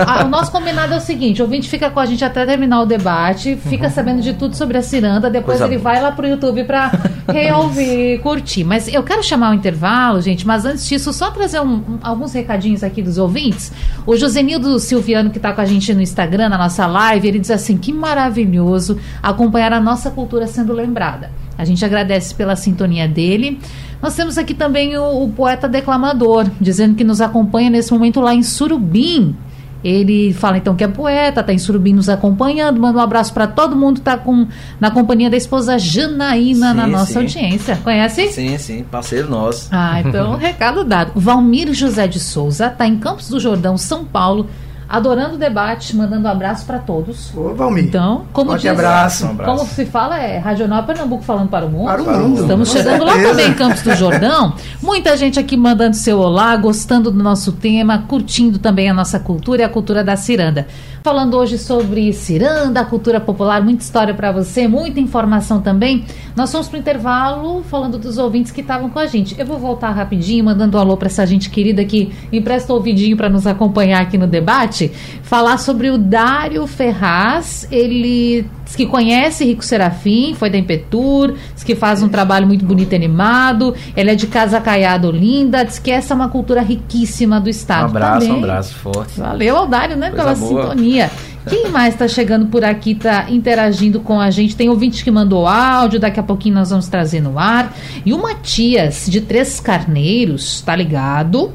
a, 0.06 0.26
o 0.26 0.30
nosso 0.30 0.52
combinado 0.52 0.94
é 0.94 0.98
o 0.98 1.02
seguinte: 1.02 1.42
o 1.42 1.46
ouvinte 1.46 1.70
fica 1.70 1.90
com 1.90 2.00
a 2.00 2.06
gente 2.06 2.24
até 2.24 2.46
terminar 2.46 2.82
o 2.82 2.86
debate, 2.86 3.56
fica 3.56 3.86
uhum. 3.86 3.92
sabendo 3.92 4.22
de 4.22 4.34
tudo 4.34 4.56
sobre 4.56 4.78
a 4.78 4.82
ciranda, 4.82 5.30
depois 5.30 5.58
Coisa 5.58 5.74
ele 5.74 5.82
boa. 5.82 5.94
vai 5.94 6.02
lá 6.02 6.12
pro 6.12 6.28
YouTube 6.28 6.64
para 6.66 6.92
reouvir, 7.28 8.20
Mas 8.64 8.88
eu 8.88 9.04
quero 9.04 9.24
chamar 9.24 9.52
o 9.52 9.54
intervalo, 9.54 10.22
gente, 10.22 10.46
mas 10.46 10.66
antes 10.66 10.88
disso, 10.88 11.14
só 11.14 11.32
trazer 11.32 11.60
um, 11.62 11.76
um, 11.76 12.00
alguns 12.02 12.34
recadinhos 12.34 12.84
aqui 12.84 13.02
dos 13.02 13.18
ouvintes. 13.18 13.72
O 14.06 14.16
Josenildo 14.16 14.80
Silviano, 14.80 15.30
que 15.30 15.38
está 15.38 15.54
com 15.54 15.62
a 15.62 15.66
gente 15.66 15.94
no 15.94 16.02
Instagram, 16.02 16.50
na 16.50 16.58
nossa 16.58 16.86
live, 16.86 17.28
ele 17.28 17.40
diz 17.40 17.52
assim: 17.52 17.78
que 17.78 17.94
maravilhoso 17.94 19.00
acompanhar 19.22 19.74
a 19.74 19.80
nossa 19.80 20.12
cultura 20.12 20.48
sendo 20.48 20.74
lembrada. 20.74 21.32
A 21.58 21.66
gente 21.66 21.84
agradece 21.84 22.36
pela 22.36 22.56
sintonia 22.56 23.08
dele. 23.08 23.60
Nós 24.02 24.16
temos 24.16 24.38
aqui 24.38 24.54
também 24.54 24.98
o, 24.98 25.24
o 25.24 25.30
poeta 25.30 25.68
declamador, 25.68 26.48
dizendo 26.62 26.96
que 26.96 27.04
nos 27.04 27.20
acompanha 27.20 27.70
nesse 27.70 27.92
momento 27.92 28.22
lá 28.22 28.34
em 28.34 28.44
Surubim, 28.44 29.36
ele 29.84 30.34
fala 30.34 30.58
então 30.58 30.76
que 30.76 30.84
é 30.84 30.88
poeta, 30.88 31.42
está 31.42 31.54
em 31.54 31.58
Surubim 31.58 31.94
nos 31.94 32.10
acompanhando. 32.10 32.80
Manda 32.80 33.00
um 33.00 33.02
abraço 33.02 33.34
para 33.34 33.48
todo 33.48 33.76
mundo, 33.76 33.98
está 33.98 34.18
com 34.18 34.48
na 34.80 34.92
companhia 34.92 35.30
da 35.30 35.38
esposa 35.38 35.78
Janaína 35.78 36.72
sim, 36.72 36.78
na 36.78 36.88
nossa 36.88 37.14
sim. 37.14 37.20
audiência. 37.20 37.78
Conhece? 37.84 38.28
Sim, 38.32 38.58
sim, 38.58 38.84
parceiro 38.84 39.30
nosso. 39.30 39.70
Ah, 39.72 40.02
então 40.02 40.36
recado 40.38 40.84
dado. 40.84 41.12
Valmir 41.16 41.74
José 41.74 42.08
de 42.08 42.20
Souza 42.20 42.68
está 42.68 42.88
em 42.88 42.98
Campos 42.98 43.30
do 43.30 43.40
Jordão, 43.40 43.78
São 43.78 44.04
Paulo 44.04 44.48
adorando 44.88 45.36
o 45.36 45.38
debate, 45.38 45.96
mandando 45.96 46.28
um 46.28 46.32
abraço 46.32 46.66
para 46.66 46.80
todos. 46.80 47.36
Ô, 47.36 47.54
Valmir. 47.54 47.86
Então, 47.86 48.26
como 48.32 48.52
Forte 48.52 48.64
diz, 48.64 48.72
abraço. 48.72 49.26
Um 49.26 49.30
abraço. 49.32 49.52
Como 49.52 49.70
se 49.70 49.86
fala, 49.86 50.20
é 50.20 50.40
Regional 50.40 50.84
Pernambuco 50.84 51.24
falando 51.24 51.50
para 51.50 51.66
o 51.66 51.70
mundo. 51.70 51.86
Para 51.86 52.02
o 52.02 52.06
mundo. 52.06 52.42
Estamos 52.42 52.72
chegando 52.72 53.04
lá 53.04 53.14
também 53.14 53.50
em 53.50 53.54
Campos 53.54 53.82
do 53.82 53.94
Jordão. 53.96 54.54
Muita 54.82 55.18
gente 55.18 55.40
aqui 55.40 55.58
mandando 55.58 55.96
seu 55.96 56.20
olá, 56.20 56.56
gostando 56.56 57.12
do 57.12 57.22
nosso 57.22 57.52
tema, 57.52 58.06
curtindo 58.08 58.60
também 58.60 58.90
a 58.90 58.94
nossa 58.94 59.20
cultura 59.20 59.62
e 59.62 59.66
a 59.66 59.70
cultura 59.70 60.04
da 60.04 60.16
ciranda. 60.16 60.68
Falando 61.04 61.38
hoje 61.38 61.58
sobre 61.58 62.12
ciranda, 62.12 62.84
cultura 62.84 63.20
popular, 63.20 63.64
muita 63.64 63.82
história 63.82 64.14
para 64.14 64.32
você, 64.32 64.68
muita 64.68 65.00
informação 65.00 65.62
também. 65.62 66.04
Nós 66.36 66.52
fomos 66.52 66.68
para 66.68 66.78
o 66.78 66.80
intervalo 66.80 67.64
falando 67.64 67.98
dos 67.98 68.18
ouvintes 68.18 68.52
que 68.52 68.62
estavam 68.62 68.90
com 68.90 69.00
a 69.00 69.08
gente. 69.08 69.34
Eu 69.40 69.46
vou 69.46 69.58
voltar 69.58 69.92
rapidinho, 69.92 70.44
mandando 70.44 70.78
um 70.78 70.82
alô 70.82 70.98
para 70.98 71.08
essa 71.08 71.26
gente 71.26 71.50
querida 71.50 71.84
que 71.86 72.12
empresta 72.32 72.74
o 72.74 72.76
ouvidinho 72.76 73.16
para 73.16 73.30
nos 73.30 73.48
acompanhar 73.48 74.02
aqui 74.02 74.18
no 74.18 74.28
debate. 74.28 74.77
Falar 75.24 75.58
sobre 75.58 75.90
o 75.90 75.98
Dário 75.98 76.66
Ferraz. 76.68 77.68
Ele 77.72 78.46
diz 78.64 78.76
que 78.76 78.86
conhece 78.86 79.46
Rico 79.46 79.64
Serafim, 79.64 80.34
foi 80.34 80.50
da 80.50 80.58
Impetur, 80.58 81.36
diz 81.54 81.64
que 81.64 81.76
faz 81.76 82.04
um 82.04 82.10
trabalho 82.10 82.46
muito 82.46 82.66
bonito 82.66 82.94
e 82.94 82.96
animado. 82.96 83.74
Ele 83.96 84.12
é 84.12 84.16
de 84.16 84.28
Casa 84.28 84.60
Caiado 84.60 85.12
Linda, 85.12 85.64
diz 85.64 85.80
que 85.80 85.90
essa 85.90 86.14
é 86.14 86.16
uma 86.16 86.30
cultura 86.30 86.62
riquíssima 86.62 87.40
do 87.40 87.50
Estado. 87.50 87.84
Um 87.84 87.98
abraço, 87.98 88.20
também. 88.20 88.42
um 88.42 88.44
abraço 88.44 88.76
forte. 88.76 89.20
Valeu, 89.20 89.56
Aldário, 89.58 89.96
né, 89.96 90.10
Coisa 90.10 90.24
pela 90.24 90.36
boa. 90.36 90.64
sintonia. 90.64 91.12
Quem 91.50 91.70
mais 91.72 91.94
está 91.94 92.08
chegando 92.08 92.48
por 92.48 92.64
aqui, 92.64 92.92
está 92.92 93.30
interagindo 93.30 94.00
com 94.00 94.20
a 94.20 94.30
gente? 94.30 94.56
Tem 94.56 94.70
ouvinte 94.70 95.04
que 95.04 95.12
mandou 95.12 95.48
áudio, 95.48 96.00
daqui 96.00 96.20
a 96.20 96.24
pouquinho 96.24 96.56
nós 96.56 96.70
vamos 96.70 96.88
trazer 96.88 97.22
no 97.22 97.40
ar. 97.40 97.74
E 98.06 98.14
o 98.14 98.22
Matias, 98.22 99.06
de 99.08 99.22
Três 99.22 99.60
Carneiros, 99.60 100.62
tá 100.62 100.76
ligado? 100.76 101.52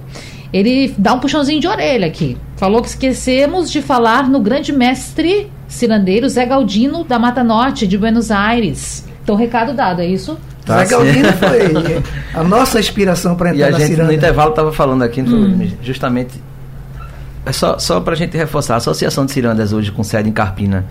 Ele 0.53 0.95
dá 0.99 1.15
um 1.15 1.19
puxãozinho 1.19 1.61
de 1.61 1.67
orelha 1.67 2.07
aqui. 2.07 2.37
Falou 2.63 2.81
que 2.81 2.87
esquecemos 2.87 3.73
de 3.73 3.83
falar 3.83 4.29
no 4.29 4.39
grande 4.39 4.73
mestre 4.73 5.51
cirandeiro 5.67 6.29
Zé 6.29 6.47
Galdino, 6.47 7.03
da 7.03 7.19
Mata 7.19 7.43
Norte, 7.43 7.89
de 7.89 7.99
Buenos 7.99 8.31
Aires. 8.31 9.05
Então, 9.21 9.35
recado 9.35 9.75
dado, 9.75 10.01
é 10.01 10.07
isso? 10.07 10.39
Tá 10.65 10.85
Zé 10.85 10.95
Galdino 10.95 11.33
foi 11.33 12.01
a 12.33 12.45
nossa 12.45 12.79
inspiração 12.79 13.35
para 13.35 13.51
entrar 13.51 13.65
e 13.65 13.69
a 13.69 13.73
na 13.73 13.79
gente, 13.81 13.89
ciranda. 13.89 14.13
No 14.13 14.17
intervalo 14.17 14.51
estava 14.51 14.73
falando 14.73 15.03
aqui 15.03 15.23
hum. 15.23 15.73
justamente 15.83 16.41
é 17.45 17.51
só, 17.51 17.81
só 17.81 17.99
para 17.99 18.13
a 18.13 18.17
gente 18.17 18.37
reforçar, 18.37 18.75
a 18.75 18.77
Associação 18.77 19.27
de 19.27 19.33
Cirandas 19.33 19.73
hoje 19.73 19.91
com 19.91 20.05
sede 20.05 20.29
em 20.29 20.33
Carpina, 20.33 20.87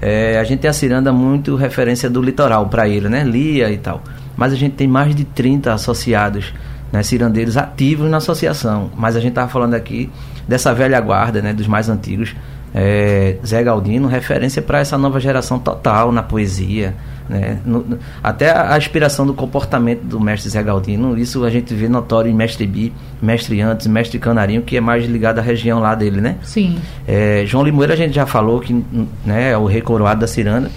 é, 0.00 0.38
a 0.38 0.44
gente 0.44 0.60
tem 0.60 0.70
a 0.70 0.72
ciranda 0.72 1.12
muito 1.12 1.56
referência 1.56 2.08
do 2.08 2.22
litoral 2.22 2.68
para 2.68 2.88
ele, 2.88 3.08
né? 3.08 3.24
Lia 3.24 3.72
e 3.72 3.76
tal. 3.76 4.04
Mas 4.36 4.52
a 4.52 4.56
gente 4.56 4.76
tem 4.76 4.86
mais 4.86 5.16
de 5.16 5.24
30 5.24 5.72
associados, 5.72 6.54
né? 6.92 7.02
cirandeiros 7.02 7.56
ativos 7.56 8.08
na 8.08 8.18
associação. 8.18 8.92
Mas 8.96 9.16
a 9.16 9.20
gente 9.20 9.30
estava 9.30 9.48
falando 9.48 9.74
aqui 9.74 10.08
dessa 10.48 10.74
velha 10.74 11.00
guarda, 11.00 11.42
né? 11.42 11.52
Dos 11.52 11.66
mais 11.66 11.88
antigos. 11.88 12.34
É, 12.74 13.36
Zé 13.46 13.62
Galdino, 13.62 14.08
referência 14.08 14.60
para 14.60 14.80
essa 14.80 14.98
nova 14.98 15.20
geração 15.20 15.58
total 15.58 16.12
na 16.12 16.22
poesia, 16.22 16.94
né? 17.28 17.58
No, 17.64 17.80
no, 17.80 17.98
até 18.22 18.50
a, 18.50 18.74
a, 18.74 18.78
inspiração 18.78 19.26
do 19.26 19.32
comportamento 19.32 20.02
do 20.02 20.20
mestre 20.20 20.50
Zé 20.50 20.62
Galdino, 20.62 21.16
isso 21.18 21.44
a 21.44 21.50
gente 21.50 21.74
vê 21.74 21.88
notório 21.88 22.30
em 22.30 22.34
Mestre 22.34 22.66
Bi, 22.66 22.92
Mestre 23.22 23.60
Antes, 23.60 23.86
Mestre 23.86 24.18
Canarinho, 24.18 24.62
que 24.62 24.76
é 24.76 24.80
mais 24.80 25.06
ligado 25.06 25.38
à 25.38 25.42
região 25.42 25.78
lá 25.78 25.94
dele, 25.94 26.20
né? 26.20 26.36
Sim. 26.42 26.78
É, 27.06 27.44
João 27.46 27.64
Limoeiro 27.64 27.92
a 27.92 27.96
gente 27.96 28.14
já 28.14 28.26
falou 28.26 28.60
que 28.60 28.72
né, 29.24 29.52
é 29.52 29.56
o 29.56 29.66
rei 29.66 29.80
coroado 29.80 30.20
da 30.20 30.26
ciranda. 30.26 30.70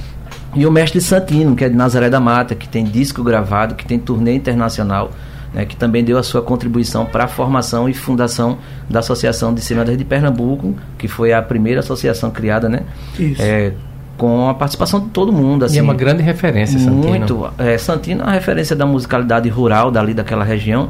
E 0.54 0.66
o 0.66 0.72
mestre 0.72 1.00
Santino, 1.00 1.56
que 1.56 1.64
é 1.64 1.70
de 1.70 1.76
Nazaré 1.76 2.10
da 2.10 2.20
Mata, 2.20 2.56
que 2.56 2.68
tem 2.68 2.84
disco 2.84 3.24
gravado, 3.24 3.76
que 3.76 3.86
tem 3.86 3.98
turnê 3.98 4.36
internacional, 4.36 5.12
né, 5.54 5.66
que 5.66 5.76
também 5.76 6.04
deu 6.04 6.18
a 6.18 6.24
sua 6.24 6.42
contribuição 6.42 7.06
para 7.06 7.26
a 7.26 7.28
formação 7.28 7.90
e 7.90 7.94
fundação 7.94 8.58
da 8.90 9.00
Associação 9.00 9.54
de 9.54 9.62
Cirandas 9.62 9.98
de 9.98 10.06
Pernambuco, 10.06 10.76
que 10.98 11.08
foi 11.08 11.34
a 11.34 11.42
primeira 11.42 11.82
associação 11.82 12.32
criada, 12.32 12.70
né? 12.70 12.84
Isso. 13.20 13.42
É, 13.42 13.74
com 14.18 14.48
a 14.48 14.54
participação 14.54 15.00
de 15.00 15.10
todo 15.10 15.34
mundo. 15.34 15.66
Assim, 15.66 15.78
e 15.78 15.80
é 15.80 15.82
uma 15.82 15.96
grande 15.96 16.22
referência, 16.22 16.78
Santino. 16.78 17.08
Muito. 17.08 17.54
É, 17.58 17.78
Santino 17.78 18.22
é 18.22 18.26
uma 18.26 18.34
referência 18.34 18.76
da 18.76 18.86
musicalidade 18.86 19.50
rural 19.50 19.90
dali 19.90 20.14
daquela 20.14 20.44
região. 20.44 20.90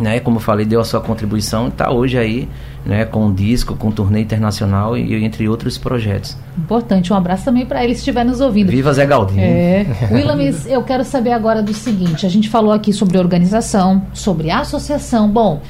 Né, 0.00 0.18
como 0.18 0.36
eu 0.36 0.40
falei, 0.40 0.64
deu 0.64 0.80
a 0.80 0.84
sua 0.84 1.00
contribuição 1.00 1.66
e 1.66 1.68
está 1.68 1.92
hoje 1.92 2.16
aí 2.16 2.48
né, 2.84 3.04
com 3.04 3.26
um 3.26 3.34
disco, 3.34 3.76
com 3.76 3.88
um 3.88 3.92
turnê 3.92 4.20
internacional 4.20 4.96
e 4.96 5.14
entre 5.22 5.48
outros 5.48 5.76
projetos. 5.76 6.36
Importante, 6.56 7.12
um 7.12 7.16
abraço 7.16 7.44
também 7.44 7.66
para 7.66 7.84
ele 7.84 7.94
se 7.94 8.00
estiver 8.00 8.24
nos 8.24 8.40
ouvindo. 8.40 8.70
Viva 8.70 8.92
Zé 8.92 9.06
Galdino. 9.06 9.40
É. 9.40 9.86
Willamis, 10.10 10.66
eu 10.66 10.82
quero 10.82 11.04
saber 11.04 11.32
agora 11.32 11.62
do 11.62 11.74
seguinte: 11.74 12.24
a 12.24 12.28
gente 12.28 12.48
falou 12.48 12.72
aqui 12.72 12.92
sobre 12.92 13.18
organização, 13.18 14.02
sobre 14.14 14.50
associação. 14.50 15.28
Bom, 15.28 15.60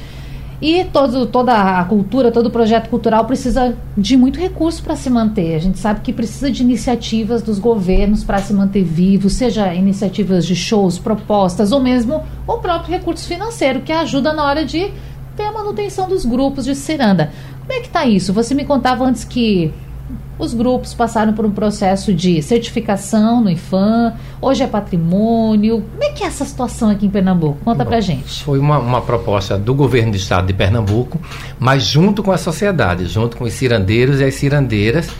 e 0.61 0.85
todo, 0.85 1.25
toda 1.25 1.79
a 1.79 1.83
cultura, 1.85 2.31
todo 2.31 2.45
o 2.45 2.51
projeto 2.51 2.87
cultural 2.87 3.25
precisa 3.25 3.75
de 3.97 4.15
muito 4.15 4.39
recurso 4.39 4.83
para 4.83 4.95
se 4.95 5.09
manter. 5.09 5.55
A 5.55 5.59
gente 5.59 5.79
sabe 5.79 6.01
que 6.01 6.13
precisa 6.13 6.51
de 6.51 6.61
iniciativas 6.61 7.41
dos 7.41 7.57
governos 7.57 8.23
para 8.23 8.37
se 8.37 8.53
manter 8.53 8.83
vivo, 8.83 9.27
seja 9.27 9.73
iniciativas 9.73 10.45
de 10.45 10.55
shows, 10.55 10.99
propostas, 10.99 11.71
ou 11.71 11.81
mesmo 11.81 12.23
o 12.45 12.57
próprio 12.59 12.91
recurso 12.91 13.27
financeiro, 13.27 13.81
que 13.81 13.91
ajuda 13.91 14.33
na 14.33 14.43
hora 14.43 14.63
de 14.63 14.91
ter 15.35 15.43
a 15.43 15.51
manutenção 15.51 16.07
dos 16.07 16.25
grupos 16.25 16.65
de 16.65 16.75
ciranda. 16.75 17.31
Como 17.61 17.73
é 17.73 17.79
que 17.79 17.87
está 17.87 18.05
isso? 18.05 18.31
Você 18.31 18.53
me 18.53 18.63
contava 18.63 19.03
antes 19.03 19.23
que 19.23 19.73
os 20.41 20.55
grupos 20.55 20.91
passaram 20.91 21.33
por 21.33 21.45
um 21.45 21.51
processo 21.51 22.11
de 22.11 22.41
certificação 22.41 23.41
no 23.41 23.49
IFAM, 23.49 24.13
hoje 24.41 24.63
é 24.63 24.67
patrimônio. 24.67 25.85
Como 25.91 26.03
é 26.03 26.09
que 26.09 26.23
é 26.23 26.27
essa 26.27 26.43
situação 26.43 26.89
aqui 26.89 27.05
em 27.05 27.09
Pernambuco? 27.11 27.59
Conta 27.63 27.83
Bom, 27.83 27.89
pra 27.91 28.01
gente. 28.01 28.43
Foi 28.43 28.57
uma, 28.57 28.79
uma 28.79 29.01
proposta 29.01 29.55
do 29.55 29.75
governo 29.75 30.11
do 30.11 30.17
estado 30.17 30.47
de 30.47 30.53
Pernambuco, 30.53 31.21
mas 31.59 31.83
junto 31.83 32.23
com 32.23 32.31
a 32.31 32.37
sociedade, 32.37 33.05
junto 33.05 33.37
com 33.37 33.43
os 33.43 33.53
cirandeiros 33.53 34.19
e 34.19 34.23
as 34.23 34.33
cirandeiras, 34.33 35.11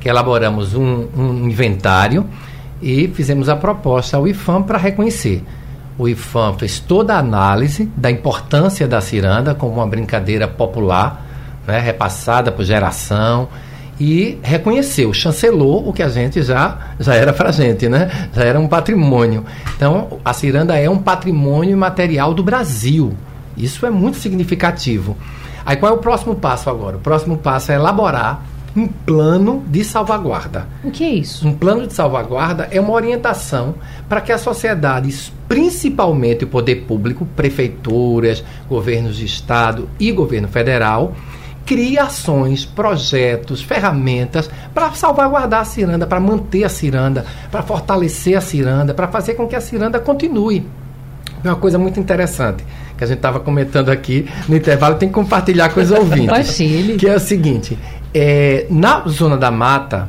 que 0.00 0.08
elaboramos 0.08 0.74
um, 0.74 1.08
um 1.16 1.48
inventário 1.48 2.24
e 2.80 3.08
fizemos 3.08 3.48
a 3.48 3.56
proposta 3.56 4.16
ao 4.16 4.28
IFAM 4.28 4.62
para 4.62 4.78
reconhecer. 4.78 5.42
O 5.98 6.08
IFAM 6.08 6.54
fez 6.56 6.78
toda 6.78 7.16
a 7.16 7.18
análise 7.18 7.90
da 7.96 8.08
importância 8.08 8.86
da 8.86 9.00
ciranda 9.00 9.56
como 9.56 9.72
uma 9.72 9.86
brincadeira 9.88 10.46
popular, 10.46 11.26
né, 11.66 11.80
repassada 11.80 12.52
por 12.52 12.64
geração, 12.64 13.48
e 14.00 14.38
reconheceu, 14.42 15.12
chancelou 15.12 15.88
o 15.88 15.92
que 15.92 16.02
a 16.02 16.08
gente 16.08 16.42
já, 16.42 16.78
já 17.00 17.14
era 17.14 17.32
para 17.32 17.48
a 17.48 17.52
gente, 17.52 17.88
né? 17.88 18.28
Já 18.32 18.44
era 18.44 18.60
um 18.60 18.68
patrimônio. 18.68 19.44
Então, 19.76 20.18
a 20.24 20.32
ciranda 20.32 20.78
é 20.78 20.88
um 20.88 20.98
patrimônio 20.98 21.76
material 21.76 22.32
do 22.32 22.42
Brasil. 22.42 23.12
Isso 23.56 23.84
é 23.84 23.90
muito 23.90 24.18
significativo. 24.18 25.16
Aí 25.66 25.76
qual 25.76 25.92
é 25.92 25.94
o 25.94 25.98
próximo 25.98 26.34
passo 26.36 26.70
agora? 26.70 26.96
O 26.96 27.00
próximo 27.00 27.36
passo 27.36 27.72
é 27.72 27.74
elaborar 27.74 28.42
um 28.76 28.86
plano 28.86 29.64
de 29.66 29.82
salvaguarda. 29.82 30.66
O 30.84 30.90
que 30.90 31.02
é 31.02 31.10
isso? 31.10 31.46
Um 31.46 31.52
plano 31.52 31.86
de 31.86 31.92
salvaguarda 31.92 32.68
é 32.70 32.80
uma 32.80 32.92
orientação 32.92 33.74
para 34.08 34.20
que 34.20 34.30
a 34.30 34.38
sociedade, 34.38 35.32
principalmente 35.48 36.44
o 36.44 36.48
poder 36.48 36.86
público, 36.86 37.26
prefeituras, 37.34 38.44
governos 38.68 39.16
de 39.16 39.24
estado 39.24 39.88
e 39.98 40.12
governo 40.12 40.46
federal, 40.46 41.14
cria 41.68 42.04
ações, 42.04 42.64
projetos, 42.64 43.60
ferramentas 43.60 44.48
para 44.72 44.90
salvaguardar 44.92 45.60
a 45.60 45.64
ciranda, 45.66 46.06
para 46.06 46.18
manter 46.18 46.64
a 46.64 46.68
ciranda, 46.70 47.26
para 47.50 47.62
fortalecer 47.62 48.38
a 48.38 48.40
ciranda, 48.40 48.94
para 48.94 49.06
fazer 49.06 49.34
com 49.34 49.46
que 49.46 49.54
a 49.54 49.60
ciranda 49.60 50.00
continue. 50.00 50.66
É 51.44 51.48
uma 51.48 51.56
coisa 51.56 51.78
muito 51.78 52.00
interessante 52.00 52.64
que 52.96 53.04
a 53.04 53.06
gente 53.06 53.18
estava 53.18 53.38
comentando 53.38 53.90
aqui 53.90 54.26
no 54.48 54.56
intervalo, 54.56 54.94
tem 54.94 55.08
que 55.10 55.14
compartilhar 55.14 55.68
com 55.68 55.80
os 55.80 55.90
ouvintes. 55.92 56.26
que 56.96 57.06
é 57.06 57.14
o 57.14 57.20
seguinte: 57.20 57.78
é, 58.14 58.66
na 58.70 59.06
zona 59.06 59.36
da 59.36 59.50
mata, 59.50 60.08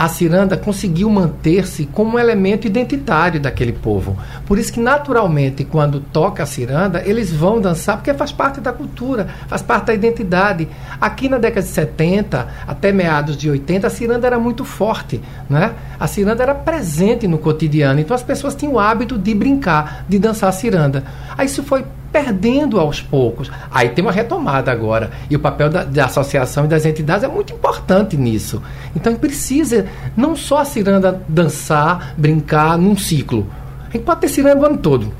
a 0.00 0.08
ciranda 0.08 0.56
conseguiu 0.56 1.10
manter-se 1.10 1.84
como 1.84 2.16
um 2.16 2.18
elemento 2.18 2.66
identitário 2.66 3.38
daquele 3.38 3.74
povo. 3.74 4.16
Por 4.46 4.58
isso 4.58 4.72
que, 4.72 4.80
naturalmente, 4.80 5.62
quando 5.62 6.00
toca 6.00 6.42
a 6.42 6.46
ciranda, 6.46 7.02
eles 7.04 7.30
vão 7.30 7.60
dançar, 7.60 7.98
porque 7.98 8.14
faz 8.14 8.32
parte 8.32 8.62
da 8.62 8.72
cultura, 8.72 9.28
faz 9.46 9.60
parte 9.60 9.88
da 9.88 9.94
identidade. 9.94 10.66
Aqui 10.98 11.28
na 11.28 11.36
década 11.36 11.60
de 11.60 11.68
70, 11.70 12.48
até 12.66 12.92
meados 12.92 13.36
de 13.36 13.50
80, 13.50 13.88
a 13.88 13.90
ciranda 13.90 14.26
era 14.26 14.38
muito 14.38 14.64
forte. 14.64 15.20
Né? 15.50 15.74
A 15.98 16.06
ciranda 16.06 16.42
era 16.42 16.54
presente 16.54 17.28
no 17.28 17.36
cotidiano, 17.36 18.00
então 18.00 18.14
as 18.14 18.22
pessoas 18.22 18.54
tinham 18.54 18.72
o 18.72 18.78
hábito 18.78 19.18
de 19.18 19.34
brincar, 19.34 20.06
de 20.08 20.18
dançar 20.18 20.48
a 20.48 20.52
ciranda. 20.52 21.04
Aí 21.36 21.44
isso 21.44 21.62
foi 21.62 21.84
perdendo 22.12 22.78
aos 22.78 23.00
poucos. 23.00 23.50
Aí 23.70 23.90
tem 23.90 24.04
uma 24.04 24.12
retomada 24.12 24.70
agora. 24.70 25.10
E 25.28 25.36
o 25.36 25.40
papel 25.40 25.68
da, 25.68 25.84
da, 25.84 26.04
associação 26.06 26.64
e 26.64 26.68
das 26.68 26.84
entidades 26.84 27.24
é 27.24 27.28
muito 27.28 27.52
importante 27.52 28.16
nisso. 28.16 28.62
Então 28.94 29.14
precisa 29.14 29.86
não 30.16 30.34
só 30.34 30.58
a 30.58 30.64
ciranda 30.64 31.22
dançar, 31.28 32.14
brincar 32.16 32.76
num 32.76 32.96
ciclo. 32.96 33.46
A 33.88 33.92
gente 33.92 34.04
pode 34.04 34.20
ter 34.20 34.28
ciranda 34.28 34.62
o 34.62 34.66
ano 34.66 34.78
todo 34.78 35.12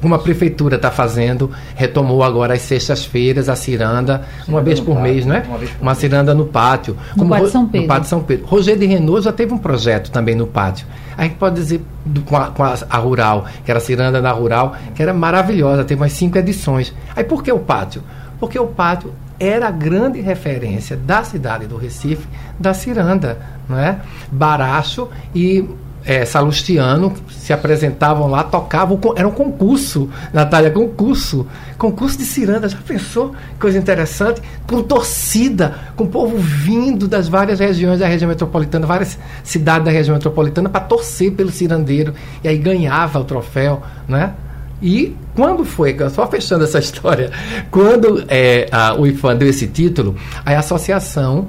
como 0.00 0.14
a 0.14 0.18
prefeitura 0.18 0.76
está 0.76 0.90
fazendo, 0.90 1.50
retomou 1.74 2.22
agora 2.22 2.54
às 2.54 2.62
sextas-feiras 2.62 3.48
a 3.48 3.56
ciranda, 3.56 4.22
uma 4.48 4.62
vez 4.62 4.80
por 4.80 5.00
mês, 5.00 5.26
não 5.26 5.34
é? 5.34 5.40
Uma, 5.40 5.58
uma 5.80 5.94
ciranda 5.94 6.34
no 6.34 6.46
pátio. 6.46 6.96
No 7.16 7.28
Pátio 7.28 7.48
São 7.48 7.66
Pedro. 7.66 7.82
No 7.82 7.88
Pátio 7.88 8.08
São 8.08 8.22
Pedro. 8.22 8.46
Rogério 8.46 8.80
de 8.80 8.86
Renault 8.86 9.22
já 9.22 9.32
teve 9.32 9.52
um 9.52 9.58
projeto 9.58 10.10
também 10.10 10.34
no 10.34 10.46
pátio. 10.46 10.86
A 11.16 11.24
gente 11.24 11.34
pode 11.34 11.56
dizer 11.56 11.82
do, 12.04 12.22
com, 12.22 12.36
a, 12.36 12.46
com 12.46 12.64
a, 12.64 12.74
a, 12.88 12.96
Rural, 12.96 13.44
que 13.64 13.70
era 13.70 13.78
a 13.78 13.82
ciranda 13.82 14.22
na 14.22 14.32
Rural, 14.32 14.74
que 14.94 15.02
era 15.02 15.12
maravilhosa, 15.12 15.84
teve 15.84 16.00
umas 16.00 16.12
cinco 16.12 16.38
edições. 16.38 16.94
Aí 17.14 17.24
por 17.24 17.42
que 17.42 17.52
o 17.52 17.58
pátio? 17.58 18.02
Porque 18.38 18.58
o 18.58 18.66
pátio 18.66 19.12
era 19.38 19.68
a 19.68 19.70
grande 19.70 20.20
referência 20.20 20.96
da 20.96 21.22
cidade 21.24 21.66
do 21.66 21.76
Recife, 21.76 22.26
da 22.58 22.72
ciranda, 22.72 23.38
não 23.68 23.78
é? 23.78 23.98
Baracho 24.30 25.08
e 25.34 25.66
é, 26.04 26.24
Salustiano 26.24 27.12
se 27.28 27.52
apresentavam 27.52 28.26
lá, 28.26 28.42
tocavam, 28.42 28.98
era 29.16 29.26
um 29.26 29.32
concurso, 29.32 30.08
Natália, 30.32 30.70
concurso, 30.70 31.46
concurso 31.76 32.18
de 32.18 32.24
ciranda, 32.24 32.68
já 32.68 32.78
pensou? 32.78 33.34
Coisa 33.58 33.78
interessante, 33.78 34.40
com 34.66 34.82
torcida, 34.82 35.74
com 35.96 36.04
o 36.04 36.08
povo 36.08 36.38
vindo 36.38 37.06
das 37.06 37.28
várias 37.28 37.58
regiões 37.60 38.00
da 38.00 38.06
região 38.06 38.28
metropolitana, 38.28 38.86
várias 38.86 39.18
cidades 39.42 39.84
da 39.84 39.90
região 39.90 40.14
metropolitana 40.14 40.68
para 40.68 40.80
torcer 40.80 41.32
pelo 41.32 41.50
cirandeiro, 41.50 42.14
e 42.42 42.48
aí 42.48 42.58
ganhava 42.58 43.18
o 43.18 43.24
troféu, 43.24 43.82
né? 44.08 44.34
E 44.82 45.14
quando 45.34 45.64
foi, 45.64 45.94
só 46.08 46.26
fechando 46.26 46.64
essa 46.64 46.78
história, 46.80 47.30
quando 47.70 48.24
é, 48.28 48.66
a, 48.72 48.94
o 48.94 49.06
IFAM 49.06 49.36
deu 49.36 49.48
esse 49.48 49.66
título, 49.66 50.16
a 50.44 50.58
associação 50.58 51.48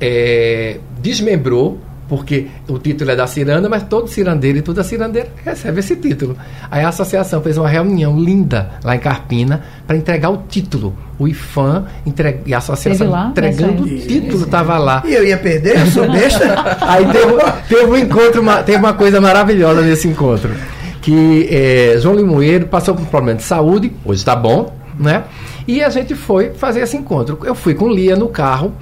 é, 0.00 0.78
desmembrou 1.00 1.78
porque 2.08 2.46
o 2.68 2.78
título 2.78 3.10
é 3.10 3.16
da 3.16 3.26
ciranda, 3.26 3.68
mas 3.68 3.84
todo 3.84 4.08
cirandeiro 4.08 4.58
e 4.58 4.62
toda 4.62 4.84
cirandeira 4.84 5.28
recebe 5.44 5.80
esse 5.80 5.96
título. 5.96 6.36
Aí 6.70 6.84
a 6.84 6.88
associação 6.88 7.40
fez 7.40 7.56
uma 7.56 7.68
reunião 7.68 8.18
linda 8.18 8.70
lá 8.84 8.94
em 8.94 8.98
Carpina 8.98 9.62
para 9.86 9.96
entregar 9.96 10.30
o 10.30 10.44
título. 10.48 10.94
O 11.18 11.28
IFAM 11.28 11.86
entrega, 12.04 12.40
e 12.44 12.52
a 12.52 12.58
associação 12.58 13.10
lá, 13.10 13.28
entregando 13.28 13.84
o 13.84 13.88
título, 13.88 14.44
estava 14.44 14.76
lá. 14.78 15.02
E 15.06 15.14
eu 15.14 15.24
ia 15.24 15.38
perder, 15.38 15.78
eu 15.78 15.86
sou 15.86 16.10
besta. 16.10 16.54
Aí 16.82 17.06
teve, 17.06 17.32
teve 17.68 17.84
um 17.84 17.96
encontro, 17.96 18.42
uma, 18.42 18.62
teve 18.62 18.78
uma 18.78 18.92
coisa 18.92 19.20
maravilhosa 19.20 19.82
nesse 19.82 20.08
encontro. 20.08 20.50
Que 21.00 21.48
é, 21.50 21.98
João 21.98 22.14
Limoeiro 22.14 22.66
passou 22.66 22.94
por 22.94 23.02
um 23.02 23.06
problema 23.06 23.38
de 23.38 23.44
saúde, 23.44 23.92
hoje 24.04 24.20
está 24.20 24.36
bom, 24.36 24.74
né? 24.98 25.24
E 25.66 25.82
a 25.82 25.90
gente 25.90 26.14
foi 26.14 26.50
fazer 26.50 26.80
esse 26.80 26.96
encontro. 26.96 27.38
Eu 27.44 27.54
fui 27.54 27.74
com 27.74 27.88
Lia 27.88 28.16
no 28.16 28.28
carro 28.28 28.72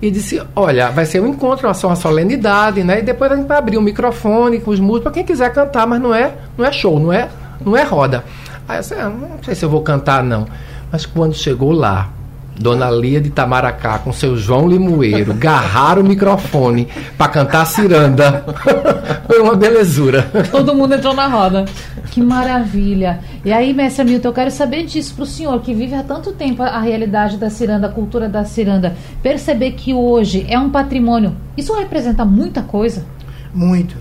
e 0.00 0.10
disse: 0.10 0.42
Olha, 0.54 0.90
vai 0.90 1.06
ser 1.06 1.20
um 1.20 1.26
encontro, 1.26 1.72
ser 1.74 1.86
uma 1.86 1.96
solenidade, 1.96 2.84
né? 2.84 3.00
E 3.00 3.02
depois 3.02 3.32
a 3.32 3.36
gente 3.36 3.46
vai 3.46 3.58
abrir 3.58 3.78
um 3.78 3.82
microfone 3.82 4.60
com 4.60 4.70
os 4.70 4.80
músicos 4.80 5.04
para 5.04 5.12
quem 5.12 5.24
quiser 5.24 5.52
cantar, 5.52 5.86
mas 5.86 6.00
não 6.00 6.14
é, 6.14 6.32
não 6.56 6.64
é 6.64 6.72
show, 6.72 6.98
não 6.98 7.12
é, 7.12 7.28
não 7.64 7.76
é 7.76 7.82
roda. 7.82 8.24
Aí 8.68 8.78
eu 8.78 8.80
disse, 8.80 8.94
ah, 8.94 9.08
não 9.08 9.42
sei 9.42 9.54
se 9.54 9.64
eu 9.64 9.70
vou 9.70 9.82
cantar, 9.82 10.22
não. 10.22 10.46
Mas 10.90 11.06
quando 11.06 11.34
chegou 11.34 11.72
lá, 11.72 12.10
Dona 12.58 12.90
Lia 12.90 13.20
de 13.20 13.30
Tamaracá 13.30 13.98
com 13.98 14.12
seu 14.12 14.36
João 14.36 14.68
Limoeiro 14.68 15.34
garraram 15.34 16.02
o 16.02 16.04
microfone 16.04 16.88
para 17.16 17.28
cantar 17.28 17.66
ciranda. 17.66 18.44
Foi 19.26 19.40
uma 19.40 19.54
belezura. 19.54 20.22
Todo 20.50 20.74
mundo 20.74 20.94
entrou 20.94 21.14
na 21.14 21.26
roda. 21.26 21.64
Que 22.10 22.22
maravilha. 22.22 23.20
E 23.44 23.52
aí, 23.52 23.74
mestre 23.74 24.04
Milton, 24.04 24.28
eu 24.28 24.32
quero 24.32 24.50
saber 24.50 24.84
disso 24.84 25.14
para 25.14 25.24
o 25.24 25.26
senhor, 25.26 25.60
que 25.60 25.74
vive 25.74 25.94
há 25.94 26.02
tanto 26.02 26.32
tempo 26.32 26.62
a 26.62 26.80
realidade 26.80 27.36
da 27.36 27.50
ciranda, 27.50 27.88
a 27.88 27.92
cultura 27.92 28.28
da 28.28 28.44
ciranda. 28.44 28.96
Perceber 29.22 29.72
que 29.72 29.92
hoje 29.92 30.46
é 30.48 30.58
um 30.58 30.70
patrimônio. 30.70 31.36
Isso 31.56 31.74
representa 31.74 32.24
muita 32.24 32.62
coisa? 32.62 33.04
Muito. 33.52 33.96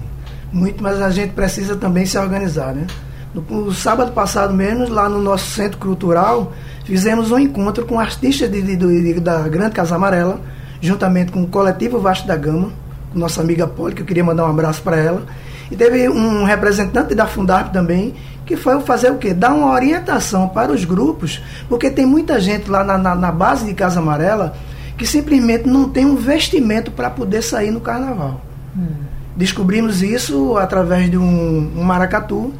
Muito, 0.51 0.81
mas 0.81 1.01
a 1.01 1.09
gente 1.09 1.33
precisa 1.33 1.75
também 1.75 2.05
se 2.05 2.17
organizar, 2.17 2.73
né? 2.73 2.87
No, 3.35 3.65
no 3.65 3.73
sábado 3.73 4.13
passado 4.13 4.53
mesmo, 4.53 4.87
lá 4.89 5.09
no 5.09 5.21
nosso 5.21 5.51
centro 5.51 5.77
cultural, 5.77 6.53
fizemos 6.85 7.31
um 7.31 7.37
encontro 7.37 7.85
com 7.85 7.99
artistas 7.99 8.49
de, 8.49 8.61
de, 8.61 8.77
de, 8.77 9.19
da 9.19 9.39
Grande 9.49 9.73
Casa 9.73 9.95
Amarela, 9.95 10.39
juntamente 10.79 11.33
com 11.33 11.43
o 11.43 11.47
coletivo 11.47 11.99
Vasco 11.99 12.25
da 12.25 12.37
Gama, 12.37 12.71
com 13.11 13.19
nossa 13.19 13.41
amiga 13.41 13.67
Poli, 13.67 13.93
que 13.93 14.01
eu 14.01 14.05
queria 14.05 14.23
mandar 14.23 14.45
um 14.45 14.49
abraço 14.49 14.81
para 14.81 14.95
ela. 14.95 15.23
E 15.69 15.75
teve 15.75 16.07
um 16.07 16.45
representante 16.45 17.13
da 17.13 17.25
Fundarp 17.25 17.73
também, 17.73 18.13
que 18.45 18.55
foi 18.55 18.79
fazer 18.81 19.11
o 19.11 19.17
quê? 19.17 19.33
Dar 19.33 19.53
uma 19.53 19.71
orientação 19.71 20.47
para 20.47 20.71
os 20.71 20.85
grupos, 20.85 21.41
porque 21.67 21.89
tem 21.89 22.05
muita 22.05 22.39
gente 22.39 22.69
lá 22.69 22.83
na, 22.83 22.97
na, 22.97 23.15
na 23.15 23.31
base 23.31 23.65
de 23.65 23.73
Casa 23.73 23.99
Amarela 23.99 24.55
que 24.97 25.05
simplesmente 25.05 25.67
não 25.67 25.89
tem 25.89 26.05
um 26.05 26.15
vestimento 26.15 26.89
para 26.89 27.09
poder 27.09 27.41
sair 27.41 27.71
no 27.71 27.81
carnaval. 27.81 28.39
Hum. 28.77 28.87
Descobrimos 29.35 30.01
isso 30.01 30.57
através 30.57 31.11
de 31.11 31.17
um, 31.17 31.71
um 31.75 31.83
maracatu, 31.83 32.53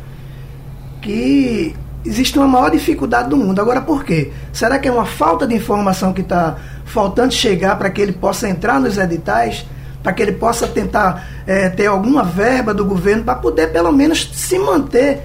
que 1.06 1.76
existe 2.03 2.38
uma 2.38 2.47
maior 2.47 2.72
dificuldade 2.72 3.30
do 3.30 3.38
mundo. 3.38 3.62
Agora, 3.62 3.80
por 3.80 4.03
quê? 4.03 4.32
Será 4.51 4.80
que 4.80 4.88
é 4.88 4.91
uma 4.91 5.06
falta 5.06 5.45
de 5.45 5.53
informação 5.53 6.12
que 6.12 6.22
está 6.22 6.56
faltando 6.84 7.32
chegar 7.32 7.78
para 7.78 7.91
que 7.91 8.01
ele 8.01 8.12
possa 8.12 8.49
entrar 8.49 8.80
nos 8.80 8.97
editais? 8.97 9.66
Para 10.01 10.14
que 10.14 10.22
ele 10.24 10.34
possa 10.34 10.68
tentar 10.68 11.28
é, 11.45 11.70
ter 11.70 11.86
alguma 11.86 12.24
verba 12.24 12.74
do 12.74 12.84
governo 12.84 13.24
para 13.24 13.36
poder, 13.36 13.72
pelo 13.72 13.91
menos, 13.91 14.32
se 14.34 14.58
manter. 14.58 15.24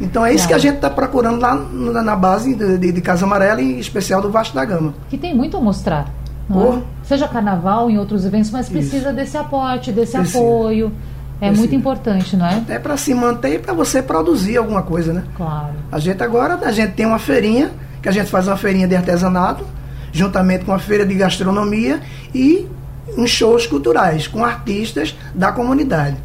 Então 0.00 0.24
é 0.24 0.32
isso 0.32 0.46
que 0.46 0.54
a 0.54 0.58
gente 0.58 0.76
está 0.76 0.90
procurando 0.90 1.40
lá 1.40 1.54
na, 1.54 2.02
na 2.02 2.16
base 2.16 2.54
de, 2.54 2.92
de, 2.92 3.00
Casa 3.00 3.24
Amarela, 3.24 3.60
em 3.60 3.78
especial 3.78 4.20
do 4.20 4.30
Vasco 4.30 4.54
da 4.54 4.64
Gama. 4.64 4.94
Que 5.08 5.18
tem 5.18 5.34
muito 5.34 5.56
a 5.56 5.60
mostrar. 5.60 6.08
Oh. 6.50 6.74
É? 6.74 6.82
Seja 7.04 7.28
carnaval, 7.28 7.88
em 7.90 7.98
outros 7.98 8.24
eventos, 8.24 8.50
mas 8.50 8.68
precisa 8.68 9.08
isso. 9.08 9.12
desse 9.12 9.36
aporte, 9.36 9.92
desse 9.92 10.16
precisa. 10.16 10.38
apoio. 10.38 10.92
É 11.46 11.50
muito 11.50 11.74
importante, 11.74 12.36
não 12.36 12.46
é? 12.46 12.62
É 12.68 12.78
para 12.78 12.96
se 12.96 13.14
manter 13.14 13.54
e 13.54 13.58
para 13.58 13.72
você 13.72 14.02
produzir 14.02 14.56
alguma 14.56 14.82
coisa, 14.82 15.12
né? 15.12 15.24
Claro. 15.36 15.74
A 15.90 15.98
gente 15.98 16.22
agora, 16.22 16.58
a 16.62 16.72
gente 16.72 16.92
tem 16.92 17.06
uma 17.06 17.18
feirinha, 17.18 17.70
que 18.02 18.08
a 18.08 18.12
gente 18.12 18.30
faz 18.30 18.46
uma 18.46 18.56
feirinha 18.56 18.86
de 18.86 18.94
artesanato, 18.94 19.66
juntamente 20.12 20.64
com 20.64 20.72
a 20.72 20.78
feira 20.78 21.04
de 21.04 21.14
gastronomia 21.14 22.00
e 22.34 22.68
uns 23.18 23.30
shows 23.30 23.66
culturais 23.66 24.26
com 24.26 24.44
artistas 24.44 25.16
da 25.34 25.52
comunidade. 25.52 26.16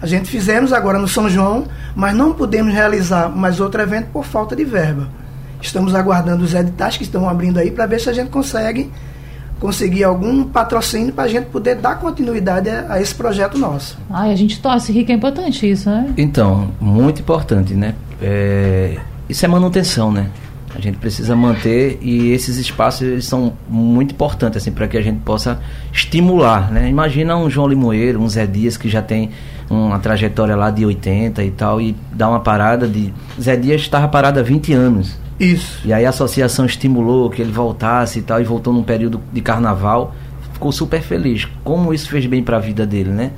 A 0.00 0.06
gente 0.06 0.28
fizemos 0.28 0.72
agora 0.72 0.98
no 0.98 1.08
São 1.08 1.28
João, 1.28 1.66
mas 1.94 2.14
não 2.14 2.32
pudemos 2.32 2.72
realizar 2.72 3.28
mais 3.28 3.60
outro 3.60 3.80
evento 3.80 4.08
por 4.12 4.24
falta 4.24 4.54
de 4.54 4.64
verba. 4.64 5.08
Estamos 5.60 5.94
aguardando 5.94 6.44
os 6.44 6.54
editais 6.54 6.96
que 6.96 7.02
estão 7.02 7.28
abrindo 7.28 7.58
aí 7.58 7.70
para 7.70 7.86
ver 7.86 8.00
se 8.00 8.08
a 8.08 8.12
gente 8.12 8.30
consegue 8.30 8.90
conseguir 9.58 10.04
algum 10.04 10.44
patrocínio 10.44 11.12
para 11.12 11.24
a 11.24 11.28
gente 11.28 11.46
poder 11.46 11.76
dar 11.76 11.96
continuidade 11.96 12.68
a, 12.68 12.94
a, 12.94 13.00
esse 13.00 13.14
projeto 13.14 13.58
nosso. 13.58 13.98
Ai, 14.10 14.32
a 14.32 14.36
gente 14.36 14.60
torce, 14.60 14.92
Rica, 14.92 15.12
é 15.12 15.16
importante 15.16 15.68
isso, 15.68 15.90
né? 15.90 16.12
Então, 16.16 16.68
muito 16.80 17.20
importante, 17.20 17.74
né? 17.74 17.94
É, 18.20 18.98
isso 19.28 19.44
é 19.44 19.48
manutenção, 19.48 20.10
né? 20.12 20.30
A 20.74 20.80
gente 20.80 20.98
precisa 20.98 21.34
manter 21.34 21.98
e 22.00 22.30
esses 22.30 22.56
espaços 22.56 23.02
eles 23.02 23.24
são 23.24 23.54
muito 23.68 24.12
importantes 24.12 24.62
assim 24.62 24.70
para 24.70 24.86
que 24.86 24.96
a 24.96 25.02
gente 25.02 25.18
possa 25.20 25.58
estimular, 25.92 26.70
né? 26.70 26.88
Imagina 26.88 27.36
um 27.36 27.48
João 27.48 27.66
Limoeiro, 27.66 28.20
um 28.20 28.28
Zé 28.28 28.46
Dias 28.46 28.76
que 28.76 28.88
já 28.88 29.02
tem 29.02 29.30
uma 29.68 29.98
trajetória 29.98 30.54
lá 30.54 30.70
de 30.70 30.84
80 30.84 31.42
e 31.42 31.50
tal 31.50 31.80
e 31.80 31.96
dá 32.12 32.28
uma 32.28 32.40
parada 32.40 32.86
de 32.86 33.12
Zé 33.40 33.56
Dias 33.56 33.80
estava 33.80 34.06
parado 34.08 34.38
há 34.38 34.42
20 34.42 34.72
anos. 34.72 35.16
Isso. 35.38 35.80
E 35.84 35.92
aí 35.92 36.04
a 36.04 36.08
associação 36.08 36.66
estimulou 36.66 37.30
que 37.30 37.40
ele 37.40 37.52
voltasse 37.52 38.18
e 38.18 38.22
tal, 38.22 38.40
e 38.40 38.44
voltou 38.44 38.72
num 38.72 38.82
período 38.82 39.20
de 39.32 39.40
carnaval. 39.40 40.14
Ficou 40.52 40.72
super 40.72 41.00
feliz. 41.00 41.46
Como 41.62 41.94
isso 41.94 42.08
fez 42.08 42.26
bem 42.26 42.42
para 42.42 42.56
a 42.56 42.60
vida 42.60 42.86
dele, 42.86 43.10
né? 43.10 43.30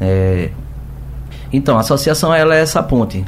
É... 0.00 0.50
Então, 1.52 1.78
a 1.78 1.80
associação 1.80 2.34
ela 2.34 2.54
é 2.54 2.60
essa 2.60 2.82
ponte 2.82 3.24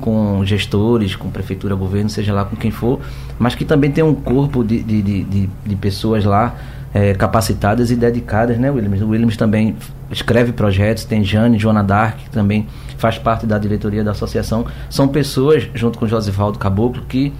com 0.00 0.44
gestores, 0.44 1.16
com 1.16 1.30
prefeitura, 1.30 1.74
governo, 1.74 2.08
seja 2.08 2.32
lá 2.32 2.44
com 2.44 2.54
quem 2.54 2.70
for, 2.70 3.00
mas 3.38 3.54
que 3.54 3.64
também 3.64 3.90
tem 3.90 4.04
um 4.04 4.14
corpo 4.14 4.62
de, 4.62 4.82
de, 4.82 5.02
de, 5.02 5.50
de 5.64 5.76
pessoas 5.76 6.24
lá 6.24 6.54
é, 6.92 7.14
capacitadas 7.14 7.90
e 7.90 7.96
dedicadas, 7.96 8.58
né, 8.58 8.70
Williams? 8.70 9.02
O 9.02 9.08
Williams 9.08 9.36
também 9.36 9.74
escreve 10.10 10.52
projetos, 10.52 11.04
tem 11.04 11.24
Jane, 11.24 11.58
Joana 11.58 11.82
Dark, 11.82 12.18
que 12.18 12.30
também 12.30 12.66
faz 12.98 13.18
parte 13.18 13.46
da 13.46 13.58
diretoria 13.58 14.04
da 14.04 14.12
associação. 14.12 14.64
São 14.88 15.08
pessoas, 15.08 15.68
junto 15.74 15.98
com 15.98 16.06
Josivaldo 16.06 16.58
Caboclo, 16.58 17.02
que 17.08 17.32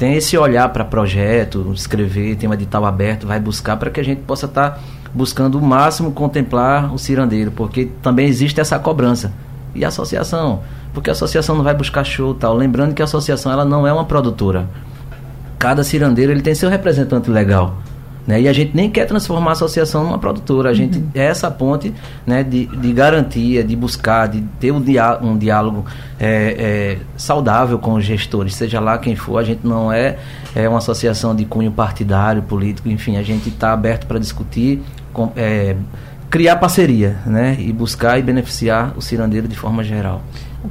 tem 0.00 0.14
esse 0.14 0.34
olhar 0.38 0.66
para 0.70 0.82
projeto, 0.82 1.72
escrever, 1.74 2.34
tem 2.34 2.48
um 2.48 2.54
edital 2.54 2.86
aberto, 2.86 3.26
vai 3.26 3.38
buscar 3.38 3.76
para 3.76 3.90
que 3.90 4.00
a 4.00 4.02
gente 4.02 4.22
possa 4.22 4.46
estar 4.46 4.70
tá 4.70 4.78
buscando 5.12 5.58
o 5.58 5.62
máximo 5.62 6.10
contemplar 6.12 6.90
o 6.90 6.98
cirandeiro, 6.98 7.50
porque 7.50 7.90
também 8.00 8.26
existe 8.26 8.58
essa 8.62 8.78
cobrança. 8.78 9.30
E 9.74 9.84
a 9.84 9.88
associação? 9.88 10.60
Porque 10.94 11.10
a 11.10 11.12
associação 11.12 11.54
não 11.54 11.62
vai 11.62 11.74
buscar 11.74 12.02
show 12.02 12.32
tal. 12.32 12.56
Lembrando 12.56 12.94
que 12.94 13.02
a 13.02 13.04
associação 13.04 13.52
ela 13.52 13.62
não 13.62 13.86
é 13.86 13.92
uma 13.92 14.06
produtora. 14.06 14.66
Cada 15.58 15.84
cirandeiro 15.84 16.32
ele 16.32 16.40
tem 16.40 16.54
seu 16.54 16.70
representante 16.70 17.30
legal. 17.30 17.76
Né? 18.30 18.42
E 18.42 18.48
a 18.48 18.52
gente 18.52 18.76
nem 18.76 18.88
quer 18.88 19.06
transformar 19.06 19.50
a 19.50 19.52
associação 19.54 20.04
numa 20.04 20.18
produtora. 20.18 20.70
A 20.70 20.74
gente 20.74 20.98
uhum. 20.98 21.08
é 21.16 21.24
essa 21.24 21.50
ponte 21.50 21.92
né, 22.24 22.44
de, 22.44 22.66
de 22.66 22.92
garantia, 22.92 23.64
de 23.64 23.74
buscar, 23.74 24.28
de 24.28 24.40
ter 24.60 24.70
um, 24.70 24.80
diá 24.80 25.18
um 25.20 25.36
diálogo 25.36 25.84
é, 26.18 26.54
é, 26.56 26.98
saudável 27.16 27.76
com 27.80 27.94
os 27.94 28.04
gestores, 28.04 28.54
seja 28.54 28.78
lá 28.78 28.98
quem 28.98 29.16
for. 29.16 29.38
A 29.38 29.42
gente 29.42 29.66
não 29.66 29.92
é, 29.92 30.16
é 30.54 30.68
uma 30.68 30.78
associação 30.78 31.34
de 31.34 31.44
cunho 31.44 31.72
partidário, 31.72 32.40
político, 32.42 32.88
enfim, 32.88 33.16
a 33.16 33.22
gente 33.22 33.48
está 33.48 33.72
aberto 33.72 34.06
para 34.06 34.20
discutir. 34.20 34.80
Com, 35.12 35.32
é, 35.34 35.74
criar 36.30 36.54
parceria, 36.56 37.16
né? 37.26 37.56
E 37.58 37.72
buscar 37.72 38.16
e 38.16 38.22
beneficiar 38.22 38.92
o 38.96 39.02
cirandeiro 39.02 39.48
de 39.48 39.56
forma 39.56 39.82
geral. 39.82 40.22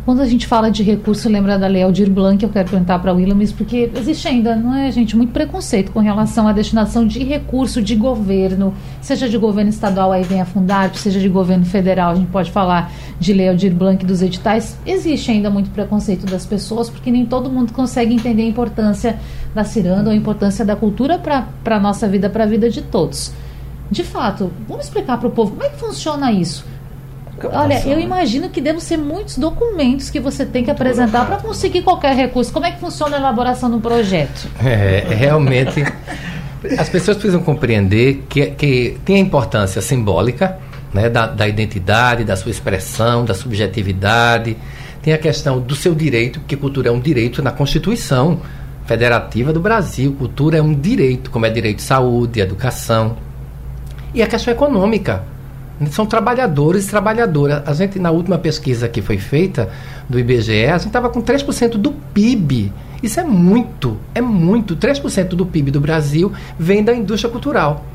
Quando 0.05 0.21
a 0.21 0.25
gente 0.25 0.45
fala 0.45 0.69
de 0.69 0.83
recurso, 0.83 1.27
lembra 1.27 1.57
da 1.57 1.65
Lei 1.65 1.81
Aldir 1.81 2.11
Blanc, 2.11 2.43
eu 2.43 2.49
quero 2.49 2.69
perguntar 2.69 2.99
para 2.99 3.11
o 3.11 3.15
Williams, 3.15 3.51
porque 3.51 3.89
existe 3.95 4.27
ainda, 4.27 4.55
não 4.55 4.75
é, 4.75 4.91
gente, 4.91 5.17
muito 5.17 5.33
preconceito 5.33 5.91
com 5.91 5.99
relação 5.99 6.47
à 6.47 6.53
destinação 6.53 7.07
de 7.07 7.23
recurso 7.23 7.81
de 7.81 7.95
governo, 7.95 8.71
seja 9.01 9.27
de 9.27 9.35
governo 9.35 9.71
estadual, 9.71 10.11
aí 10.11 10.21
vem 10.23 10.41
a 10.41 10.45
Fundarp, 10.45 10.93
seja 10.93 11.19
de 11.19 11.27
governo 11.27 11.65
federal, 11.65 12.11
a 12.11 12.15
gente 12.15 12.29
pode 12.29 12.51
falar 12.51 12.91
de 13.19 13.33
Lei 13.33 13.49
Aldir 13.49 13.73
Blanc 13.73 14.05
dos 14.05 14.21
editais. 14.21 14.77
Existe 14.85 15.31
ainda 15.31 15.49
muito 15.49 15.71
preconceito 15.71 16.27
das 16.27 16.45
pessoas, 16.45 16.87
porque 16.87 17.09
nem 17.09 17.25
todo 17.25 17.49
mundo 17.49 17.73
consegue 17.73 18.13
entender 18.13 18.43
a 18.43 18.47
importância 18.47 19.17
da 19.55 19.63
ciranda 19.63 20.11
ou 20.11 20.11
a 20.11 20.15
importância 20.15 20.63
da 20.63 20.75
cultura 20.75 21.17
para 21.17 21.75
a 21.75 21.79
nossa 21.79 22.07
vida, 22.07 22.29
para 22.29 22.43
a 22.43 22.47
vida 22.47 22.69
de 22.69 22.83
todos. 22.83 23.33
De 23.89 24.03
fato, 24.03 24.51
vamos 24.67 24.85
explicar 24.85 25.17
para 25.17 25.27
o 25.27 25.31
povo 25.31 25.53
como 25.53 25.63
é 25.63 25.69
que 25.69 25.79
funciona 25.79 26.31
isso 26.31 26.63
Olha, 27.47 27.81
eu 27.87 27.99
imagino 27.99 28.49
que 28.49 28.59
devem 28.59 28.81
ser 28.81 28.97
muitos 28.97 29.37
documentos 29.37 30.09
que 30.09 30.19
você 30.19 30.45
tem 30.45 30.63
que 30.63 30.71
Muito 30.71 30.81
apresentar 30.81 31.25
para 31.25 31.37
conseguir 31.37 31.81
qualquer 31.81 32.15
recurso. 32.15 32.51
Como 32.51 32.65
é 32.65 32.71
que 32.71 32.79
funciona 32.79 33.17
a 33.17 33.19
elaboração 33.19 33.69
do 33.69 33.79
projeto? 33.79 34.47
É, 34.63 35.05
é, 35.09 35.15
realmente. 35.15 35.83
as 36.77 36.89
pessoas 36.89 37.17
precisam 37.17 37.41
compreender 37.41 38.25
que, 38.27 38.47
que 38.47 38.97
tem 39.05 39.17
a 39.17 39.19
importância 39.19 39.81
simbólica 39.81 40.57
né, 40.93 41.09
da, 41.09 41.27
da 41.27 41.47
identidade, 41.47 42.23
da 42.23 42.35
sua 42.35 42.51
expressão, 42.51 43.23
da 43.25 43.33
subjetividade. 43.33 44.57
Tem 45.01 45.13
a 45.13 45.17
questão 45.17 45.59
do 45.59 45.75
seu 45.75 45.95
direito, 45.95 46.39
porque 46.39 46.57
cultura 46.57 46.89
é 46.89 46.91
um 46.91 46.99
direito 46.99 47.41
na 47.41 47.51
Constituição 47.51 48.41
Federativa 48.85 49.53
do 49.53 49.59
Brasil. 49.59 50.13
Cultura 50.13 50.57
é 50.57 50.61
um 50.61 50.73
direito, 50.73 51.31
como 51.31 51.45
é 51.45 51.49
direito 51.49 51.77
de 51.77 51.83
saúde, 51.83 52.41
educação. 52.41 53.15
E 54.13 54.21
a 54.21 54.27
questão 54.27 54.53
econômica 54.53 55.23
são 55.91 56.05
trabalhadores 56.05 56.87
e 56.87 56.89
trabalhadoras. 56.89 57.61
A 57.65 57.73
gente, 57.73 57.99
na 57.99 58.11
última 58.11 58.37
pesquisa 58.37 58.87
que 58.89 59.01
foi 59.01 59.17
feita 59.17 59.69
do 60.09 60.19
IBGE, 60.19 60.65
a 60.65 60.77
gente 60.77 60.87
estava 60.87 61.09
com 61.09 61.21
3% 61.21 61.77
do 61.77 61.91
PIB. 61.91 62.73
Isso 63.01 63.19
é 63.19 63.23
muito, 63.23 63.97
é 64.13 64.21
muito. 64.21 64.75
3% 64.75 65.29
do 65.29 65.45
PIB 65.45 65.71
do 65.71 65.79
Brasil 65.79 66.31
vem 66.57 66.83
da 66.83 66.93
indústria 66.93 67.31
cultural. 67.31 67.85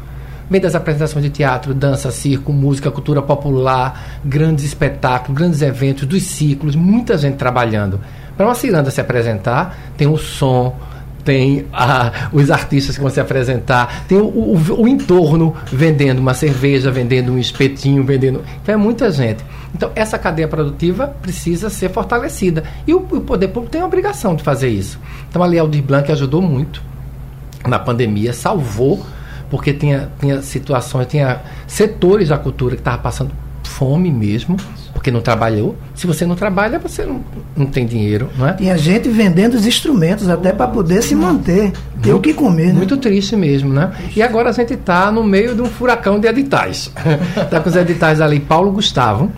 Vem 0.48 0.60
das 0.60 0.74
apresentações 0.74 1.24
de 1.24 1.30
teatro, 1.30 1.72
dança, 1.74 2.10
circo, 2.10 2.52
música, 2.52 2.90
cultura 2.90 3.22
popular, 3.22 4.20
grandes 4.24 4.64
espetáculos, 4.64 5.36
grandes 5.36 5.62
eventos, 5.62 6.06
dos 6.06 6.22
ciclos, 6.22 6.76
muita 6.76 7.16
gente 7.16 7.36
trabalhando. 7.36 8.00
Para 8.36 8.46
uma 8.46 8.54
ciranda 8.54 8.90
se 8.90 9.00
apresentar, 9.00 9.76
tem 9.96 10.06
o 10.06 10.18
som, 10.18 10.76
tem 11.24 11.66
os 12.32 12.50
artistas 12.50 12.96
que 12.96 13.00
vão 13.00 13.10
se 13.10 13.18
apresentar, 13.18 14.04
tem 14.06 14.18
o, 14.18 14.26
o, 14.26 14.82
o, 14.82 14.88
entorno 14.88 15.54
vendendo 15.72 16.18
uma 16.18 16.34
cerveja, 16.34 16.90
vendendo 16.90 17.32
um 17.32 17.38
espetinho, 17.38 18.04
vendendo. 18.04 18.42
Então 18.62 18.74
é 18.74 18.78
muita 18.78 19.10
gente. 19.10 19.44
Então 19.74 19.90
essa 19.94 20.18
cadeia 20.18 20.46
produtiva 20.46 21.08
precisa 21.22 21.70
ser 21.70 21.90
fortalecida. 21.90 22.64
E 22.86 22.92
o, 22.92 22.98
o 22.98 23.20
poder 23.22 23.48
público 23.48 23.72
tem 23.72 23.80
a 23.80 23.86
obrigação 23.86 24.36
de 24.36 24.42
fazer 24.42 24.68
isso. 24.68 25.00
Então 25.28 25.42
a 25.42 25.46
Lei 25.46 25.58
Aldir 25.58 25.82
Blanc 25.82 26.10
ajudou 26.12 26.42
muito. 26.42 26.82
na 27.66 27.78
pandemia, 27.78 28.34
salvou, 28.34 29.04
porque 29.48 29.72
tinha, 29.72 30.10
tinha 30.20 30.42
situações, 30.42 31.06
tinha 31.06 31.40
setores 31.66 32.28
da 32.28 32.36
cultura 32.36 32.74
que 32.74 32.82
estavam 32.82 33.00
passando 33.00 33.30
fome 33.62 34.10
mesmo, 34.10 34.56
porque 35.04 35.10
não 35.10 35.20
trabalhou. 35.20 35.76
Se 35.94 36.06
você 36.06 36.24
não 36.24 36.34
trabalha, 36.34 36.78
você 36.78 37.04
não, 37.04 37.22
não 37.54 37.66
tem 37.66 37.84
dinheiro, 37.84 38.30
não 38.38 38.48
é? 38.48 38.54
Tinha 38.54 38.78
gente 38.78 39.06
vendendo 39.10 39.52
os 39.52 39.66
instrumentos 39.66 40.30
até 40.30 40.50
para 40.50 40.66
poder 40.66 41.02
se 41.02 41.14
manter, 41.14 41.74
ter 42.00 42.14
o 42.14 42.20
que 42.20 42.32
comer. 42.32 42.68
Né? 42.68 42.72
Muito 42.72 42.96
triste 42.96 43.36
mesmo, 43.36 43.70
né? 43.70 43.92
E 44.16 44.22
agora 44.22 44.48
a 44.48 44.52
gente 44.52 44.72
está 44.72 45.12
no 45.12 45.22
meio 45.22 45.54
de 45.54 45.60
um 45.60 45.66
furacão 45.66 46.18
de 46.18 46.26
editais. 46.26 46.90
Está 47.36 47.60
com 47.60 47.68
os 47.68 47.76
editais 47.76 48.22
ali, 48.22 48.40
Paulo 48.40 48.72
Gustavo. 48.72 49.30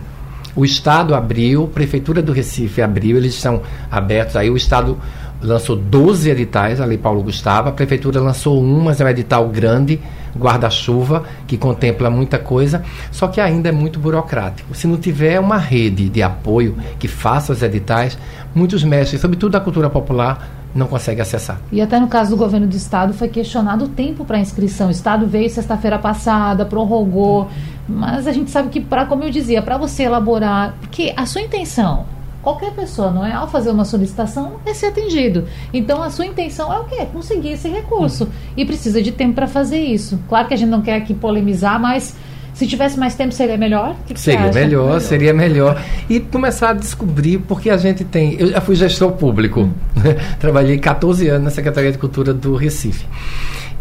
O 0.55 0.63
Estado 0.63 1.13
abriu, 1.13 1.65
a 1.65 1.67
Prefeitura 1.67 2.21
do 2.21 2.31
Recife 2.31 2.81
abriu, 2.81 3.17
eles 3.17 3.33
estão 3.35 3.61
abertos. 3.91 4.37
Aí 4.37 4.49
o 4.49 4.55
Estado 4.55 4.97
lançou 5.41 5.75
12 5.75 6.29
editais, 6.29 6.79
ali 6.79 6.97
Paulo 6.97 7.21
Gustavo. 7.21 7.67
A 7.67 7.71
Prefeitura 7.73 8.21
lançou 8.21 8.63
um, 8.63 8.85
mas 8.85 9.01
é 9.01 9.03
um 9.03 9.09
edital 9.09 9.49
grande, 9.49 9.99
guarda-chuva, 10.35 11.23
que 11.45 11.57
contempla 11.57 12.09
muita 12.09 12.39
coisa, 12.39 12.83
só 13.11 13.27
que 13.27 13.39
ainda 13.39 13.69
é 13.69 13.71
muito 13.71 13.99
burocrático. 13.99 14.73
Se 14.73 14.87
não 14.87 14.97
tiver 14.97 15.39
uma 15.39 15.57
rede 15.57 16.09
de 16.09 16.23
apoio 16.23 16.77
que 16.99 17.07
faça 17.07 17.53
os 17.53 17.61
editais, 17.61 18.17
muitos 18.53 18.83
mestres, 18.83 19.21
sobretudo 19.21 19.51
da 19.51 19.59
cultura 19.59 19.89
popular, 19.89 20.49
não 20.73 20.87
conseguem 20.87 21.21
acessar. 21.21 21.59
E 21.71 21.81
até 21.81 21.99
no 21.99 22.07
caso 22.07 22.31
do 22.31 22.37
governo 22.37 22.67
do 22.67 22.75
estado 22.75 23.13
foi 23.13 23.27
questionado 23.27 23.85
o 23.85 23.87
tempo 23.87 24.25
para 24.25 24.37
inscrição. 24.39 24.87
O 24.87 24.91
estado 24.91 25.25
veio 25.25 25.49
sexta-feira 25.49 25.97
passada, 25.97 26.65
prorrogou, 26.65 27.49
mas 27.87 28.27
a 28.27 28.31
gente 28.31 28.51
sabe 28.51 28.69
que 28.69 28.79
para, 28.79 29.05
como 29.05 29.23
eu 29.23 29.29
dizia, 29.29 29.61
para 29.61 29.77
você 29.77 30.03
elaborar, 30.03 30.75
porque 30.81 31.13
a 31.15 31.25
sua 31.25 31.41
intenção 31.41 32.16
qualquer 32.47 32.71
pessoa, 32.71 33.11
não 33.11 33.25
é? 33.25 33.33
Ao 33.33 33.45
fazer 33.45 33.71
uma 33.71 33.83
solicitação, 33.83 34.53
é 34.65 34.73
ser 34.73 34.85
atendido. 34.85 35.43
Então, 35.73 36.01
a 36.01 36.09
sua 36.09 36.25
intenção 36.25 36.73
é 36.73 36.79
o 36.79 36.85
quê? 36.85 37.05
Conseguir 37.11 37.51
esse 37.51 37.67
recurso. 37.67 38.29
E 38.55 38.63
precisa 38.63 39.01
de 39.01 39.11
tempo 39.11 39.33
para 39.33 39.47
fazer 39.47 39.79
isso. 39.79 40.17
Claro 40.29 40.47
que 40.47 40.53
a 40.53 40.57
gente 40.57 40.69
não 40.69 40.81
quer 40.81 40.95
aqui 40.95 41.13
polemizar, 41.13 41.77
mas 41.77 42.15
se 42.53 42.65
tivesse 42.65 42.97
mais 42.97 43.15
tempo, 43.15 43.33
seria 43.33 43.57
melhor? 43.57 43.97
Que 44.05 44.13
que 44.13 44.19
seria 44.21 44.39
melhor, 44.39 44.53
melhor, 44.53 45.01
seria 45.01 45.33
melhor. 45.33 45.83
E 46.09 46.21
começar 46.21 46.69
a 46.69 46.73
descobrir, 46.73 47.39
porque 47.39 47.69
a 47.69 47.75
gente 47.75 48.05
tem. 48.05 48.39
Eu 48.39 48.47
já 48.47 48.61
fui 48.61 48.75
gestor 48.75 49.11
público, 49.11 49.63
hum. 49.63 49.73
trabalhei 50.39 50.77
14 50.77 51.27
anos 51.27 51.43
na 51.43 51.49
Secretaria 51.49 51.91
de 51.91 51.97
Cultura 51.97 52.33
do 52.33 52.55
Recife. 52.55 53.05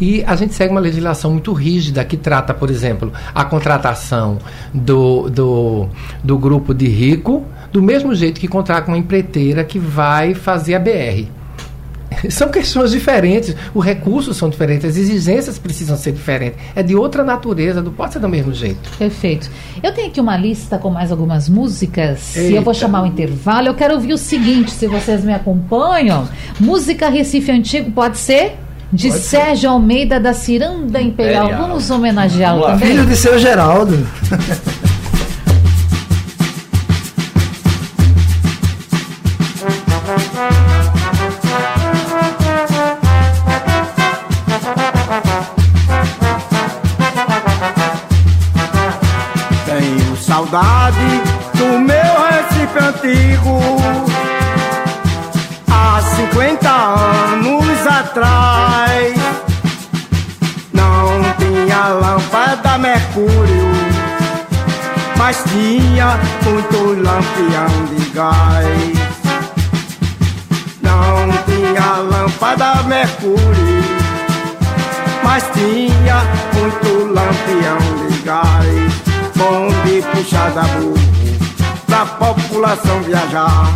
E 0.01 0.25
a 0.25 0.35
gente 0.35 0.55
segue 0.55 0.73
uma 0.73 0.81
legislação 0.81 1.31
muito 1.31 1.53
rígida 1.53 2.05
que 2.05 2.17
trata, 2.17 2.53
por 2.53 2.69
exemplo, 2.69 3.13
a 3.33 3.45
contratação 3.45 4.39
do, 4.75 5.31
do, 5.31 5.89
do 6.23 6.37
grupo 6.37 6.75
de 6.75 6.89
rico 6.89 7.47
do 7.73 7.83
mesmo 7.83 8.15
jeito 8.15 8.41
que 8.41 8.49
contrata 8.49 8.89
uma 8.89 8.99
empreiteira 8.99 9.65
que 9.65 9.79
vai 9.79 10.35
fazer 10.35 10.75
a 10.75 10.79
BR. 10.79 11.37
São 12.31 12.49
questões 12.49 12.91
diferentes, 12.91 13.55
os 13.75 13.85
recursos 13.85 14.37
são 14.37 14.49
diferentes, 14.49 14.89
as 14.89 14.97
exigências 14.97 15.59
precisam 15.59 15.97
ser 15.97 16.13
diferentes. 16.13 16.59
É 16.75 16.83
de 16.83 16.95
outra 16.95 17.23
natureza, 17.25 17.83
não 17.83 17.93
pode 17.93 18.15
ser 18.15 18.19
do 18.19 18.29
mesmo 18.29 18.53
jeito. 18.53 18.91
Perfeito. 18.99 19.51
Eu 19.83 19.93
tenho 19.93 20.09
aqui 20.09 20.21
uma 20.21 20.37
lista 20.37 20.79
com 20.79 20.91
mais 20.91 21.11
algumas 21.11 21.49
músicas 21.49 22.37
Eita. 22.37 22.51
e 22.51 22.57
eu 22.57 22.63
vou 22.63 22.75
chamar 22.75 23.03
o 23.03 23.07
intervalo. 23.07 23.69
Eu 23.69 23.75
quero 23.75 23.95
ouvir 23.95 24.13
o 24.13 24.19
seguinte, 24.19 24.71
se 24.71 24.87
vocês 24.87 25.25
me 25.25 25.35
acompanham. 25.35 26.29
Música 26.59 27.09
Recife 27.09 27.51
Antigo 27.51 27.91
pode 27.91 28.19
ser? 28.19 28.57
De 28.93 29.09
pode 29.09 29.21
Sérgio 29.21 29.61
ser. 29.63 29.67
Almeida 29.67 30.21
da 30.21 30.33
Ciranda 30.33 31.01
Imperial. 31.01 31.47
Imperial. 31.47 31.69
Vamos 31.69 31.91
homenageá-lo 31.91 32.63
também. 32.63 32.89
Filho 32.89 33.07
de 33.07 33.17
seu 33.17 33.39
Geraldo. 33.39 33.97
mas 65.27 65.43
tinha 65.51 66.21
muito 66.45 67.03
lampião 67.03 67.85
de 67.91 68.11
gás. 68.11 68.97
Não 70.81 71.33
tinha 71.45 71.97
lâmpada 71.97 72.85
Mercúrio, 72.85 73.83
mas 75.25 75.43
tinha 75.53 76.23
muito 76.55 77.13
lampião 77.13 78.07
de 78.07 78.19
gás. 78.19 78.95
Bonde 79.35 80.03
puxada 80.13 80.63
burro 80.63 80.95
Pra 81.87 82.07
população 82.07 83.01
viajar. 83.01 83.75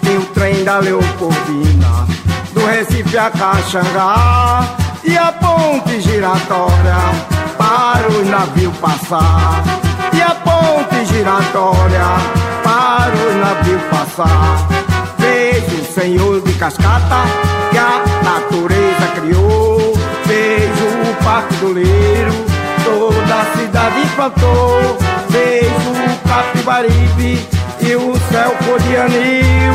Tem 0.00 0.16
o 0.16 0.24
trem 0.24 0.64
da 0.64 0.78
Leopoldina 0.78 2.06
Do 2.54 2.64
Recife 2.64 3.18
a 3.18 3.30
Caxangá. 3.30 4.66
E 5.04 5.18
a 5.18 5.32
ponte 5.32 6.00
giratória 6.00 6.96
Para 7.58 8.08
o 8.10 8.24
navio 8.24 8.72
passar 8.80 9.77
E 10.18 10.20
a 10.20 10.34
ponte 10.34 11.04
giratória 11.06 12.04
Para 12.64 13.14
o 13.14 13.38
navio 13.38 13.78
passar 13.88 14.68
Vejo 15.16 15.82
o 15.82 15.94
senhor 15.94 16.40
de 16.42 16.52
cascata 16.54 17.22
Que 17.70 17.78
a 17.78 18.02
natureza 18.24 19.06
criou 19.14 19.92
Vejo 20.26 21.10
o 21.10 21.24
Parque 21.24 21.54
do 21.54 21.72
Leiro 21.72 22.48
toda 22.88 23.34
a 23.34 23.44
cidade 23.56 24.00
plantou. 24.16 24.98
Vejo 25.28 25.90
o 25.90 26.28
Capibaribe 26.28 27.46
e 27.80 27.96
o 27.96 28.14
céu 28.30 28.54
cor 28.64 28.80
de 28.80 28.96
anil. 28.96 29.74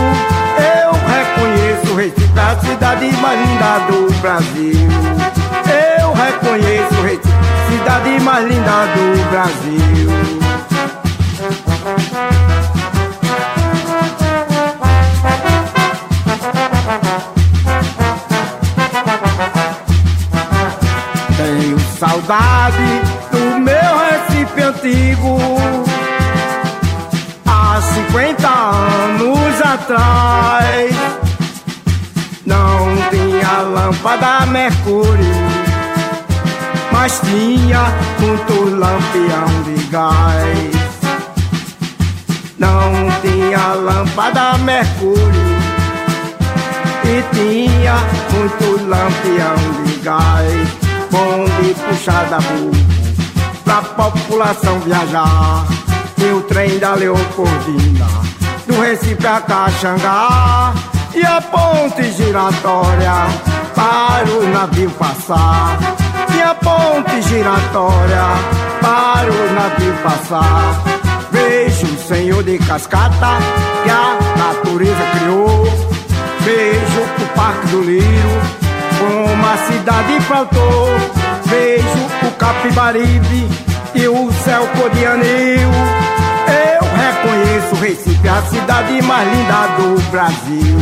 Eu 0.58 0.92
reconheço 1.14 1.96
Recife, 1.96 2.40
a 2.40 2.60
cidade 2.60 3.12
mais 3.22 3.40
linda 3.40 3.80
do 3.88 4.14
Brasil. 4.22 4.88
Eu 6.00 6.14
reconheço 6.14 7.02
Recife, 7.02 7.43
cidade 7.74 8.20
mais 8.20 8.48
linda 8.48 8.86
do 8.94 9.30
Brasil. 9.30 11.03
Tinha 37.34 37.92
muito 38.20 38.76
lampião 38.78 39.64
de 39.64 39.84
gás. 39.86 40.84
Não 42.60 42.92
tinha 43.22 43.74
lâmpada 43.74 44.58
Mercúrio 44.60 45.54
e 47.04 47.36
tinha 47.36 47.96
muito 48.32 48.88
lampião 48.88 49.84
de 49.84 49.96
gás 50.02 50.68
bonde 51.12 51.74
puxada 51.74 52.38
Pra 53.66 53.82
população 53.82 54.80
viajar 54.80 55.66
E 56.18 56.32
o 56.32 56.42
trem 56.42 56.80
da 56.80 56.94
Leopoldina 56.94 58.08
Do 58.66 58.80
Recife 58.80 59.28
a 59.28 59.42
Caxangá 59.42 60.74
E 61.14 61.26
a 61.26 61.42
ponte 61.42 62.12
giratória 62.14 63.28
Para 63.76 64.30
o 64.30 64.48
navio 64.48 64.90
passar 64.92 66.03
E 66.36 66.42
a 66.42 66.56
ponte 66.56 67.22
giratória 67.22 68.24
Para 68.82 69.32
o 69.32 69.54
navio 69.54 69.94
passar 70.04 70.84
Vejo 71.32 71.88
o 71.88 71.98
senhor 71.98 72.44
de 72.44 72.58
cascata 72.60 73.38
Que 73.84 73.90
a 73.90 74.18
natureza 74.38 75.04
criou 75.18 75.64
Vejo 76.42 77.02
o 77.22 77.36
Parque 77.36 77.68
do 77.68 77.82
Liro 77.84 78.64
como 79.04 79.46
a 79.46 79.58
cidade 79.58 80.22
faltou, 80.22 80.88
vejo 81.46 82.28
o 82.28 82.32
Capibaribe 82.38 83.50
e 83.94 84.08
o 84.08 84.32
céu 84.32 84.66
cor. 84.78 84.90
Eu 84.94 86.84
reconheço 86.96 87.76
Recife, 87.82 88.28
a 88.28 88.42
cidade 88.44 89.02
mais 89.02 89.28
linda 89.30 89.68
do 89.78 90.02
Brasil. 90.10 90.78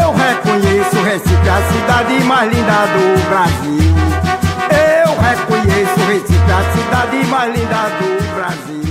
Eu 0.00 0.12
reconheço 0.12 1.02
Recife, 1.02 1.48
a 1.48 1.72
cidade 1.72 2.24
mais 2.24 2.52
linda 2.52 2.86
do 2.86 3.28
Brasil. 3.28 4.23
Reconheço 5.24 6.00
Recife, 6.06 6.34
cidade 6.36 7.26
mais 7.30 7.58
linda 7.58 7.88
do 7.98 8.34
Brasil. 8.34 8.84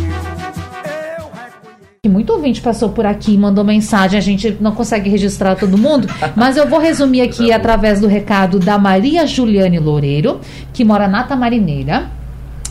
que 2.02 2.10
muito 2.10 2.34
ouvinte 2.34 2.60
passou 2.60 2.90
por 2.90 3.06
aqui, 3.06 3.38
mandou 3.38 3.64
mensagem, 3.64 4.18
a 4.18 4.22
gente 4.22 4.58
não 4.60 4.74
consegue 4.74 5.10
registrar 5.10 5.56
todo 5.56 5.78
mundo, 5.78 6.08
mas 6.36 6.58
eu 6.58 6.68
vou 6.68 6.80
resumir 6.80 7.22
aqui 7.22 7.52
através 7.52 8.02
do 8.02 8.08
recado 8.08 8.60
da 8.60 8.78
Maria 8.78 9.26
Juliane 9.28 9.80
Loureiro, 9.80 10.42
que 10.74 10.84
mora 10.84 11.08
na 11.08 11.24
Tamarineira, 11.24 12.10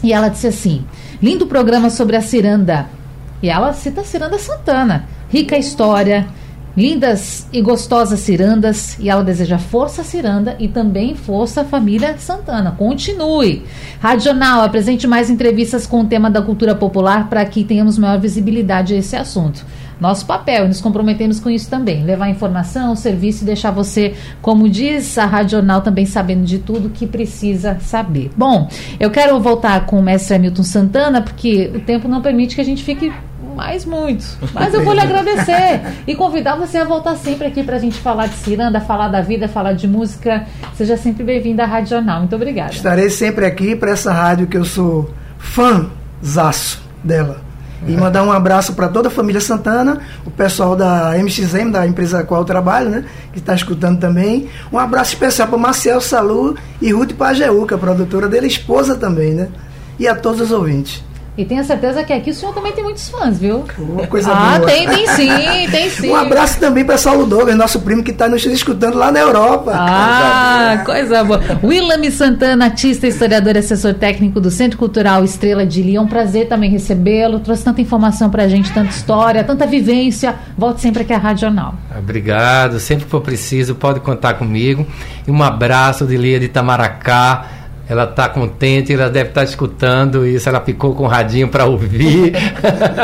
e 0.02 0.12
ela 0.12 0.28
disse 0.28 0.48
assim: 0.48 0.84
lindo 1.22 1.46
programa 1.46 1.88
sobre 1.88 2.16
a 2.16 2.20
ciranda. 2.20 2.86
E 3.42 3.48
ela 3.48 3.72
cita 3.72 4.02
a 4.02 4.04
ciranda 4.04 4.38
Santana. 4.38 5.06
Rica 5.28 5.56
história, 5.56 6.26
lindas 6.76 7.46
e 7.52 7.60
gostosas 7.60 8.20
cirandas 8.20 8.98
e 8.98 9.08
ela 9.08 9.22
deseja 9.22 9.58
força 9.58 10.02
ciranda 10.02 10.56
e 10.58 10.68
também 10.68 11.14
força 11.14 11.64
família 11.64 12.16
Santana. 12.18 12.72
Continue. 12.72 13.64
Radional, 14.00 14.62
apresente 14.62 15.06
mais 15.06 15.28
entrevistas 15.28 15.86
com 15.86 16.00
o 16.00 16.06
tema 16.06 16.30
da 16.30 16.42
cultura 16.42 16.74
popular 16.74 17.28
para 17.28 17.44
que 17.44 17.64
tenhamos 17.64 17.98
maior 17.98 18.18
visibilidade 18.18 18.94
a 18.94 18.96
esse 18.96 19.16
assunto. 19.16 19.64
Nosso 20.02 20.26
papel, 20.26 20.66
nos 20.66 20.80
comprometemos 20.80 21.38
com 21.38 21.48
isso 21.48 21.70
também, 21.70 22.02
levar 22.02 22.28
informação, 22.28 22.96
serviço 22.96 23.44
e 23.44 23.46
deixar 23.46 23.70
você, 23.70 24.14
como 24.40 24.68
diz 24.68 25.16
a 25.16 25.26
Radional, 25.26 25.80
também 25.80 26.04
sabendo 26.06 26.44
de 26.44 26.58
tudo 26.58 26.90
que 26.90 27.06
precisa 27.06 27.78
saber. 27.78 28.28
Bom, 28.36 28.68
eu 28.98 29.12
quero 29.12 29.38
voltar 29.38 29.86
com 29.86 30.00
o 30.00 30.02
mestre 30.02 30.34
Hamilton 30.34 30.64
Santana, 30.64 31.22
porque 31.22 31.70
o 31.72 31.78
tempo 31.78 32.08
não 32.08 32.20
permite 32.20 32.56
que 32.56 32.60
a 32.60 32.64
gente 32.64 32.82
fique 32.82 33.12
mais 33.52 33.84
muito. 33.84 34.24
Mas 34.52 34.74
eu 34.74 34.84
vou 34.84 34.92
lhe 34.92 35.00
agradecer 35.00 35.80
e 36.06 36.14
convidar 36.14 36.56
você 36.56 36.78
a 36.78 36.84
voltar 36.84 37.16
sempre 37.16 37.46
aqui 37.46 37.62
para 37.62 37.76
a 37.76 37.78
gente 37.78 37.98
falar 37.98 38.26
de 38.26 38.34
ciranda, 38.36 38.80
falar 38.80 39.08
da 39.08 39.20
vida, 39.20 39.48
falar 39.48 39.74
de 39.74 39.86
música. 39.86 40.46
Seja 40.74 40.96
sempre 40.96 41.22
bem-vinda 41.24 41.62
à 41.64 41.66
Rádio 41.66 41.90
Jornal. 41.90 42.20
Muito 42.20 42.36
obrigada. 42.36 42.72
Estarei 42.72 43.10
sempre 43.10 43.46
aqui 43.46 43.76
para 43.76 43.90
essa 43.90 44.12
rádio 44.12 44.46
que 44.46 44.56
eu 44.56 44.64
sou 44.64 45.10
fãzaço 45.38 46.82
dela. 47.02 47.52
E 47.86 47.92
mandar 47.92 48.22
um 48.22 48.30
abraço 48.30 48.74
para 48.74 48.88
toda 48.88 49.08
a 49.08 49.10
família 49.10 49.40
Santana, 49.40 50.00
o 50.24 50.30
pessoal 50.30 50.76
da 50.76 51.14
MXM, 51.18 51.70
da 51.72 51.84
empresa 51.84 52.20
a 52.20 52.22
qual 52.22 52.42
eu 52.42 52.44
trabalho, 52.44 52.88
né? 52.88 53.04
Que 53.32 53.40
está 53.40 53.54
escutando 53.54 53.98
também. 53.98 54.48
Um 54.72 54.78
abraço 54.78 55.14
especial 55.14 55.48
para 55.48 55.58
Marcel 55.58 56.00
Salu 56.00 56.56
e 56.80 56.92
Ruth 56.92 57.14
Pajeúca, 57.14 57.76
produtora 57.76 58.28
dele, 58.28 58.46
esposa 58.46 58.94
também, 58.94 59.34
né? 59.34 59.48
E 59.98 60.06
a 60.06 60.14
todos 60.14 60.40
os 60.40 60.52
ouvintes. 60.52 61.02
E 61.34 61.46
tenho 61.46 61.64
certeza 61.64 62.04
que 62.04 62.12
aqui 62.12 62.30
o 62.30 62.34
senhor 62.34 62.54
também 62.54 62.72
tem 62.72 62.84
muitos 62.84 63.08
fãs, 63.08 63.38
viu? 63.38 63.64
Uma 63.78 64.06
coisa 64.06 64.30
ah, 64.30 64.58
boa. 64.58 64.70
tem, 64.70 64.86
tem 64.86 65.06
sim, 65.08 65.70
tem 65.70 65.88
sim. 65.88 66.10
Um 66.10 66.16
abraço 66.16 66.60
também 66.60 66.84
para 66.84 66.98
Saulo 66.98 67.24
Douglas, 67.24 67.56
nosso 67.56 67.80
primo 67.80 68.02
que 68.02 68.10
está 68.10 68.28
nos 68.28 68.44
escutando 68.44 68.98
lá 68.98 69.10
na 69.10 69.20
Europa. 69.20 69.72
Ah, 69.74 70.82
coisa 70.84 71.24
boa. 71.24 71.40
William 71.64 72.10
Santana, 72.10 72.66
artista, 72.66 73.06
historiador 73.06 73.56
e 73.56 73.60
assessor 73.60 73.94
técnico 73.94 74.40
do 74.42 74.50
Centro 74.50 74.76
Cultural 74.76 75.24
Estrela 75.24 75.64
de 75.64 75.82
Lyon. 75.82 76.06
Prazer 76.06 76.48
também 76.48 76.68
recebê-lo. 76.68 77.40
Trouxe 77.40 77.64
tanta 77.64 77.80
informação 77.80 78.28
pra 78.28 78.46
gente, 78.46 78.70
tanta 78.70 78.90
história, 78.90 79.42
tanta 79.42 79.66
vivência. 79.66 80.34
Volte 80.56 80.82
sempre 80.82 81.00
aqui 81.00 81.14
à 81.14 81.18
Rádio 81.18 81.40
Jornal. 81.42 81.74
Obrigado. 81.98 82.78
Sempre 82.78 83.06
que 83.06 83.10
for 83.10 83.22
preciso, 83.22 83.74
pode 83.74 84.00
contar 84.00 84.34
comigo. 84.34 84.86
E 85.26 85.30
um 85.30 85.42
abraço 85.42 86.04
de 86.04 86.14
Lia 86.14 86.38
de 86.38 86.44
Itamaracá. 86.44 87.61
Ela 87.92 88.04
está 88.04 88.26
contente, 88.26 88.90
ela 88.90 89.10
deve 89.10 89.28
estar 89.28 89.44
escutando 89.44 90.26
isso, 90.26 90.48
ela 90.48 90.62
ficou 90.62 90.94
com 90.94 91.04
o 91.04 91.06
radinho 91.06 91.48
para 91.48 91.66
ouvir. 91.66 92.32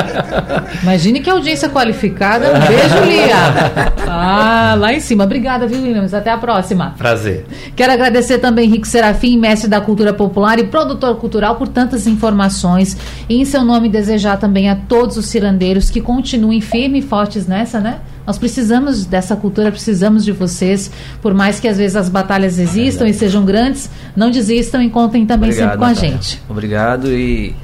Imagine 0.82 1.20
que 1.20 1.28
audiência 1.28 1.68
qualificada. 1.68 2.55
Um 2.55 2.66
beijo, 2.66 3.05
Lia. 3.05 3.93
Ah, 4.09 4.74
lá 4.78 4.95
em 4.95 5.01
cima. 5.01 5.24
Obrigada, 5.24 5.66
viu, 5.66 5.82
Williams? 5.82 6.14
Até 6.14 6.30
a 6.30 6.39
próxima. 6.39 6.95
Prazer. 6.97 7.45
Quero 7.76 7.93
agradecer 7.93 8.39
também 8.39 8.64
Henrique 8.64 8.89
Serafim, 8.89 9.36
mestre 9.36 9.68
da 9.68 9.78
cultura 9.78 10.14
popular 10.14 10.59
e 10.59 10.64
produtor 10.64 11.16
cultural, 11.16 11.57
por 11.57 11.68
tantas 11.68 12.07
informações. 12.07 12.97
E 13.28 13.39
em 13.39 13.45
seu 13.45 13.62
nome 13.62 13.91
desejar 13.91 14.39
também 14.39 14.70
a 14.70 14.76
todos 14.76 15.18
os 15.18 15.26
cirandeiros 15.26 15.91
que 15.91 16.01
continuem 16.01 16.62
firmes 16.62 17.05
e 17.05 17.07
fortes 17.07 17.47
nessa, 17.47 17.78
né? 17.78 17.99
Nós 18.29 18.37
precisamos 18.37 19.07
dessa 19.07 19.35
cultura, 19.35 19.72
precisamos 19.72 20.22
de 20.22 20.33
vocês. 20.33 20.91
Por 21.22 21.33
mais 21.33 21.59
que 21.59 21.66
às 21.66 21.79
vezes 21.79 21.97
as 21.97 22.11
batalhas 22.11 22.59
existam 22.59 23.07
é 23.07 23.09
e 23.09 23.14
sejam 23.14 23.43
grandes, 23.43 23.89
não 24.14 24.31
desistam 24.31 24.83
e 24.83 24.91
contem 24.91 25.24
também 25.24 25.49
Obrigado, 25.49 25.70
sempre 25.70 25.79
com 25.79 25.85
a 25.87 25.89
Natália. 25.89 26.11
gente. 26.11 26.43
Obrigado 26.47 27.11
e 27.11 27.57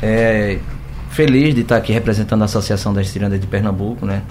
é, 0.00 0.60
feliz 1.10 1.56
de 1.56 1.62
estar 1.62 1.76
aqui 1.76 1.92
representando 1.92 2.42
a 2.42 2.44
Associação 2.44 2.94
das 2.94 3.08
Cirandas 3.08 3.40
de 3.40 3.48
Pernambuco, 3.48 4.06
né? 4.06 4.22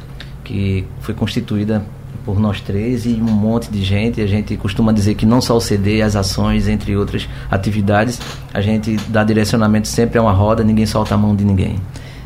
Que 0.46 0.86
foi 1.02 1.14
constituída 1.14 1.84
por 2.24 2.40
nós 2.40 2.62
três 2.62 3.06
e 3.06 3.10
um 3.10 3.26
monte 3.26 3.70
de 3.70 3.84
gente. 3.84 4.22
A 4.22 4.28
gente 4.28 4.56
costuma 4.56 4.94
dizer 4.94 5.16
que 5.16 5.26
não 5.26 5.42
só 5.42 5.58
o 5.58 5.60
CD, 5.60 6.02
as 6.02 6.16
ações, 6.16 6.70
entre 6.70 6.96
outras 6.96 7.28
atividades, 7.50 8.18
a 8.54 8.62
gente 8.62 8.96
dá 9.10 9.26
direcionamento 9.26 9.90
sempre 9.90 10.18
a 10.18 10.22
uma 10.22 10.32
roda, 10.32 10.64
ninguém 10.64 10.86
solta 10.86 11.16
a 11.16 11.18
mão 11.18 11.36
de 11.36 11.44
ninguém. 11.44 11.76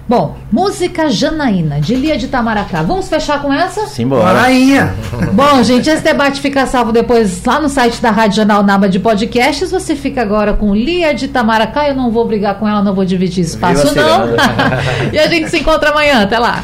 Bom, 0.07 0.37
música 0.51 1.09
Janaína, 1.09 1.81
de 1.81 1.95
Lia 1.95 2.15
de 2.15 2.27
Tamaracá. 2.27 2.83
Vamos 2.83 3.09
fechar 3.09 3.41
com 3.41 3.51
essa? 3.51 3.87
Simbora. 3.87 4.39
Rainha. 4.39 4.93
Bom, 5.33 5.63
gente, 5.63 5.89
esse 5.89 6.03
debate 6.03 6.39
fica 6.39 6.67
salvo 6.67 6.91
depois 6.91 7.43
lá 7.43 7.59
no 7.59 7.67
site 7.67 7.99
da 7.99 8.11
Rádio 8.11 8.35
Jornal 8.37 8.61
Naba 8.61 8.87
de 8.87 8.99
Podcasts. 8.99 9.71
Você 9.71 9.95
fica 9.95 10.21
agora 10.21 10.53
com 10.53 10.75
Lia 10.75 11.11
de 11.11 11.27
Tamaracá. 11.27 11.89
Eu 11.89 11.95
não 11.95 12.11
vou 12.11 12.27
brigar 12.27 12.59
com 12.59 12.67
ela, 12.67 12.83
não 12.83 12.93
vou 12.93 13.03
dividir 13.03 13.43
espaço, 13.43 13.95
não. 13.95 14.27
e 15.11 15.17
a 15.17 15.27
gente 15.27 15.49
se 15.49 15.57
encontra 15.57 15.89
amanhã. 15.89 16.21
Até 16.21 16.37
lá. 16.37 16.63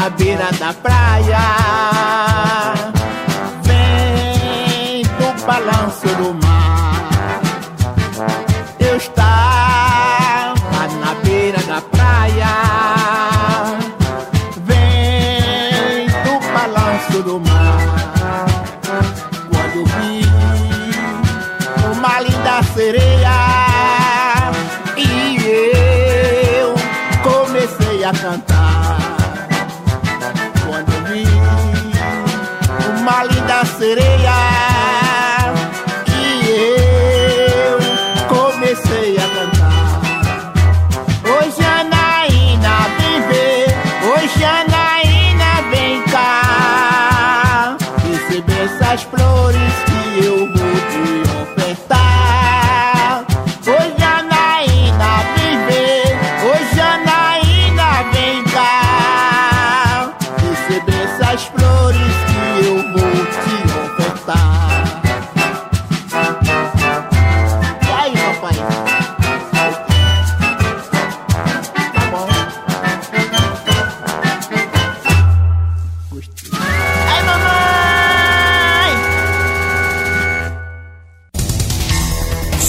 na 0.00 0.08
beira 0.08 0.50
da 0.58 0.72
praia. 0.72 2.69